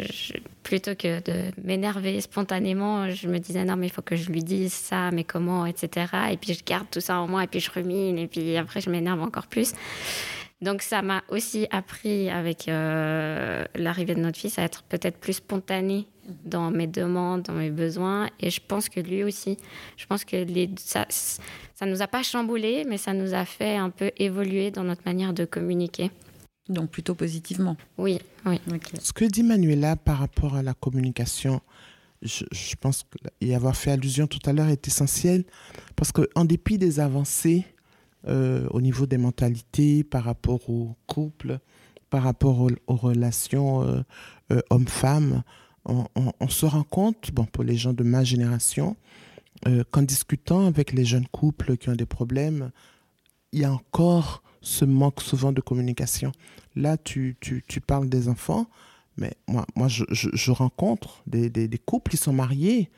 plutôt 0.62 0.94
que 0.94 1.20
de 1.22 1.52
m'énerver 1.64 2.22
spontanément, 2.22 3.10
je 3.10 3.28
me 3.28 3.40
disais 3.40 3.66
non, 3.66 3.76
mais 3.76 3.88
il 3.88 3.92
faut 3.92 4.04
que 4.04 4.16
je 4.16 4.30
lui 4.30 4.44
dise 4.44 4.74
ça, 4.74 5.10
mais 5.12 5.24
comment, 5.24 5.66
etc. 5.66 6.06
Et 6.32 6.38
puis, 6.38 6.54
je 6.54 6.64
garde 6.64 6.86
tout 6.92 7.02
ça 7.02 7.20
en 7.20 7.28
moi 7.28 7.44
et 7.44 7.48
puis 7.48 7.60
je 7.60 7.72
rumine 7.72 8.20
et 8.20 8.28
puis 8.28 8.56
après, 8.56 8.82
je 8.82 8.90
m'énerve 8.92 9.22
encore 9.22 9.48
plus. 9.48 9.74
Donc 10.66 10.82
ça 10.82 11.03
m'a 11.03 11.24
aussi 11.30 11.68
appris 11.70 12.28
avec 12.28 12.68
euh, 12.68 13.63
l'arrivée 13.76 14.16
de 14.16 14.20
notre 14.20 14.39
fils 14.39 14.57
à 14.57 14.63
être 14.63 14.82
peut-être 14.82 15.18
plus 15.18 15.34
spontanée 15.34 16.07
dans 16.43 16.72
mes 16.72 16.88
demandes, 16.88 17.43
dans 17.43 17.53
mes 17.53 17.70
besoins. 17.70 18.32
Et 18.39 18.49
je 18.49 18.59
pense 18.68 18.89
que 18.89 18.99
lui 18.99 19.24
aussi, 19.24 19.57
je 19.95 20.07
pense 20.07 20.26
que 20.26 20.38
les, 20.38 20.72
ça 20.80 21.05
ne 21.86 21.91
nous 21.91 22.01
a 22.01 22.07
pas 22.07 22.24
chamboulé, 22.24 22.84
mais 22.89 22.97
ça 22.97 23.13
nous 23.13 23.36
a 23.36 23.45
fait 23.45 23.78
un 23.78 23.91
peu 23.91 24.11
évoluer 24.18 24.72
dans 24.72 24.84
notre 24.84 25.03
manière 25.05 25.34
de 25.34 25.45
communiquer. 25.45 26.09
Donc 26.68 26.89
plutôt 26.89 27.13
positivement. 27.13 27.78
Oui, 27.99 28.20
oui. 28.47 28.59
Okay. 28.68 28.97
Ce 28.99 29.13
que 29.13 29.26
dit 29.26 29.43
Manuela 29.43 29.95
par 29.95 30.18
rapport 30.18 30.55
à 30.55 30.63
la 30.63 30.74
communication, 30.74 31.61
je, 32.24 32.43
je 32.51 32.76
pense 32.76 33.05
y 33.39 33.53
avoir 33.53 33.76
fait 33.76 33.91
allusion 33.91 34.26
tout 34.26 34.39
à 34.45 34.51
l'heure 34.53 34.70
est 34.70 34.88
essentiel 34.88 35.43
parce 35.95 36.11
qu'en 36.11 36.43
dépit 36.43 36.80
des 36.80 36.99
avancées, 36.99 37.66
euh, 38.28 38.68
au 38.72 38.82
niveau 38.82 39.06
des 39.06 39.18
mentalités, 39.18 40.04
par 40.04 40.24
rapport 40.24 40.70
au 40.70 40.96
couple, 41.08 41.60
par 42.10 42.24
rapport 42.24 42.62
aux, 42.88 42.96
relations 42.96 43.84
euh, 43.84 44.02
euh, 44.52 44.62
hommes-femmes. 44.70 45.44
On, 45.86 46.48
se 46.48 46.66
rend 46.66 46.84
compte, 46.84 47.32
bon, 47.32 47.46
pour 47.46 47.64
les 47.64 47.76
gens 47.76 47.94
de 47.94 48.04
ma 48.04 48.24
génération, 48.24 48.96
euh, 49.68 49.84
qu'en 49.92 50.02
discutant 50.02 50.66
avec 50.66 50.94
les 50.94 51.06
jeunes 51.06 51.28
couples 51.28 51.78
qui 51.78 51.90
ont 51.90 51.96
des 51.96 52.06
problèmes, 52.06 52.72
il 53.52 53.60
y 53.60 53.66
a 53.66 53.72
encore 53.72 54.42
ce 54.62 54.84
manque 54.84 55.22
souvent 55.22 55.52
de 55.52 55.62
communication. 55.62 56.32
Là, 56.76 56.98
tu, 56.98 57.38
tu, 57.40 57.82
parles 57.82 58.10
des 58.10 58.30
enfants, 58.30 58.68
mais 59.18 59.34
moi, 59.48 59.68
moi 59.76 59.88
je, 59.88 60.06
je, 60.10 60.52
rencontre 60.52 61.22
des, 61.28 61.50
des, 61.50 61.68
des, 61.68 61.78
couples 61.78 62.12
qui 62.12 62.18
sont 62.18 62.34
mariés 62.34 62.90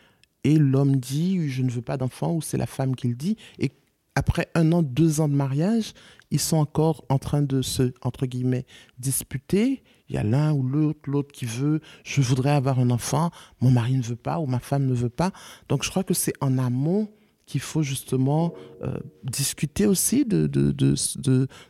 et 0.44 0.58
l'homme 0.58 0.96
dit 0.96 1.50
je 1.50 1.64
ne 1.64 1.70
veux 1.70 1.82
pas 1.82 1.98
d'enfants 1.98 2.36
ou 2.36 2.42
c'est 2.42 2.58
la 2.58 2.68
femme 2.68 2.96
qui 2.96 3.10
le 3.10 3.16
dit 3.16 3.36
et 3.60 3.72
après 4.18 4.49
un 4.55 4.72
an, 4.72 4.82
deux 4.82 5.22
ans 5.22 5.28
de 5.28 5.36
mariage, 5.36 5.93
ils 6.32 6.39
sont 6.39 6.57
encore 6.57 7.05
en 7.07 7.20
train 7.20 7.43
de 7.43 7.61
se, 7.61 7.93
entre 8.01 8.26
guillemets, 8.26 8.65
disputer. 8.97 9.84
Il 10.09 10.15
y 10.15 10.18
a 10.18 10.24
l'un 10.24 10.53
ou 10.53 10.63
l'autre, 10.63 11.01
l'autre 11.05 11.32
qui 11.32 11.45
veut, 11.45 11.82
je 12.03 12.22
voudrais 12.22 12.49
avoir 12.49 12.80
un 12.80 12.89
enfant, 12.89 13.30
mon 13.61 13.70
mari 13.70 13.95
ne 13.95 14.01
veut 14.01 14.15
pas 14.15 14.39
ou 14.39 14.47
ma 14.47 14.57
femme 14.57 14.88
ne 14.88 14.93
veut 14.95 15.09
pas. 15.09 15.32
Donc 15.70 15.84
je 15.84 15.91
crois 15.91 16.03
que 16.03 16.15
c'est 16.15 16.34
en 16.41 16.57
amont 16.57 17.09
qu'il 17.45 17.61
faut 17.61 17.84
justement 17.84 18.55
euh, 18.84 18.97
discuter 19.24 19.86
aussi 19.86 20.26
de, 20.26 20.47
de, 20.47 20.72
de, 20.72 20.95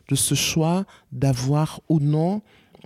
de, 0.08 0.14
ce 0.14 0.34
choix 0.34 0.86
d'avoir 1.12 1.80
ou 1.90 2.00
non 2.00 2.40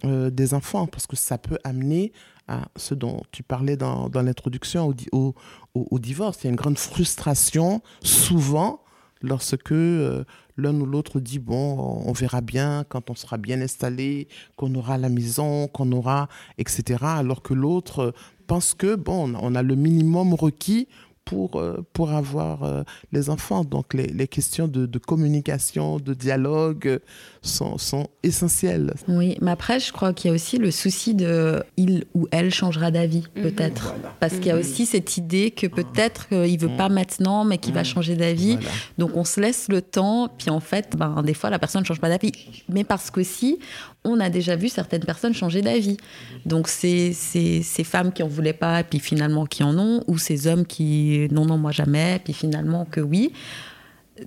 euh, 0.04 0.28
des 0.28 0.54
enfants, 0.54 0.88
parce 0.88 1.06
que 1.06 1.16
ça 1.16 1.38
peut 1.38 1.58
amener 1.62 2.12
à 2.48 2.68
ce 2.74 2.94
dont 2.94 3.22
tu 3.30 3.44
parlais 3.44 3.76
dans, 3.76 4.08
dans 4.08 4.22
l'introduction 4.22 4.92
au, 5.12 5.34
au, 5.74 5.86
au 5.90 5.98
divorce. 6.00 6.38
Il 6.42 6.44
y 6.44 6.48
a 6.48 6.50
une 6.50 6.56
grande 6.56 6.78
frustration, 6.78 7.80
souvent, 8.02 8.82
lorsque 9.22 9.72
euh, 9.72 10.24
l'un 10.56 10.78
ou 10.80 10.86
l'autre 10.86 11.20
dit 11.20 11.38
bon, 11.38 12.02
on 12.04 12.12
verra 12.12 12.40
bien 12.40 12.84
quand 12.88 13.10
on 13.10 13.14
sera 13.14 13.38
bien 13.38 13.60
installé, 13.60 14.28
qu'on 14.56 14.74
aura 14.74 14.98
la 14.98 15.08
maison, 15.08 15.68
qu'on 15.68 15.90
aura, 15.92 16.28
etc. 16.58 16.98
Alors 17.02 17.42
que 17.42 17.54
l'autre 17.54 18.12
pense 18.46 18.74
que 18.74 18.94
bon, 18.94 19.34
on 19.40 19.54
a 19.54 19.62
le 19.62 19.74
minimum 19.74 20.34
requis 20.34 20.88
pour, 21.24 21.56
euh, 21.56 21.84
pour 21.92 22.10
avoir 22.12 22.64
euh, 22.64 22.82
les 23.12 23.30
enfants. 23.30 23.64
Donc 23.64 23.94
les, 23.94 24.06
les 24.06 24.28
questions 24.28 24.68
de, 24.68 24.86
de, 24.86 24.98
communication, 24.98 25.98
de 25.98 26.14
dialogue 26.14 27.00
sont, 27.42 27.78
sont, 27.78 28.08
essentielles. 28.22 28.94
Oui, 29.08 29.36
mais 29.40 29.50
après, 29.50 29.80
je 29.80 29.92
crois 29.92 30.12
qu'il 30.12 30.30
y 30.30 30.32
a 30.32 30.34
aussi 30.34 30.58
le 30.58 30.70
souci 30.70 31.14
de 31.14 31.62
il 31.76 32.04
ou 32.14 32.28
elle 32.30 32.52
changera 32.52 32.90
d'avis, 32.90 33.24
mmh. 33.36 33.42
peut-être. 33.42 33.94
Voilà. 33.94 34.14
Parce 34.20 34.34
mmh. 34.34 34.38
qu'il 34.38 34.46
y 34.46 34.50
a 34.50 34.56
aussi 34.56 34.86
cette 34.86 35.16
idée 35.16 35.50
que 35.50 35.66
peut-être 35.66 36.28
il 36.30 36.54
ne 36.54 36.58
veut 36.58 36.68
mmh. 36.68 36.76
pas 36.76 36.88
maintenant, 36.88 37.44
mais 37.44 37.58
qu'il 37.58 37.74
va 37.74 37.84
changer 37.84 38.16
d'avis. 38.16 38.54
Voilà. 38.54 38.70
Donc 38.98 39.16
on 39.16 39.24
se 39.24 39.40
laisse 39.40 39.68
le 39.68 39.82
temps, 39.82 40.28
puis 40.38 40.50
en 40.50 40.60
fait, 40.60 40.96
ben, 40.96 41.22
des 41.22 41.34
fois, 41.34 41.50
la 41.50 41.58
personne 41.58 41.82
ne 41.82 41.86
change 41.86 42.00
pas 42.00 42.08
d'avis. 42.08 42.32
Mais 42.68 42.84
parce 42.84 43.10
qu'aussi, 43.10 43.58
on 44.04 44.20
a 44.20 44.30
déjà 44.30 44.56
vu 44.56 44.68
certaines 44.68 45.04
personnes 45.04 45.34
changer 45.34 45.62
d'avis. 45.62 45.96
Donc 46.44 46.68
c'est 46.68 47.12
ces 47.12 47.84
femmes 47.84 48.12
qui 48.12 48.22
en 48.22 48.28
voulaient 48.28 48.52
pas, 48.52 48.82
puis 48.82 48.98
finalement 48.98 49.46
qui 49.46 49.62
en 49.62 49.78
ont, 49.78 50.02
ou 50.06 50.18
ces 50.18 50.46
hommes 50.46 50.66
qui 50.66 51.28
non, 51.30 51.46
non, 51.46 51.58
moi 51.58 51.70
jamais, 51.70 52.20
puis 52.22 52.32
finalement 52.32 52.84
que 52.84 53.00
oui. 53.00 53.32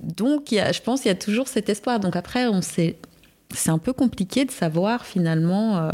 Donc 0.01 0.51
y 0.51 0.59
a, 0.59 0.71
je 0.71 0.81
pense 0.81 1.01
qu'il 1.01 1.09
y 1.09 1.11
a 1.11 1.17
toujours 1.17 1.47
cet 1.47 1.69
espoir. 1.69 1.99
Donc 1.99 2.15
après, 2.15 2.47
on 2.47 2.61
sait, 2.61 2.97
c'est 3.53 3.69
un 3.69 3.77
peu 3.77 3.93
compliqué 3.93 4.45
de 4.45 4.51
savoir 4.51 5.05
finalement. 5.05 5.77
Euh, 5.77 5.91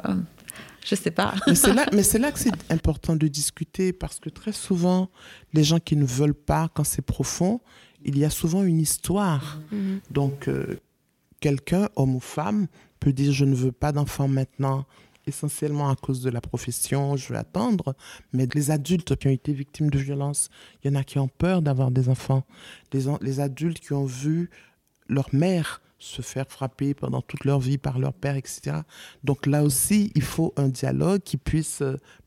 je 0.86 0.96
sais 0.96 1.12
pas. 1.12 1.36
mais 1.48 1.56
c'est 1.56 1.74
là, 1.74 1.86
mais 1.94 2.04
c'est 2.04 2.20
là 2.20 2.32
que 2.32 2.40
c'est 2.40 2.72
important 2.72 3.16
de 3.16 3.28
discuter 3.28 3.94
parce 3.94 4.20
que 4.20 4.30
très 4.30 4.52
souvent, 4.52 5.10
les 5.54 5.64
gens 5.64 5.80
qui 5.80 5.96
ne 5.96 6.06
veulent 6.06 6.34
pas, 6.34 6.70
quand 6.74 6.84
c'est 6.84 7.04
profond, 7.04 7.62
il 8.04 8.18
y 8.18 8.26
a 8.26 8.32
souvent 8.32 8.64
une 8.64 8.80
histoire. 8.80 9.60
Mm 9.72 9.78
-hmm. 9.78 10.14
Donc, 10.14 10.48
euh, 10.48 10.80
quelqu'un, 11.40 11.90
homme 11.96 12.16
ou 12.16 12.20
femme, 12.20 12.68
peut 13.02 13.12
dire 13.12 13.34
je 13.34 13.44
ne 13.44 13.56
veux 13.56 13.74
pas 13.74 13.92
d'enfant 13.92 14.30
maintenant, 14.30 14.86
essentiellement 15.28 15.90
à 15.90 15.96
cause 15.96 16.22
de 16.22 16.30
la 16.30 16.40
profession, 16.40 17.18
je 17.18 17.34
vais 17.34 17.40
attendre. 17.40 17.96
Mais 18.32 18.48
les 18.54 18.72
adultes 18.72 19.18
qui 19.18 19.28
ont 19.28 19.32
été 19.32 19.52
victimes 19.52 19.90
de 19.90 20.00
violences, 20.00 20.50
il 20.84 20.92
y 20.92 20.96
en 20.96 21.00
a 21.00 21.04
qui 21.04 21.20
ont 21.20 21.28
peur 21.28 21.62
d'avoir 21.62 21.92
des 21.92 22.08
enfants. 22.08 22.46
Les, 22.94 23.04
les 23.22 23.40
adultes 23.42 23.80
qui 23.80 23.94
ont 23.94 24.06
vu 24.06 24.50
leur 25.10 25.28
mère 25.34 25.82
se 26.00 26.22
faire 26.22 26.46
frapper 26.48 26.94
pendant 26.94 27.22
toute 27.22 27.44
leur 27.46 27.60
vie 27.60 27.78
par 27.78 28.00
leur 28.00 28.14
père, 28.14 28.36
etc. 28.36 28.78
Donc 29.24 29.46
là 29.46 29.64
aussi, 29.64 30.12
il 30.16 30.24
faut 30.24 30.54
un 30.58 30.70
dialogue 30.70 31.22
qui 31.22 31.38
puisse 31.38 31.84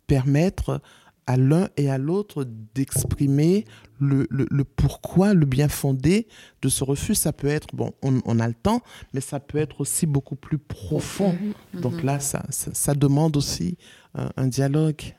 permettre 0.06 0.80
à 1.26 1.36
l'un 1.36 1.68
et 1.76 1.90
à 1.90 1.98
l'autre 1.98 2.46
d'exprimer 2.74 3.64
le, 4.00 4.26
le, 4.30 4.46
le, 4.50 4.64
pourquoi, 4.64 5.34
le 5.34 5.46
bien 5.46 5.68
fondé 5.68 6.26
de 6.62 6.68
ce 6.68 6.84
refus. 6.84 7.14
Ça 7.14 7.32
peut 7.32 7.48
être, 7.48 7.74
bon, 7.74 7.92
on, 8.02 8.20
on, 8.24 8.38
a 8.40 8.48
le 8.48 8.54
temps, 8.54 8.82
mais 9.12 9.20
ça 9.20 9.40
peut 9.40 9.58
être 9.58 9.80
aussi 9.80 10.06
beaucoup 10.06 10.36
plus 10.36 10.58
profond. 10.58 11.32
Mmh, 11.32 11.78
mmh. 11.78 11.80
Donc 11.80 12.02
là, 12.02 12.20
ça, 12.20 12.44
ça, 12.50 12.70
ça, 12.74 12.94
demande 12.94 13.36
aussi 13.36 13.76
un, 14.14 14.30
un 14.36 14.46
dialogue. 14.46 15.14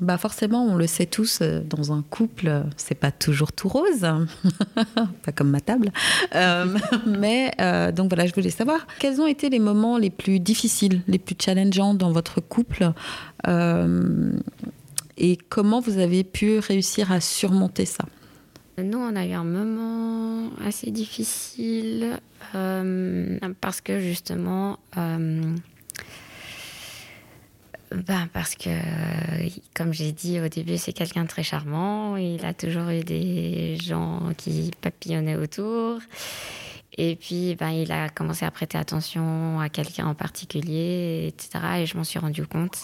Bah 0.00 0.16
forcément, 0.16 0.64
on 0.64 0.76
le 0.76 0.86
sait 0.86 1.04
tous, 1.04 1.42
dans 1.42 1.92
un 1.92 2.02
couple, 2.02 2.64
c'est 2.76 2.94
pas 2.94 3.10
toujours 3.10 3.52
tout 3.52 3.68
rose, 3.68 4.00
pas 5.22 5.32
comme 5.32 5.50
ma 5.50 5.60
table. 5.60 5.92
Euh, 6.34 6.78
mais 7.06 7.52
euh, 7.60 7.92
donc 7.92 8.08
voilà, 8.08 8.26
je 8.26 8.34
voulais 8.34 8.50
savoir 8.50 8.86
quels 8.98 9.20
ont 9.20 9.26
été 9.26 9.50
les 9.50 9.58
moments 9.58 9.98
les 9.98 10.08
plus 10.08 10.40
difficiles, 10.40 11.02
les 11.08 11.18
plus 11.18 11.36
challengeants 11.38 11.92
dans 11.92 12.10
votre 12.10 12.40
couple 12.40 12.92
euh, 13.46 14.32
et 15.16 15.36
comment 15.48 15.80
vous 15.80 15.98
avez 15.98 16.24
pu 16.24 16.58
réussir 16.58 17.12
à 17.12 17.20
surmonter 17.20 17.84
ça 17.86 18.04
Nous, 18.78 18.98
on 18.98 19.14
a 19.16 19.26
eu 19.26 19.32
un 19.32 19.44
moment 19.44 20.50
assez 20.64 20.90
difficile 20.90 22.18
euh, 22.54 23.38
parce 23.60 23.80
que 23.80 24.00
justement, 24.00 24.78
euh, 24.96 25.54
ben 27.94 28.28
parce 28.32 28.54
que, 28.54 28.70
comme 29.74 29.92
j'ai 29.92 30.12
dit 30.12 30.40
au 30.40 30.48
début, 30.48 30.78
c'est 30.78 30.92
quelqu'un 30.92 31.24
de 31.24 31.28
très 31.28 31.42
charmant. 31.42 32.16
Il 32.16 32.44
a 32.44 32.54
toujours 32.54 32.88
eu 32.88 33.00
des 33.00 33.76
gens 33.76 34.32
qui 34.36 34.70
papillonnaient 34.80 35.36
autour. 35.36 35.98
Et 36.98 37.16
puis, 37.16 37.54
ben, 37.54 37.70
il 37.70 37.90
a 37.90 38.08
commencé 38.08 38.44
à 38.44 38.50
prêter 38.50 38.76
attention 38.76 39.60
à 39.60 39.68
quelqu'un 39.68 40.06
en 40.06 40.14
particulier, 40.14 41.26
etc. 41.28 41.64
Et 41.78 41.86
je 41.86 41.96
m'en 41.96 42.04
suis 42.04 42.18
rendu 42.18 42.46
compte. 42.46 42.76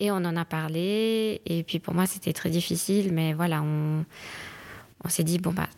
Et 0.00 0.10
on 0.10 0.16
en 0.16 0.36
a 0.36 0.44
parlé. 0.44 1.40
Et 1.46 1.62
puis, 1.62 1.78
pour 1.78 1.94
moi, 1.94 2.06
c'était 2.06 2.34
très 2.34 2.50
difficile. 2.50 3.12
Mais 3.12 3.32
voilà, 3.32 3.62
on, 3.62 4.04
on 5.04 5.08
s'est 5.08 5.24
dit, 5.24 5.38
bon, 5.38 5.52
bah, 5.52 5.68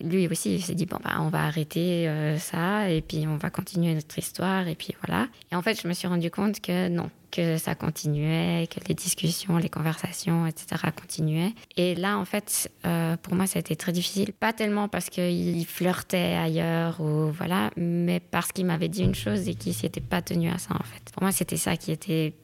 lui 0.00 0.28
aussi, 0.28 0.54
il 0.54 0.62
s'est 0.62 0.74
dit, 0.74 0.86
bon, 0.86 0.98
bah, 1.02 1.16
on 1.20 1.28
va 1.28 1.44
arrêter 1.44 2.08
euh, 2.08 2.38
ça 2.38 2.90
et 2.90 3.00
puis 3.00 3.26
on 3.26 3.36
va 3.36 3.50
continuer 3.50 3.94
notre 3.94 4.18
histoire. 4.18 4.68
Et 4.68 4.74
puis 4.74 4.94
voilà. 5.04 5.28
Et 5.50 5.56
en 5.56 5.62
fait, 5.62 5.80
je 5.80 5.88
me 5.88 5.92
suis 5.94 6.06
rendu 6.06 6.30
compte 6.30 6.60
que 6.60 6.88
non, 6.88 7.10
que 7.30 7.56
ça 7.56 7.74
continuait, 7.74 8.68
que 8.68 8.80
les 8.86 8.94
discussions, 8.94 9.56
les 9.56 9.68
conversations, 9.68 10.46
etc. 10.46 10.90
continuaient. 10.94 11.54
Et 11.76 11.94
là, 11.94 12.18
en 12.18 12.24
fait, 12.24 12.70
euh, 12.86 13.16
pour 13.16 13.34
moi, 13.34 13.46
ça 13.46 13.58
a 13.58 13.60
été 13.60 13.74
très 13.74 13.92
difficile. 13.92 14.32
Pas 14.34 14.52
tellement 14.52 14.88
parce 14.88 15.08
qu'il 15.08 15.66
flirtait 15.66 16.34
ailleurs 16.34 17.00
ou 17.00 17.30
voilà, 17.32 17.70
mais 17.76 18.20
parce 18.20 18.52
qu'il 18.52 18.66
m'avait 18.66 18.88
dit 18.88 19.02
une 19.02 19.14
chose 19.14 19.48
et 19.48 19.54
qu'il 19.54 19.74
s'était 19.74 20.00
pas 20.00 20.22
tenu 20.22 20.50
à 20.50 20.58
ça, 20.58 20.74
en 20.74 20.84
fait. 20.84 21.10
Pour 21.12 21.22
moi, 21.22 21.32
c'était 21.32 21.56
ça 21.56 21.76
qui 21.76 21.90
était 21.90 22.34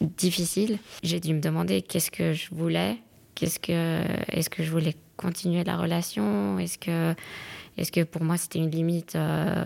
difficile. 0.00 0.78
J'ai 1.02 1.20
dû 1.20 1.34
me 1.34 1.40
demander 1.40 1.82
qu'est-ce 1.82 2.10
que 2.10 2.32
je 2.32 2.54
voulais, 2.54 2.98
qu'est-ce 3.34 3.58
que, 3.58 4.02
est-ce 4.28 4.50
que 4.50 4.62
je 4.62 4.70
voulais 4.70 4.94
continuer 5.16 5.64
la 5.64 5.76
relation? 5.76 6.58
Est-ce 6.58 6.78
que, 6.78 8.02
pour 8.04 8.22
moi 8.22 8.36
c'était 8.36 8.58
une 8.58 8.70
limite 8.70 9.16
euh, 9.16 9.64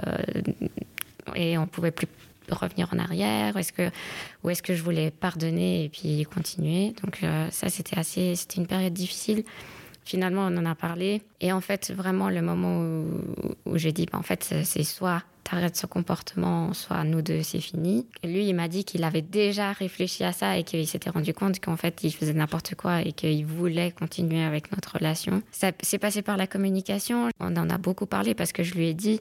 et 1.35 1.59
on 1.59 1.67
pouvait 1.67 1.91
plus 1.91 2.09
revenir 2.51 2.89
en 2.93 2.99
arrière? 2.99 3.57
Est-ce 3.57 3.73
que 3.73 3.91
ou 4.43 4.51
est-ce 4.51 4.63
que 4.63 4.75
je 4.75 4.83
voulais 4.83 5.11
pardonner 5.11 5.85
et 5.85 5.89
puis 5.89 6.25
continuer? 6.25 6.95
Donc 7.03 7.23
euh, 7.23 7.49
ça 7.51 7.69
c'était 7.69 7.99
assez, 7.99 8.35
c'était 8.35 8.61
une 8.61 8.67
période 8.67 8.93
difficile. 8.93 9.45
Finalement, 10.11 10.49
on 10.51 10.57
en 10.57 10.67
a 10.67 10.75
parlé. 10.75 11.23
Et 11.41 11.53
en 11.53 11.61
fait, 11.61 11.93
vraiment, 11.93 12.31
le 12.31 12.43
moment 12.43 12.81
où, 13.65 13.79
j'ai 13.79 13.93
dit, 13.93 14.07
bah, 14.11 14.19
en 14.19 14.23
fait, 14.23 14.43
c'est 14.65 14.83
soit 14.83 15.23
t'arrêtes 15.45 15.77
ce 15.77 15.87
comportement, 15.87 16.75
soit 16.75 17.05
nous 17.05 17.23
deux, 17.23 17.45
c'est 17.45 17.61
fini. 17.61 18.09
lui, 18.25 18.49
il 18.49 18.55
m'a 18.55 18.67
dit 18.67 18.83
qu'il 18.83 19.05
avait 19.05 19.23
déjà 19.23 19.71
réfléchi 19.71 20.25
à 20.25 20.33
ça 20.33 20.59
et 20.59 20.65
qu'il 20.65 20.85
s'était 20.89 21.11
rendu 21.11 21.33
compte 21.33 21.61
qu'en 21.61 21.77
fait, 21.77 22.03
il 22.03 22.11
faisait 22.11 22.33
n'importe 22.33 22.75
quoi 22.75 23.03
et 23.03 23.13
qu'il 23.13 23.47
voulait 23.47 23.93
continuer 23.93 24.43
avec 24.43 24.73
notre 24.73 24.95
relation. 24.97 25.45
Ça 25.53 25.71
s'est 25.81 25.99
passé 25.99 26.23
par 26.23 26.37
la 26.37 26.49
communication. 26.49 27.29
On 27.39 27.57
en 27.57 27.71
a 27.71 27.79
beaucoup 27.79 28.07
parlé 28.07 28.35
parce 28.35 28.51
que 28.51 28.65
je 28.65 28.75
lui 28.75 28.89
ai 28.89 28.95
dit, 28.95 29.21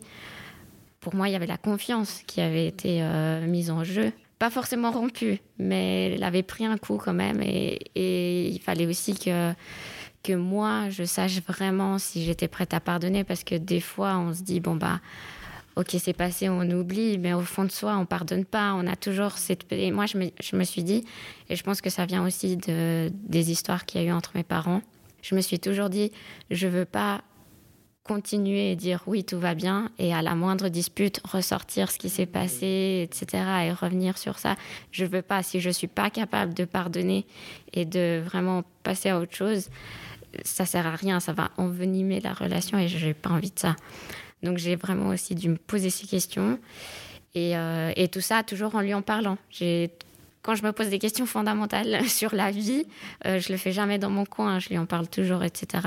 pour 1.02 1.14
moi, 1.14 1.30
il 1.30 1.34
y 1.34 1.36
avait 1.36 1.46
la 1.46 1.58
confiance 1.58 2.24
qui 2.26 2.42
avait 2.42 2.66
été 2.66 3.04
euh, 3.04 3.46
mise 3.46 3.70
en 3.70 3.84
jeu 3.84 4.12
pas 4.40 4.50
forcément 4.50 4.92
rompue, 4.92 5.42
mais 5.58 6.14
elle 6.14 6.24
avait 6.24 6.44
pris 6.44 6.66
un 6.66 6.78
coup 6.78 6.96
quand 6.96 7.14
même. 7.14 7.42
Et, 7.42 7.78
et 7.96 8.48
il 8.48 8.60
fallait 8.62 8.86
aussi 8.86 9.14
que 9.14 9.54
que 10.24 10.34
moi, 10.34 10.90
je 10.90 11.04
sache 11.04 11.42
vraiment 11.42 11.98
si 11.98 12.26
j'étais 12.26 12.48
prête 12.48 12.74
à 12.74 12.80
pardonner, 12.80 13.24
parce 13.24 13.44
que 13.44 13.56
des 13.56 13.82
fois, 13.82 14.18
on 14.18 14.34
se 14.34 14.44
dit, 14.44 14.60
bon, 14.60 14.76
bah, 14.76 15.00
ok, 15.76 15.96
c'est 16.00 16.14
passé, 16.14 16.50
on 16.50 16.70
oublie, 16.72 17.18
mais 17.18 17.34
au 17.34 17.42
fond 17.42 17.64
de 17.64 17.72
soi, 17.72 17.98
on 17.98 18.06
pardonne 18.06 18.46
pas. 18.46 18.74
On 18.74 18.86
a 18.86 18.96
toujours 18.96 19.38
cette. 19.38 19.72
Et 19.72 19.92
moi, 19.92 20.06
je 20.06 20.18
me, 20.56 20.64
suis 20.64 20.84
dit, 20.84 21.06
et 21.50 21.56
je 21.56 21.64
pense 21.64 21.82
que 21.82 21.90
ça 21.90 22.06
vient 22.06 22.26
aussi 22.26 22.58
de, 22.58 23.12
des 23.14 23.52
histoires 23.52 23.86
qu'il 23.86 24.02
y 24.02 24.04
a 24.04 24.08
eu 24.08 24.12
entre 24.12 24.32
mes 24.36 24.44
parents. 24.44 24.82
Je 25.22 25.36
me 25.36 25.42
suis 25.42 25.60
toujours 25.60 25.90
dit, 25.90 26.12
je 26.52 26.68
veux 26.68 26.86
pas 26.86 27.22
continuer 28.04 28.72
et 28.72 28.76
dire 28.76 29.04
oui, 29.06 29.24
tout 29.24 29.40
va 29.40 29.54
bien, 29.54 29.92
et 30.00 30.14
à 30.16 30.24
la 30.24 30.34
moindre 30.34 30.68
dispute, 30.70 31.22
ressortir 31.26 31.92
ce 31.92 32.00
qui 32.00 32.10
s'est 32.10 32.26
passé, 32.26 33.08
etc., 33.08 33.44
et 33.66 33.72
revenir 33.72 34.18
sur 34.18 34.40
ça. 34.40 34.56
Je 34.92 35.06
veux 35.06 35.22
pas, 35.22 35.44
si 35.44 35.60
je 35.60 35.70
suis 35.70 35.88
pas 35.88 36.10
capable 36.10 36.54
de 36.56 36.66
pardonner 36.66 37.28
et 37.74 37.86
de 37.86 38.22
vraiment 38.26 38.64
passer 38.82 39.10
à 39.10 39.20
autre 39.20 39.36
chose, 39.36 39.70
ça 40.44 40.66
sert 40.66 40.86
à 40.88 40.96
rien, 40.96 41.20
ça 41.20 41.34
va 41.34 41.52
envenimer 41.58 42.20
la 42.20 42.34
relation 42.34 42.78
et 42.78 42.88
je 42.88 43.06
n'ai 43.06 43.14
pas 43.14 43.30
envie 43.30 43.52
de 43.52 43.60
ça. 43.60 43.76
Donc 44.44 44.58
j'ai 44.58 44.76
vraiment 44.76 45.10
aussi 45.10 45.36
dû 45.36 45.50
me 45.50 45.58
poser 45.58 45.90
ces 45.90 46.08
questions 46.08 46.60
et, 47.36 47.58
euh, 47.58 47.92
et 47.96 48.08
tout 48.08 48.22
ça 48.22 48.44
toujours 48.44 48.76
en 48.76 48.82
lui 48.82 48.94
en 48.94 49.02
parlant. 49.02 49.38
J'ai 49.50 49.92
quand 50.42 50.56
je 50.56 50.64
me 50.64 50.72
pose 50.72 50.90
des 50.90 51.00
questions 51.00 51.26
fondamentales 51.26 52.06
sur 52.08 52.34
la 52.34 52.50
vie, 52.50 52.86
euh, 53.26 53.40
je 53.40 53.52
le 53.52 53.58
fais 53.58 53.74
jamais 53.74 54.00
dans 54.00 54.10
mon 54.10 54.26
coin, 54.26 54.60
je 54.60 54.70
lui 54.70 54.78
en 54.78 54.86
parle 54.86 55.08
toujours, 55.08 55.44
etc. 55.44 55.86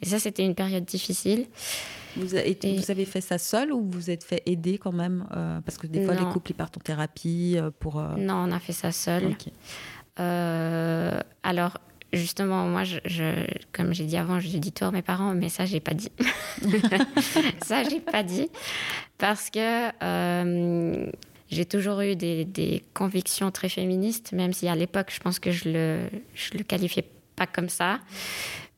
Et 0.00 0.06
ça, 0.06 0.18
c'était 0.18 0.44
une 0.44 0.54
période 0.54 0.84
difficile. 0.84 1.46
Vous, 2.16 2.26
vous 2.26 2.90
avez 2.90 3.04
fait 3.04 3.20
ça 3.20 3.38
seul 3.38 3.72
ou 3.72 3.88
vous 3.90 4.10
êtes 4.10 4.24
fait 4.24 4.42
aider 4.44 4.78
quand 4.78 4.92
même 4.92 5.26
euh, 5.34 5.60
Parce 5.60 5.78
que 5.78 5.86
des 5.86 6.04
fois, 6.04 6.14
les 6.14 6.24
couples, 6.24 6.50
ils 6.50 6.54
partent 6.54 6.76
en 6.76 6.80
thérapie 6.80 7.58
pour... 7.80 8.02
Non, 8.02 8.46
on 8.48 8.52
a 8.52 8.60
fait 8.60 8.72
ça 8.72 8.92
seul. 8.92 9.34
alors, 10.16 11.78
justement, 12.12 12.66
moi, 12.66 12.84
je, 12.84 13.46
comme 13.72 13.92
j'ai 13.92 14.04
dit 14.04 14.16
avant, 14.16 14.40
j'ai 14.40 14.58
dit 14.58 14.72
tout 14.72 14.84
à 14.84 14.90
mes 14.90 15.02
parents, 15.02 15.34
mais 15.34 15.48
ça, 15.48 15.64
j'ai 15.64 15.80
pas 15.80 15.94
dit. 15.94 16.10
ça, 17.62 17.82
j'ai 17.84 18.00
pas 18.00 18.22
dit. 18.22 18.48
Parce 19.18 19.50
que 19.50 19.88
euh, 20.02 21.06
j'ai 21.50 21.64
toujours 21.64 22.00
eu 22.00 22.16
des, 22.16 22.82
convictions 22.94 23.50
très 23.50 23.68
féministes, 23.68 24.32
même 24.32 24.52
si 24.52 24.68
à 24.68 24.74
l'époque, 24.74 25.10
je 25.12 25.20
pense 25.20 25.38
que 25.38 25.50
je 25.50 25.68
le, 25.68 26.00
je 26.34 26.56
le 26.56 26.64
qualifiais 26.64 27.06
pas 27.36 27.46
comme 27.46 27.68
ça. 27.68 28.00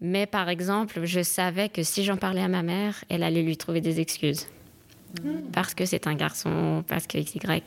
Mais 0.01 0.26
par 0.26 0.49
exemple, 0.49 1.05
je 1.05 1.22
savais 1.22 1.68
que 1.68 1.82
si 1.82 2.05
j'en 2.05 2.16
parlais 2.16 2.43
à 2.43 2.49
ma 2.49 2.62
mère, 2.62 3.05
elle 3.09 3.22
allait 3.22 3.43
lui 3.43 3.57
trouver 3.57 3.80
des 3.80 4.01
excuses. 4.01 4.49
Mmh. 5.22 5.51
Parce 5.53 5.74
que 5.74 5.87
c'est 5.87 6.07
un 6.07 6.14
garçon, 6.14 6.85
parce 6.87 7.07
que 7.07 7.18
XY. 7.18 7.62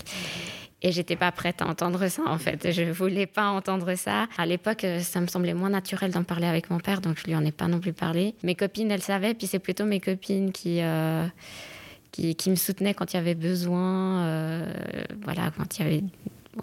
Et 0.88 0.93
j'étais 0.93 1.17
pas 1.17 1.33
prête 1.33 1.61
à 1.61 1.67
entendre 1.67 2.07
ça, 2.07 2.21
en 2.27 2.38
fait. 2.38 2.71
Je 2.71 2.83
voulais 2.83 3.25
pas 3.25 3.47
entendre 3.47 3.93
ça. 3.95 4.27
À 4.38 4.45
l'époque, 4.45 4.85
euh, 4.85 5.01
ça 5.01 5.19
me 5.19 5.27
semblait 5.27 5.53
moins 5.53 5.69
naturel 5.69 6.11
d'en 6.11 6.23
parler 6.23 6.47
avec 6.47 6.69
mon 6.69 6.79
père, 6.79 7.01
donc 7.01 7.17
je 7.19 7.25
lui 7.25 7.35
en 7.35 7.43
ai 7.43 7.51
pas 7.51 7.67
non 7.67 7.81
plus 7.81 7.91
parlé. 7.91 8.35
Mes 8.41 8.55
copines, 8.55 8.89
elles 8.89 9.01
savaient, 9.01 9.33
puis 9.33 9.47
c'est 9.47 9.59
plutôt 9.59 9.83
mes 9.83 9.99
copines 9.99 10.53
qui, 10.53 10.79
euh, 10.79 11.27
qui, 12.13 12.49
me 12.49 12.55
soutenaient 12.55 12.93
quand 12.93 13.11
il 13.11 13.17
y 13.17 13.19
avait 13.19 13.35
besoin. 13.35 14.23
Euh, 14.27 14.73
voilà, 15.25 15.51
quand 15.57 15.77
il 15.77 15.83
y 15.83 15.85
avait 15.85 16.03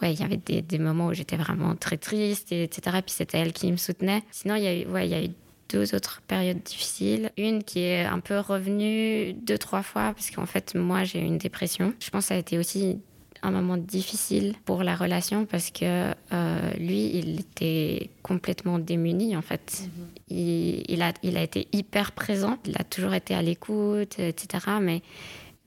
ouais, 0.00 0.14
il 0.14 0.20
y 0.20 0.22
avait 0.22 0.38
des, 0.38 0.62
des 0.62 0.78
moments 0.78 1.08
où 1.08 1.12
j'étais 1.12 1.36
vraiment 1.36 1.74
très 1.74 1.98
triste, 1.98 2.50
et, 2.50 2.62
etc. 2.62 3.00
Puis 3.04 3.14
c'était 3.14 3.36
elle 3.36 3.52
qui 3.52 3.70
me 3.70 3.76
soutenait. 3.76 4.22
Sinon, 4.30 4.54
il 4.54 4.62
y 4.62 4.68
a 4.84 4.88
ouais, 4.88 5.06
il 5.06 5.10
y 5.10 5.14
a 5.14 5.22
eu 5.22 5.30
deux 5.68 5.94
autres 5.94 6.22
périodes 6.26 6.62
difficiles. 6.62 7.30
Une 7.36 7.62
qui 7.62 7.80
est 7.80 8.06
un 8.06 8.20
peu 8.20 8.38
revenue 8.38 9.34
deux, 9.34 9.58
trois 9.58 9.82
fois, 9.82 10.14
parce 10.14 10.30
qu'en 10.30 10.46
fait, 10.46 10.74
moi, 10.74 11.04
j'ai 11.04 11.20
eu 11.20 11.24
une 11.24 11.36
dépression. 11.36 11.92
Je 12.00 12.08
pense 12.08 12.24
que 12.24 12.28
ça 12.28 12.34
a 12.36 12.38
été 12.38 12.56
aussi 12.56 13.00
un 13.44 13.50
moment 13.50 13.76
difficile 13.76 14.54
pour 14.64 14.82
la 14.82 14.96
relation 14.96 15.44
parce 15.46 15.70
que 15.70 16.12
euh, 16.32 16.70
lui, 16.78 17.16
il 17.16 17.40
était 17.40 18.10
complètement 18.22 18.78
démuni 18.78 19.36
en 19.36 19.42
fait. 19.42 19.82
Mhm. 19.82 20.36
il, 20.88 21.02
a, 21.02 21.12
il 21.22 21.36
a 21.36 21.42
été 21.42 21.68
hyper 21.72 22.12
présent, 22.12 22.58
il 22.66 22.76
a 22.78 22.84
toujours 22.84 23.14
été 23.14 23.34
à 23.34 23.42
l'écoute, 23.42 24.18
etc. 24.18 24.66
Mais, 24.80 25.02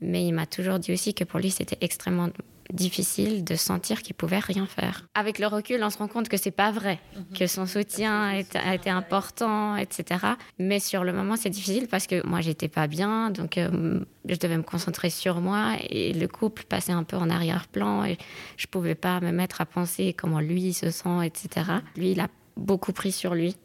mais 0.00 0.26
il 0.26 0.32
m'a 0.32 0.46
toujours 0.46 0.78
dit 0.78 0.92
aussi 0.92 1.14
que 1.14 1.24
pour 1.24 1.40
lui, 1.40 1.50
c'était 1.50 1.78
extrêmement 1.80 2.28
difficile 2.72 3.44
de 3.44 3.54
sentir 3.54 4.02
qu'il 4.02 4.14
pouvait 4.14 4.38
rien 4.38 4.66
faire. 4.66 5.06
Avec 5.14 5.38
le 5.38 5.46
recul, 5.46 5.82
on 5.82 5.90
se 5.90 5.98
rend 5.98 6.08
compte 6.08 6.28
que 6.28 6.36
c'est 6.36 6.50
pas 6.50 6.70
vrai, 6.70 7.00
mhm. 7.16 7.38
que 7.38 7.46
son 7.46 7.66
soutien 7.66 8.42
a 8.54 8.74
été 8.74 8.90
important, 8.90 9.76
etc. 9.76 10.20
Mais 10.58 10.78
sur 10.80 11.04
le 11.04 11.12
moment, 11.12 11.36
c'est 11.36 11.50
difficile 11.50 11.88
parce 11.88 12.06
que 12.06 12.26
moi, 12.26 12.40
j'étais 12.40 12.68
pas 12.68 12.86
bien, 12.86 13.30
donc 13.30 13.58
euh, 13.58 14.00
je 14.28 14.36
devais 14.36 14.56
me 14.56 14.62
concentrer 14.62 15.10
sur 15.10 15.40
moi 15.40 15.76
et 15.88 16.12
le 16.12 16.28
couple 16.28 16.64
passait 16.64 16.92
un 16.92 17.04
peu 17.04 17.16
en 17.16 17.30
arrière-plan 17.30 18.04
et 18.04 18.18
je 18.56 18.66
pouvais 18.66 18.94
pas 18.94 19.20
me 19.20 19.32
mettre 19.32 19.60
à 19.60 19.66
penser 19.66 20.12
comment 20.12 20.40
lui 20.40 20.72
se 20.72 20.90
sent, 20.90 21.24
etc. 21.24 21.66
Lui, 21.96 22.12
il 22.12 22.20
a 22.20 22.28
beaucoup 22.56 22.92
pris 22.92 23.12
sur 23.12 23.34
lui. 23.34 23.56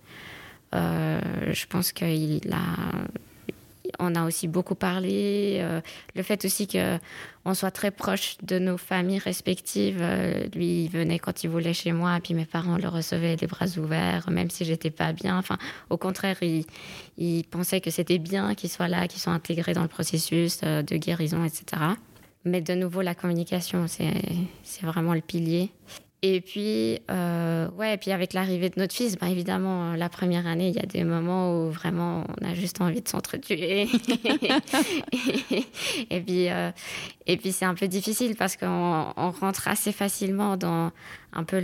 Euh, 0.74 1.20
je 1.51 1.66
pense 1.68 1.91
qu'il 1.91 2.51
a 2.51 3.06
on 3.99 4.15
a 4.15 4.25
aussi 4.25 4.47
beaucoup 4.47 4.75
parlé. 4.75 5.57
Euh, 5.61 5.81
le 6.15 6.23
fait 6.23 6.45
aussi 6.45 6.67
qu'on 6.67 7.53
soit 7.53 7.71
très 7.71 7.91
proche 7.91 8.37
de 8.43 8.59
nos 8.59 8.77
familles 8.77 9.19
respectives. 9.19 9.99
Euh, 10.01 10.45
lui, 10.55 10.85
il 10.85 10.89
venait 10.89 11.19
quand 11.19 11.43
il 11.43 11.49
voulait 11.49 11.73
chez 11.73 11.91
moi, 11.91 12.19
puis 12.21 12.33
mes 12.33 12.45
parents 12.45 12.77
le 12.77 12.87
recevaient 12.87 13.35
les 13.35 13.47
bras 13.47 13.67
ouverts, 13.77 14.29
même 14.29 14.49
si 14.49 14.65
j'étais 14.65 14.91
pas 14.91 15.13
bien. 15.13 15.37
Enfin, 15.37 15.57
au 15.89 15.97
contraire, 15.97 16.37
il, 16.41 17.43
pensait 17.45 17.81
que 17.81 17.91
c'était 17.91 18.19
bien 18.19 18.55
qu'il 18.55 18.69
soit 18.69 18.87
là, 18.87 19.07
qu'il 19.07 19.19
soit 19.19 19.33
intégré 19.33 19.73
dans 19.73 19.83
le 19.83 19.87
processus 19.87 20.61
euh, 20.63 20.81
de 20.81 20.97
guérison, 20.97 21.43
etc. 21.43 21.81
Mais 22.45 22.61
de 22.61 22.73
nouveau, 22.73 23.01
la 23.01 23.15
communication, 23.15 23.87
c'est 23.87 24.85
vraiment 24.85 25.13
le 25.13 25.21
pilier. 25.21 25.71
Et 26.26 26.39
puis, 26.39 27.01
euh, 27.11 27.67
ouais, 27.71 27.95
et 27.95 27.97
puis 27.97 28.11
avec 28.11 28.32
l'arrivée 28.32 28.69
de 28.69 28.80
notre 28.80 28.95
fils, 28.95 29.17
bah, 29.17 29.28
évidemment, 29.28 29.91
euh, 29.91 29.97
la 29.97 30.07
première 30.07 30.47
année, 30.47 30.69
il 30.69 30.76
y 30.76 30.80
a 30.80 30.86
des 30.86 31.03
moments 31.03 31.51
où 31.51 31.69
vraiment 31.69 32.24
on 32.30 32.45
a 32.45 32.53
juste 32.53 32.80
envie 32.80 33.01
de 33.01 33.09
s'entretuer. 33.09 33.82
et, 36.09 36.21
puis, 36.21 36.49
euh, 36.49 36.71
et 37.28 37.36
puis 37.36 37.51
c'est 37.51 37.65
un 37.65 37.76
peu 37.76 37.89
difficile 37.89 38.38
parce 38.38 38.55
qu'on 38.55 39.11
rentre 39.41 39.67
assez 39.67 39.91
facilement 39.91 40.55
dans 40.55 40.91
un 41.34 41.43
peu 41.43 41.59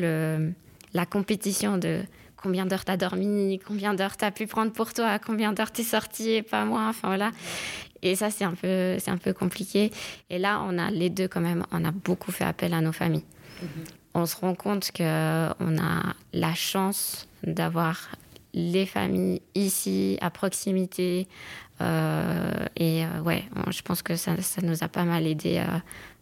la 0.94 1.06
compétition 1.06 1.78
de 1.78 2.02
combien 2.36 2.66
d'heures 2.66 2.84
t'as 2.84 2.98
dormi, 2.98 3.62
combien 3.66 3.94
d'heures 3.94 4.18
t'as 4.18 4.32
pu 4.32 4.46
prendre 4.46 4.74
pour 4.74 4.94
toi, 4.94 5.20
combien 5.20 5.54
d'heures 5.54 5.72
t'es 5.72 5.84
sorti 5.84 6.32
et 6.32 6.42
pas 6.42 6.66
moi. 6.66 6.88
Enfin 6.90 7.08
voilà. 7.08 7.32
Et 8.02 8.18
ça, 8.18 8.30
c'est 8.30 8.44
un 8.44 8.56
peu, 8.56 8.98
un 9.08 9.18
peu 9.18 9.32
compliqué. 9.32 9.90
Et 10.30 10.38
là, 10.38 10.62
on 10.68 10.78
a 10.78 10.92
les 10.92 11.10
deux 11.10 11.30
quand 11.30 11.40
même, 11.40 11.64
on 11.72 11.86
a 11.86 11.92
beaucoup 11.92 12.34
fait 12.34 12.44
appel 12.44 12.74
à 12.74 12.82
nos 12.82 12.92
familles. 12.92 13.24
On 14.14 14.26
se 14.26 14.36
rend 14.36 14.56
compte 14.56 14.92
qu'on 14.92 15.04
a 15.04 16.14
la 16.34 16.54
chance 16.54 17.28
d'avoir 17.44 18.10
les 18.54 18.86
familles 18.86 19.42
ici, 19.56 20.18
à 20.22 20.30
proximité. 20.30 21.28
et 21.80 23.04
ouais, 23.24 23.44
je 23.70 23.82
pense 23.84 24.02
que 24.02 24.16
ça, 24.16 24.42
ça, 24.42 24.62
nous 24.62 24.84
a 24.84 24.88
pas 24.88 25.06
mal 25.06 25.28
aidé 25.28 25.64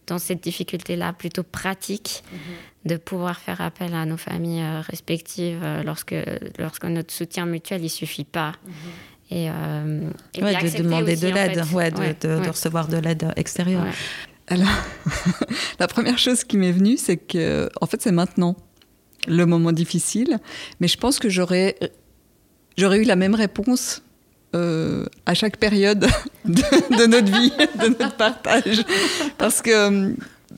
dans 0.06 0.20
cette 0.20 0.44
difficulté-là 0.44 1.14
plutôt 1.14 1.44
pratique 1.44 2.24
mhm. 2.32 2.92
de 2.92 2.98
pouvoir 2.98 3.40
faire 3.40 3.62
appel 3.62 3.94
à 3.94 4.06
nos 4.06 4.18
familles 4.18 4.66
respectives 4.88 5.66
lorsque, 5.84 6.16
lorsque 6.60 6.86
notre 6.86 7.14
soutien 7.14 7.46
mutuel 7.46 7.84
il 7.84 7.90
suffit 7.90 8.26
pas. 8.26 8.54
Mhm. 8.66 8.74
Et, 9.30 9.50
euh, 9.50 10.10
de 10.36 10.78
demander 10.78 11.16
de 11.16 11.28
l'aide, 11.28 11.64
ouais, 11.74 11.92
de, 11.92 12.48
recevoir 12.48 12.88
de 12.88 12.98
l'aide 12.98 13.32
extérieure. 13.36 13.94
Alors, 14.48 14.68
la 15.80 15.88
première 15.88 16.18
chose 16.18 16.44
qui 16.44 16.58
m'est 16.58 16.72
venue, 16.72 16.98
c'est 16.98 17.18
que, 17.18 17.70
en 17.82 17.86
fait, 17.86 18.02
c'est 18.02 18.12
maintenant 18.12 18.56
le 19.28 19.46
moment 19.46 19.74
difficile, 19.74 20.40
mais 20.80 20.88
je 20.88 20.98
pense 20.98 21.20
que 21.20 21.30
j'aurais, 21.30 21.76
j'aurais 22.78 23.00
eu 23.00 23.04
la 23.04 23.18
même 23.18 23.36
réponse 23.36 24.02
euh, 24.56 25.06
à 25.26 25.34
chaque 25.34 25.58
période 25.58 26.08
de, 26.46 27.06
notre 27.08 27.40
vie, 27.40 27.52
de 27.82 27.88
notre 27.88 28.16
partage, 28.16 28.84
parce 29.38 29.62
que 29.62 29.72
euh, 29.72 30.14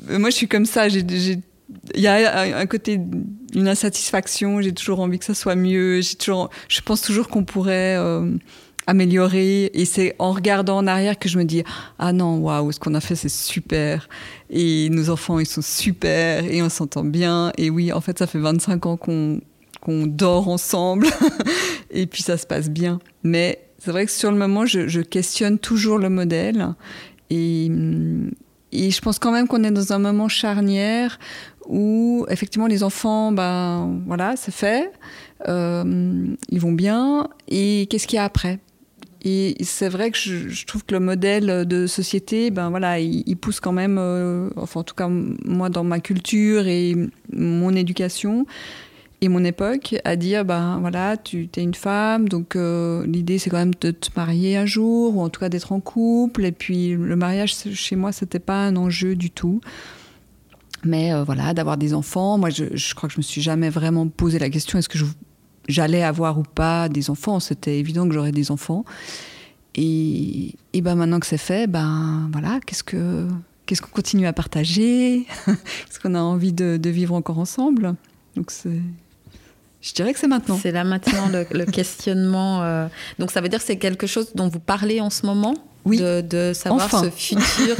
moi, 0.09 0.29
je 0.29 0.35
suis 0.35 0.47
comme 0.47 0.65
ça. 0.65 0.87
Il 0.87 1.41
y 1.95 2.07
a 2.07 2.57
un 2.57 2.65
côté 2.65 2.99
une 3.55 3.67
insatisfaction 3.67 4.61
j'ai 4.61 4.73
toujours 4.73 4.99
envie 4.99 5.19
que 5.19 5.25
ça 5.25 5.33
soit 5.33 5.55
mieux 5.55 6.01
j'ai 6.01 6.15
toujours 6.15 6.49
je 6.67 6.81
pense 6.81 7.01
toujours 7.01 7.27
qu'on 7.27 7.43
pourrait 7.43 7.95
euh, 7.97 8.31
améliorer 8.89 9.69
et 9.73 9.85
c'est 9.85 10.15
en 10.17 10.31
regardant 10.31 10.77
en 10.77 10.87
arrière 10.87 11.19
que 11.19 11.29
je 11.29 11.37
me 11.37 11.43
dis 11.43 11.63
ah 11.99 12.11
non 12.11 12.39
waouh 12.39 12.71
ce 12.71 12.79
qu'on 12.79 12.95
a 12.95 12.99
fait 12.99 13.15
c'est 13.15 13.29
super 13.29 14.09
et 14.49 14.89
nos 14.89 15.11
enfants 15.11 15.37
ils 15.37 15.45
sont 15.45 15.61
super 15.61 16.43
et 16.43 16.63
on 16.63 16.69
s'entend 16.69 17.03
bien. 17.03 17.53
Et 17.57 17.69
oui 17.69 17.93
en 17.93 18.01
fait 18.01 18.17
ça 18.17 18.25
fait 18.25 18.39
25 18.39 18.85
ans 18.87 18.97
qu'on 18.97 20.07
dort 20.07 20.49
ensemble. 20.49 21.07
Et 21.91 22.05
puis 22.05 22.21
ça 22.21 22.37
se 22.37 22.45
passe 22.45 22.69
bien. 22.69 22.99
Mais 23.23 23.59
c'est 23.79 23.89
vrai 23.91 24.05
que 24.05 24.11
sur 24.11 24.31
le 24.31 24.37
moment 24.37 24.65
je, 24.65 25.01
questionne 25.01 25.59
toujours 25.59 25.99
le 25.99 26.09
modèle. 26.09 26.73
Et 27.29 27.71
et 28.71 28.91
je 28.91 29.01
pense 29.01 29.17
quand 29.17 29.31
même 29.31 29.47
qu'on 29.47 29.63
est 29.63 29.71
dans 29.71 29.93
un 29.93 29.99
moment 29.99 30.27
charnière 30.27 31.17
où 31.67 32.25
effectivement 32.29 32.67
les 32.67 32.83
enfants, 32.83 33.31
ben 33.31 33.99
voilà, 34.05 34.35
c'est 34.35 34.53
fait, 34.53 34.91
euh, 35.47 36.35
ils 36.49 36.59
vont 36.59 36.71
bien. 36.71 37.29
Et 37.47 37.87
qu'est-ce 37.89 38.07
qu'il 38.07 38.17
y 38.17 38.19
a 38.19 38.23
après? 38.23 38.59
Et 39.21 39.57
c'est 39.63 39.89
vrai 39.89 40.11
que 40.11 40.17
je, 40.17 40.65
trouve 40.65 40.85
que 40.85 40.93
le 40.93 41.01
modèle 41.01 41.65
de 41.67 41.87
société, 41.87 42.51
ben 42.51 42.69
voilà, 42.69 42.99
il, 42.99 43.35
pousse 43.35 43.59
quand 43.59 43.73
même, 43.73 43.97
euh, 43.99 44.49
enfin 44.55 44.79
en 44.79 44.83
tout 44.83 44.95
cas 44.95 45.09
moi 45.09 45.69
dans 45.69 45.83
ma 45.83 45.99
culture 45.99 46.67
et 46.67 46.95
mon 47.33 47.75
éducation 47.75 48.45
et 49.21 49.27
mon 49.27 49.43
époque, 49.43 49.95
à 50.05 50.15
dire 50.15 50.45
ben 50.45 50.79
voilà, 50.79 51.17
tu 51.17 51.49
es 51.57 51.61
une 51.61 51.73
femme, 51.73 52.29
donc 52.29 52.55
euh, 52.55 53.05
l'idée 53.05 53.39
c'est 53.39 53.49
quand 53.49 53.57
même 53.57 53.75
de 53.81 53.91
te 53.91 54.09
marier 54.15 54.55
un 54.55 54.65
jour 54.65 55.17
ou 55.17 55.21
en 55.21 55.27
tout 55.27 55.41
cas 55.41 55.49
d'être 55.49 55.73
en 55.73 55.81
couple. 55.81 56.45
Et 56.45 56.53
puis 56.53 56.91
le 56.91 57.15
mariage 57.17 57.55
chez 57.73 57.97
moi 57.97 58.13
c'était 58.13 58.39
pas 58.39 58.65
un 58.65 58.77
enjeu 58.77 59.15
du 59.15 59.31
tout. 59.31 59.59
Mais 60.85 61.13
euh, 61.13 61.23
voilà, 61.25 61.53
d'avoir 61.53 61.77
des 61.77 61.93
enfants. 61.93 62.37
Moi, 62.37 62.49
je, 62.49 62.95
crois 62.95 63.09
que 63.09 63.13
je 63.13 63.19
me 63.19 63.23
suis 63.23 63.41
jamais 63.41 63.69
vraiment 63.69 64.07
posé 64.07 64.39
la 64.39 64.49
question 64.49 64.79
est-ce 64.79 64.87
que 64.87 64.97
j'allais 65.69 66.03
avoir 66.03 66.37
ou 66.37 66.43
pas 66.43 66.89
des 66.89 67.09
enfants 67.09 67.39
C'était 67.39 67.79
évident 67.79 68.07
que 68.07 68.13
j'aurais 68.13 68.33
des 68.33 68.51
enfants. 68.51 68.83
Et, 69.75 70.55
et, 70.73 70.81
ben 70.81 70.95
maintenant 70.95 71.19
que 71.19 71.27
c'est 71.27 71.37
fait, 71.37 71.67
ben 71.67 72.27
voilà, 72.33 72.59
qu'est-ce 72.65 72.83
que 72.83 73.27
qu'est-ce 73.65 73.81
qu'on 73.81 73.91
continue 73.91 74.25
à 74.25 74.33
partager? 74.33 75.27
Est-ce 75.47 75.99
qu'on 75.99 76.15
a 76.15 76.19
envie 76.19 76.53
de, 76.53 76.89
vivre 76.89 77.13
encore 77.13 77.37
ensemble? 77.37 77.95
Donc 78.35 78.51
c'est 78.51 78.81
je 79.81 79.93
dirais 79.93 80.11
que 80.11 80.19
c'est 80.19 80.27
maintenant. 80.27 80.59
C'est 80.61 80.71
là 80.71 80.83
maintenant 80.83 81.29
le, 81.29 81.65
questionnement. 81.65 82.63
Euh, 82.63 82.87
donc 83.19 83.31
ça 83.31 83.39
veut 83.39 83.47
dire 83.47 83.59
que 83.59 83.65
c'est 83.65 83.77
quelque 83.77 84.07
chose 84.07 84.31
dont 84.35 84.49
vous 84.49 84.59
parlez 84.59 84.99
en 84.99 85.09
ce 85.09 85.25
moment? 85.25 85.53
Oui. 85.89 85.97
de, 85.97 86.51
savoir 86.53 86.89
ce 86.89 87.09
futur. 87.09 87.75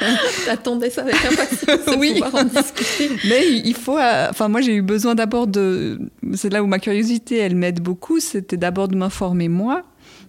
T'attendais 0.46 0.90
ça 0.90 1.02
avec 1.02 1.14
impatience 1.24 1.96
oui. 1.98 2.14
pouvoir 2.14 2.34
en 2.34 2.44
discuter. 2.44 3.10
Mais 3.28 3.46
il 3.48 3.74
faut. 3.74 3.98
Euh, 3.98 4.28
enfin, 4.30 4.48
moi, 4.48 4.60
j'ai 4.60 4.74
eu 4.74 4.82
besoin 4.82 5.14
d'abord 5.14 5.46
de. 5.46 5.98
C'est 6.34 6.50
là 6.50 6.62
où 6.62 6.66
ma 6.66 6.78
curiosité, 6.78 7.36
elle 7.38 7.54
m'aide 7.54 7.80
beaucoup. 7.80 8.20
C'était 8.20 8.56
d'abord 8.56 8.88
de 8.88 8.96
m'informer 8.96 9.48
moi 9.48 9.82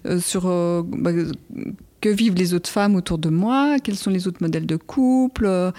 euh, 0.05 0.19
sur 0.19 0.47
euh, 0.47 0.83
bah, 0.85 1.11
que 2.01 2.09
vivent 2.09 2.35
les 2.35 2.53
autres 2.53 2.69
femmes 2.69 2.95
autour 2.95 3.17
de 3.17 3.29
moi, 3.29 3.77
quels 3.83 3.95
sont 3.95 4.09
les 4.09 4.27
autres 4.27 4.41
modèles 4.41 4.65
de 4.65 4.75
couple. 4.75 5.71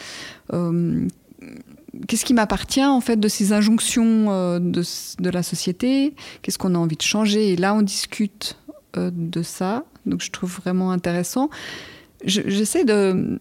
Qu'est-ce 2.09 2.25
qui 2.25 2.33
m'appartient 2.33 2.85
en 2.85 3.03
fait 3.03 3.21
de 3.21 3.29
ces 3.29 3.53
injonctions 3.53 4.59
de, 4.59 4.83
de, 5.21 5.31
la 5.31 5.43
société 5.43 6.15
Qu'est-ce 6.41 6.57
qu'on 6.57 6.75
a 6.75 6.79
envie 6.79 6.97
de 6.97 7.03
changer 7.03 7.53
Et 7.53 7.57
là, 7.57 7.75
on 7.75 7.83
discute 7.83 8.57
de 8.97 9.43
ça. 9.43 9.85
Donc, 10.07 10.23
je 10.23 10.31
trouve 10.31 10.51
vraiment 10.51 10.91
intéressant 10.91 11.51
j'essaie 12.25 12.85
de, 12.85 13.39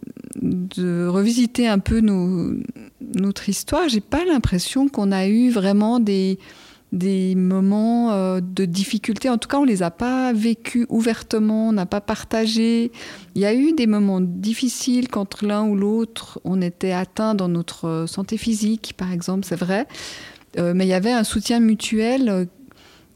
revisiter 1.07 1.68
un 1.68 1.80
peu 1.80 2.01
notre 2.01 3.49
histoire. 3.49 3.89
J'ai 3.89 4.01
pas 4.01 4.26
l'impression 4.26 4.88
qu'on 4.88 5.12
a 5.12 5.28
eu 5.28 5.49
vraiment 5.49 5.99
des, 5.99 6.39
des 6.91 7.36
moments 7.36 8.12
euh, 8.12 8.41
de 8.41 8.66
difficulté. 8.66 9.30
En 9.30 9.38
tout 9.38 9.47
cas, 9.47 9.57
on 9.57 9.64
les 9.64 9.84
a 9.84 9.91
pas 9.91 10.34
vécus 10.34 10.86
ouvertement, 10.89 11.70
on 11.70 11.74
n'a 11.74 11.86
pas 11.86 12.01
partagé. 12.01 12.91
Il 13.36 13.41
y 13.41 13.45
a 13.45 13.53
eu 13.53 13.74
des 13.74 13.88
moments 13.88 14.22
difficiles 14.22 15.07
quand 15.09 15.41
l'un 15.41 15.66
ou 15.66 15.76
l'autre, 15.76 16.39
on 16.43 16.62
était 16.62 16.93
atteint 16.93 17.36
dans 17.36 17.49
notre 17.49 18.05
santé 18.07 18.38
physique, 18.38 18.93
par 18.97 19.12
exemple, 19.12 19.45
c'est 19.45 19.59
vrai. 19.59 19.88
Euh, 20.57 20.74
mais 20.76 20.86
il 20.86 20.89
y 20.89 20.93
avait 20.93 21.14
un 21.14 21.24
soutien 21.24 21.59
mutuel 21.59 22.30
euh, 22.30 22.45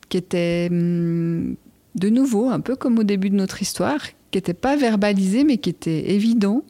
qui 0.08 0.18
était 0.18 0.70
hum, 0.72 1.56
de 1.96 2.10
nouveau, 2.10 2.50
un 2.50 2.60
peu 2.60 2.76
comme 2.76 3.00
au 3.00 3.04
début 3.04 3.30
de 3.30 3.36
notre 3.36 3.62
histoire, 3.62 4.02
qui 4.32 4.38
n'était 4.38 4.54
pas 4.54 4.76
verbalisé, 4.76 5.44
mais 5.44 5.58
qui 5.58 5.70
était 5.70 6.12
évident. 6.12 6.64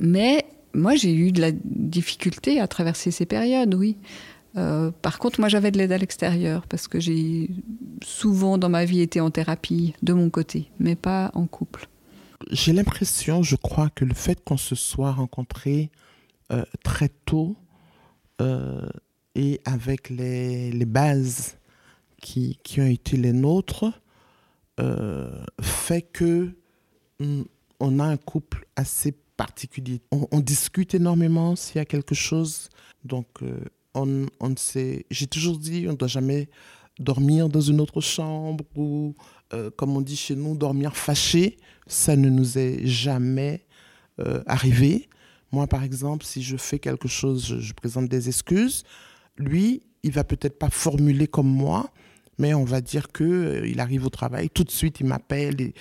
Mais 0.00 0.44
moi, 0.74 0.94
j'ai 0.94 1.14
eu 1.14 1.32
de 1.32 1.40
la 1.40 1.52
difficulté 1.52 2.60
à 2.60 2.66
traverser 2.66 3.10
ces 3.10 3.26
périodes, 3.26 3.74
oui. 3.74 3.96
Euh, 4.56 4.90
par 5.02 5.18
contre, 5.18 5.40
moi, 5.40 5.48
j'avais 5.48 5.70
de 5.70 5.78
l'aide 5.78 5.92
à 5.92 5.98
l'extérieur 5.98 6.66
parce 6.66 6.88
que 6.88 7.00
j'ai 7.00 7.50
souvent 8.02 8.58
dans 8.58 8.68
ma 8.68 8.84
vie 8.84 9.00
été 9.00 9.20
en 9.20 9.30
thérapie 9.30 9.94
de 10.02 10.12
mon 10.12 10.30
côté, 10.30 10.70
mais 10.78 10.94
pas 10.94 11.30
en 11.34 11.46
couple. 11.46 11.88
J'ai 12.50 12.72
l'impression, 12.72 13.42
je 13.42 13.56
crois, 13.56 13.88
que 13.90 14.04
le 14.04 14.14
fait 14.14 14.42
qu'on 14.44 14.56
se 14.56 14.74
soit 14.74 15.12
rencontrés 15.12 15.90
euh, 16.52 16.64
très 16.82 17.08
tôt 17.24 17.56
euh, 18.40 18.88
et 19.34 19.60
avec 19.64 20.10
les, 20.10 20.70
les 20.70 20.84
bases 20.84 21.56
qui, 22.20 22.58
qui, 22.62 22.80
ont 22.80 22.86
été 22.86 23.16
les 23.16 23.32
nôtres 23.32 24.01
fait 25.60 26.02
que 26.02 26.54
on 27.80 27.98
a 27.98 28.04
un 28.04 28.16
couple 28.16 28.66
assez 28.76 29.12
particulier. 29.36 30.00
On, 30.10 30.40
discute 30.40 30.94
énormément 30.94 31.56
s'il 31.56 31.76
y 31.76 31.80
a 31.80 31.84
quelque 31.84 32.14
chose. 32.14 32.68
Donc, 33.04 33.26
euh, 33.42 33.58
on, 33.94 34.26
on 34.40 34.56
sait. 34.56 35.04
J'ai 35.10 35.26
toujours 35.26 35.58
dit, 35.58 35.86
on 35.88 35.92
ne 35.92 35.96
doit 35.96 36.08
jamais 36.08 36.48
dormir 36.98 37.48
dans 37.48 37.60
une 37.60 37.80
autre 37.80 38.00
chambre 38.00 38.64
ou, 38.76 39.14
euh, 39.52 39.70
comme 39.76 39.96
on 39.96 40.00
dit 40.00 40.16
chez 40.16 40.36
nous, 40.36 40.56
dormir 40.56 40.96
fâché. 40.96 41.56
Ça 41.86 42.14
ne 42.14 42.28
nous 42.28 42.58
est 42.58 42.86
jamais 42.86 43.66
euh, 44.20 44.42
arrivé. 44.46 45.08
Moi, 45.50 45.66
par 45.66 45.82
exemple, 45.82 46.24
si 46.24 46.42
je 46.42 46.56
fais 46.56 46.78
quelque 46.78 47.08
chose, 47.08 47.58
je, 47.58 47.72
présente 47.72 48.08
des 48.08 48.28
excuses. 48.28 48.84
Lui, 49.36 49.82
il 50.02 50.12
va 50.12 50.24
peut-être 50.24 50.58
pas 50.58 50.70
formuler 50.70 51.26
comme 51.26 51.48
moi, 51.48 51.90
mais 52.38 52.54
on 52.54 52.64
va 52.64 52.80
dire 52.80 53.12
que 53.12 53.64
il 53.66 53.80
arrive 53.80 54.06
au 54.06 54.10
travail, 54.10 54.50
tout 54.50 54.64
de 54.64 54.70
suite, 54.70 55.00
il 55.00 55.06
m'appelle, 55.06 55.72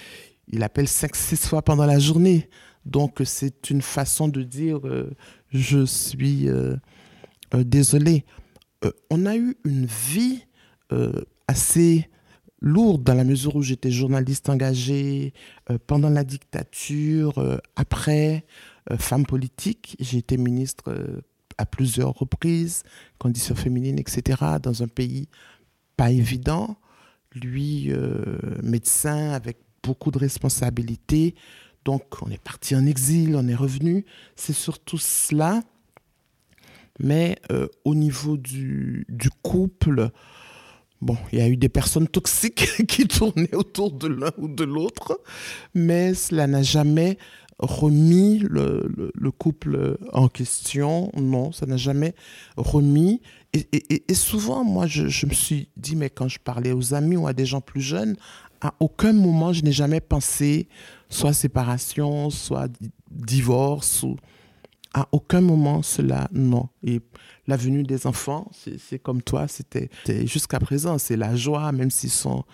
il 0.47 0.63
appelle 0.63 0.87
cinq, 0.87 1.15
six 1.15 1.47
fois 1.47 1.61
pendant 1.61 1.85
la 1.85 1.99
journée. 1.99 2.49
Donc, 2.85 3.21
c'est 3.25 3.69
une 3.69 3.81
façon 3.81 4.27
de 4.27 4.43
dire 4.43 4.85
euh, 4.87 5.11
je 5.51 5.85
suis 5.85 6.49
euh, 6.49 6.75
euh, 7.53 7.63
désolé. 7.63 8.25
on 9.09 9.25
a 9.25 9.35
eu 9.35 9.55
une 9.63 9.85
vie 9.85 10.45
assez 11.47 12.09
lourde 12.59 13.03
dans 13.03 13.13
la 13.13 13.23
mesure 13.23 13.55
où 13.55 13.61
j'étais 13.61 13.91
journaliste 13.91 14.49
engagée 14.49 15.33
pendant 15.87 16.09
la 16.09 16.25
dictature, 16.25 17.61
après, 17.77 18.43
femme 18.99 19.25
politique. 19.25 19.95
J'ai 20.01 20.17
été 20.17 20.35
ministre 20.35 20.93
à 21.57 21.65
plusieurs 21.65 22.13
reprises, 22.13 22.83
conditions 23.19 23.55
féminines, 23.55 23.99
etc., 23.99 24.43
dans 24.61 24.83
un 24.83 24.89
pays 24.89 25.29
pas 25.97 26.11
évident. 26.11 26.77
Lui, 27.33 27.91
médecin 28.61 29.31
avec 29.31 29.57
beaucoup 29.83 30.11
de 30.11 30.17
responsabilités. 30.17 31.35
Donc, 31.85 32.21
on 32.21 32.29
est 32.29 32.41
parti 32.41 32.75
en 32.75 32.85
exil, 32.85 33.35
on 33.35 33.47
est 33.47 33.55
revenu. 33.55 34.05
C'est 34.35 34.53
surtout 34.53 34.97
cela. 34.97 35.61
Mais 36.99 37.37
euh, 37.51 37.67
au 37.83 37.95
niveau 37.95 38.37
du, 38.37 39.05
du 39.09 39.29
couple, 39.41 40.09
bon, 41.01 41.17
il 41.31 41.39
y 41.39 41.41
a 41.41 41.47
eu 41.47 41.57
des 41.57 41.69
personnes 41.69 42.07
toxiques 42.07 42.69
qui 42.87 43.07
tournaient 43.07 43.55
autour 43.55 43.91
de 43.91 44.07
l'un 44.07 44.31
ou 44.37 44.47
de 44.47 44.63
l'autre, 44.63 45.19
mais 45.73 46.13
cela 46.13 46.45
n'a 46.45 46.61
jamais 46.61 47.17
remis 47.57 48.39
le, 48.39 48.91
le, 49.13 49.31
couple 49.31 49.97
en 50.13 50.27
question. 50.27 51.11
Non, 51.15 51.51
ça 51.51 51.65
n'a 51.65 51.77
jamais 51.77 52.13
remis. 52.57 53.21
Et, 53.53 54.13
souvent, 54.13 54.63
moi, 54.63 54.87
je, 54.87 55.25
me 55.25 55.33
suis 55.33 55.69
dit, 55.75 55.95
mais 55.95 56.09
quand 56.09 56.29
je 56.29 56.39
parlais 56.39 56.71
aux 56.71 56.93
amis 56.93 57.17
ou 57.17 57.27
à 57.27 57.33
des 57.33 57.45
gens 57.45 57.59
plus 57.59 57.81
jeunes, 57.81 58.15
à 58.61 58.73
aucun 58.79 59.11
moment, 59.11 59.51
je 59.51 59.63
n'ai 59.63 59.73
jamais 59.73 59.99
pensé 59.99 60.69
soit 61.09 61.33
séparation, 61.33 62.29
soit 62.29 62.69
divorce. 63.09 64.03
Ou... 64.03 64.15
À 64.93 65.07
aucun 65.11 65.41
moment, 65.41 65.81
cela, 65.81 66.29
non. 66.31 66.69
Et 66.83 67.01
la 67.47 67.57
venue 67.57 67.83
des 67.83 68.07
enfants, 68.07 68.49
c'est 68.77 68.99
comme 68.99 69.21
toi, 69.21 69.47
c'était 69.47 69.89
jusqu'à 70.25 70.59
présent, 70.59 70.97
c'est 70.97 71.17
la 71.17 71.35
joie, 71.35 71.71
même 71.73 71.91
s'ils 71.91 72.09
sont, 72.09 72.45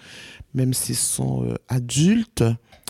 même 0.55 0.73
sont 0.73 1.43
euh, 1.45 1.55
adultes 1.67 2.43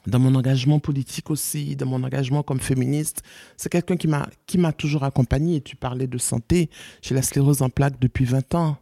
dans 0.08 0.20
mon 0.20 0.34
engagement 0.36 0.80
politique 0.80 1.30
aussi, 1.30 1.76
dans 1.76 1.86
mon 1.86 2.02
engagement 2.04 2.42
comme 2.42 2.60
féministe. 2.60 3.24
C'est 3.58 3.70
quelqu'un 3.70 3.98
qui 3.98 4.08
m'a 4.08 4.28
qui 4.48 4.58
m'a 4.58 4.72
toujours 4.72 5.04
accompagné. 5.04 5.62
Tu 5.62 5.76
parlais 5.76 6.08
de 6.08 6.18
santé. 6.18 6.70
J'ai 7.02 7.14
la 7.14 7.22
sclérose 7.22 7.62
en 7.62 7.70
plaques 7.70 8.00
depuis 8.00 8.26
20 8.26 8.56
ans. 8.56 8.78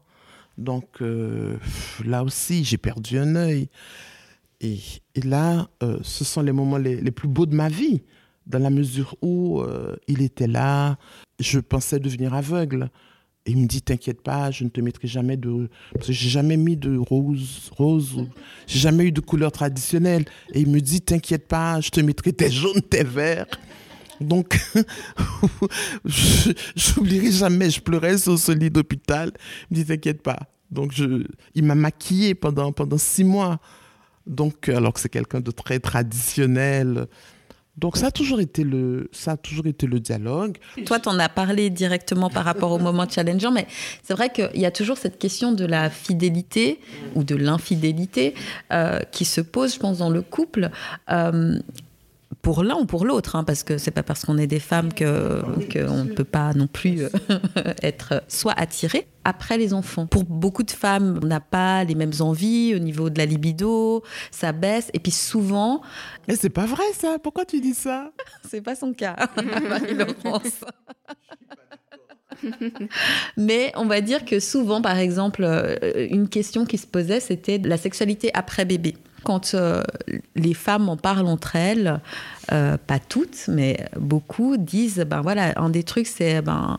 Donc 0.58 1.02
euh, 1.02 1.58
là 2.06 2.24
aussi, 2.24 2.64
j'ai 2.64 2.78
perdu 2.78 3.18
un 3.18 3.36
œil. 3.36 3.70
Et, 4.62 4.78
et 5.16 5.22
là, 5.22 5.68
euh, 5.84 6.00
ce 6.04 6.24
sont 6.24 6.42
les 6.42 6.54
moments 6.54 6.78
les, 6.78 7.02
les, 7.02 7.12
plus 7.12 7.28
beaux 7.28 7.46
de 7.46 7.56
ma 7.56 7.68
vie, 7.68 8.04
dans 8.48 8.60
la 8.60 8.70
mesure 8.70 9.16
où 9.22 9.62
euh, 9.62 9.96
il 10.08 10.22
était 10.22 10.48
là. 10.48 10.98
Je 11.40 11.60
pensais 11.60 12.00
devenir 12.00 12.34
aveugle. 12.34 12.90
Et 13.46 13.52
il 13.52 13.58
me 13.58 13.68
dit, 13.68 13.82
t'inquiète 13.82 14.22
pas, 14.22 14.50
je 14.50 14.64
ne 14.64 14.70
te 14.70 14.82
mettrai 14.82 15.08
jamais 15.08 15.38
de... 15.38 15.70
Parce 15.94 16.08
que 16.08 16.14
j'ai 16.14 16.30
jamais 16.30 16.58
mis 16.58 16.76
de 16.76 16.98
rose, 16.98 17.70
rose, 17.78 18.26
j'ai 18.66 18.80
jamais 18.80 19.06
eu 19.06 19.12
de 19.12 19.22
couleur 19.22 19.52
traditionnelle. 19.52 20.26
Et 20.54 20.62
il 20.62 20.70
me 20.70 20.82
dit, 20.82 21.00
t'inquiète 21.02 21.48
pas, 21.48 21.80
je 21.80 21.90
te 21.90 22.00
mettrai 22.00 22.34
tes 22.34 22.50
jaunes, 22.50 22.82
tes 22.82 23.04
verts. 23.04 23.46
Donc, 24.20 24.60
j'oublierai 26.06 27.32
jamais, 27.32 27.70
je 27.70 27.82
pleurais 27.82 28.18
sur 28.18 28.40
ce 28.40 28.52
lit 28.52 28.72
d'hôpital. 28.72 29.32
Il 29.70 29.78
me 29.78 29.84
dit, 29.84 29.88
t'inquiète 29.88 30.24
pas. 30.24 30.40
Donc, 30.72 30.92
je... 30.92 31.24
il 31.54 31.64
m'a 31.66 31.76
maquillée 31.76 32.34
pendant, 32.34 32.72
pendant 32.72 32.98
six 32.98 33.24
mois. 33.24 33.60
Donc, 34.26 34.70
alors 34.70 34.94
que 34.94 35.00
c'est 35.00 35.10
quelqu'un 35.10 35.40
de 35.40 35.52
très 35.52 35.80
traditionnel, 35.80 37.06
donc 37.78 37.98
ça 37.98 38.08
a 38.08 38.12
toujours 38.12 38.40
été 38.40 38.64
le, 38.64 39.10
ça 39.12 39.32
a 39.32 39.38
toujours 39.38 39.68
été 39.68 39.86
le 39.86 40.00
dialogue. 40.00 40.58
Toi, 40.86 41.00
tu 41.00 41.10
en 41.10 41.20
as 41.20 41.28
parlé 41.28 41.70
directement 41.70 42.30
par 42.30 42.46
rapport 42.46 42.72
au 42.72 42.80
moment 42.80 43.08
challengeant, 43.08 43.52
mais 43.52 43.68
c'est 44.02 44.14
vrai 44.14 44.30
qu'il 44.30 44.62
y 44.62 44.66
a 44.66 44.72
toujours 44.72 44.98
cette 44.98 45.20
question 45.20 45.52
de 45.52 45.66
la 45.66 45.90
fidélité 45.90 46.80
ou 47.16 47.24
de 47.24 47.36
l'infidélité 47.36 48.34
euh, 48.72 49.00
qui 49.12 49.26
se 49.26 49.42
pose, 49.42 49.74
je 49.74 49.80
pense, 49.80 49.98
dans 49.98 50.10
le 50.10 50.22
couple. 50.22 50.70
Euh, 51.12 51.60
pour 52.46 52.62
l'un 52.62 52.76
ou 52.76 52.86
pour 52.86 53.06
l'autre, 53.06 53.36
hein, 53.36 53.44
parce 53.44 53.64
que 53.64 53.80
c'est 53.80 53.90
pas 53.90 54.04
parce 54.04 54.24
qu'on 54.24 54.38
est 54.38 54.46
des 54.46 54.60
femmes 54.60 54.94
que 54.94 55.42
qu'on 55.74 56.04
ne 56.04 56.14
peut 56.14 56.24
pas 56.24 56.54
non 56.54 56.68
plus 56.68 57.02
euh, 57.02 57.10
être 57.82 58.22
soit 58.28 58.54
attiré 58.56 59.08
après 59.24 59.58
les 59.58 59.74
enfants. 59.74 60.06
Pour 60.06 60.26
beaucoup 60.26 60.62
de 60.62 60.70
femmes, 60.70 61.20
on 61.24 61.26
n'a 61.26 61.40
pas 61.40 61.84
les 61.86 61.96
mêmes 61.96 62.14
envies 62.20 62.76
au 62.76 62.78
niveau 62.78 63.10
de 63.10 63.18
la 63.18 63.26
libido, 63.26 64.04
ça 64.30 64.52
baisse, 64.52 64.92
et 64.94 65.00
puis 65.00 65.12
souvent. 65.12 65.82
Mais 66.28 66.36
c'est 66.36 66.52
pas 66.52 66.68
vrai 66.68 66.84
ça. 66.94 67.18
Pourquoi 67.18 67.46
tu 67.46 67.62
dis 67.62 67.74
ça? 67.74 68.12
C'est 68.48 68.62
pas 68.62 68.76
son 68.76 68.94
cas, 68.94 69.16
Marie-Laurence. 69.68 70.62
Mais 73.38 73.72
on 73.76 73.86
va 73.88 74.02
dire 74.02 74.24
que 74.24 74.40
souvent, 74.40 74.84
par 74.84 75.00
exemple, 75.00 75.44
euh, 75.44 75.78
une 76.12 76.30
question 76.30 76.68
qui 76.68 76.78
se 76.78 76.86
posait, 76.86 77.22
c'était 77.22 77.58
la 77.58 77.78
sexualité 77.78 78.30
après 78.36 78.66
bébé 78.66 78.94
quand 79.26 79.54
euh, 79.54 79.84
les 80.36 80.54
femmes 80.54 80.88
en 80.88 80.96
parlent 80.96 81.28
entre 81.28 81.56
elles, 81.56 82.00
euh, 82.52 82.78
pas 82.78 83.00
toutes, 83.00 83.50
mais 83.50 83.90
beaucoup 84.00 84.56
disent 84.56 85.04
ben 85.06 85.22
voilà, 85.22 85.54
un 85.60 85.70
des 85.70 85.84
trucs 85.84 86.08
c'est 86.08 86.42
ben 86.42 86.78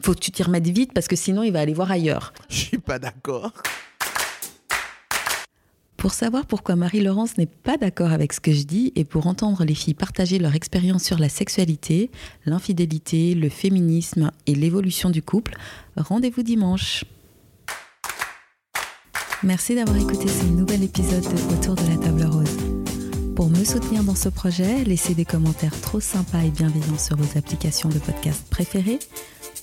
faut 0.00 0.12
que 0.14 0.20
tu 0.20 0.30
t'y 0.30 0.42
remettes 0.42 0.68
vite 0.68 0.92
parce 0.92 1.08
que 1.08 1.16
sinon 1.16 1.42
il 1.42 1.52
va 1.52 1.60
aller 1.60 1.74
voir 1.74 1.90
ailleurs. 1.90 2.32
Je 2.48 2.56
suis 2.56 2.78
pas 2.78 2.98
d'accord. 2.98 3.52
Pour 5.96 6.12
savoir 6.12 6.44
pourquoi 6.44 6.76
Marie-Laurence 6.76 7.38
n'est 7.38 7.46
pas 7.46 7.78
d'accord 7.78 8.12
avec 8.12 8.34
ce 8.34 8.40
que 8.40 8.52
je 8.52 8.64
dis 8.64 8.92
et 8.94 9.04
pour 9.04 9.26
entendre 9.26 9.64
les 9.64 9.74
filles 9.74 9.94
partager 9.94 10.38
leur 10.38 10.54
expérience 10.54 11.02
sur 11.02 11.18
la 11.18 11.30
sexualité, 11.30 12.10
l'infidélité, 12.44 13.34
le 13.34 13.48
féminisme 13.48 14.30
et 14.46 14.54
l'évolution 14.54 15.08
du 15.08 15.22
couple, 15.22 15.56
rendez-vous 15.96 16.42
dimanche. 16.42 17.04
Merci 19.42 19.74
d'avoir 19.74 19.98
écouté 19.98 20.28
ce 20.28 20.44
nouvel 20.44 20.82
épisode 20.82 21.22
de 21.22 21.54
Autour 21.54 21.74
de 21.74 21.86
la 21.90 21.96
table 21.96 22.24
rose. 22.24 22.56
Pour 23.34 23.50
me 23.50 23.64
soutenir 23.64 24.02
dans 24.02 24.14
ce 24.14 24.30
projet, 24.30 24.82
laissez 24.84 25.14
des 25.14 25.26
commentaires 25.26 25.78
trop 25.82 26.00
sympas 26.00 26.40
et 26.40 26.50
bienveillants 26.50 26.98
sur 26.98 27.16
vos 27.16 27.38
applications 27.38 27.90
de 27.90 27.98
podcast 27.98 28.42
préférées. 28.48 28.98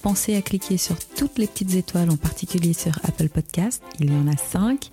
Pensez 0.04 0.36
à 0.36 0.44
cliquer 0.44 0.78
sur 0.78 1.00
toutes 1.00 1.40
les 1.40 1.48
petites 1.48 1.74
étoiles, 1.74 2.12
en 2.12 2.18
particulier 2.18 2.74
sur 2.74 3.00
Apple 3.04 3.30
Podcast, 3.30 3.82
il 4.00 4.12
y 4.12 4.16
en 4.16 4.28
a 4.28 4.38
5, 4.38 4.92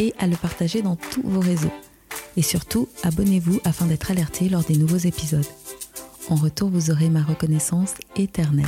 et 0.00 0.12
à 0.18 0.26
le 0.26 0.36
partager 0.36 0.82
dans 0.82 0.96
tous 0.96 1.22
vos 1.22 1.40
réseaux. 1.40 1.72
Et 2.36 2.42
surtout, 2.42 2.88
abonnez-vous 3.04 3.60
afin 3.64 3.86
d'être 3.86 4.10
alerté 4.10 4.48
lors 4.48 4.64
des 4.64 4.76
nouveaux 4.76 4.96
épisodes. 4.96 5.46
En 6.28 6.34
retour, 6.34 6.70
vous 6.70 6.90
aurez 6.90 7.08
ma 7.08 7.22
reconnaissance 7.22 7.94
éternelle. 8.16 8.66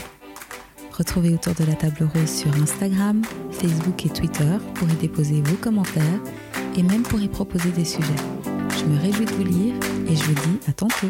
Retrouvez 0.92 1.34
autour 1.34 1.54
de 1.54 1.64
la 1.64 1.74
table 1.74 2.08
rose 2.14 2.30
sur 2.30 2.54
Instagram, 2.62 3.22
Facebook 3.50 4.04
et 4.04 4.10
Twitter 4.10 4.56
pour 4.74 4.88
y 4.88 4.94
déposer 4.94 5.42
vos 5.42 5.56
commentaires 5.56 6.20
et 6.76 6.82
même 6.82 7.02
pour 7.02 7.20
y 7.20 7.28
proposer 7.28 7.70
des 7.70 7.84
sujets. 7.84 8.08
Je 8.78 8.84
me 8.84 9.00
réjouis 9.00 9.26
de 9.26 9.32
vous 9.32 9.44
lire 9.44 9.74
et 10.08 10.16
je 10.16 10.24
vous 10.24 10.34
dis 10.34 10.58
à 10.68 10.72
tantôt. 10.72 11.08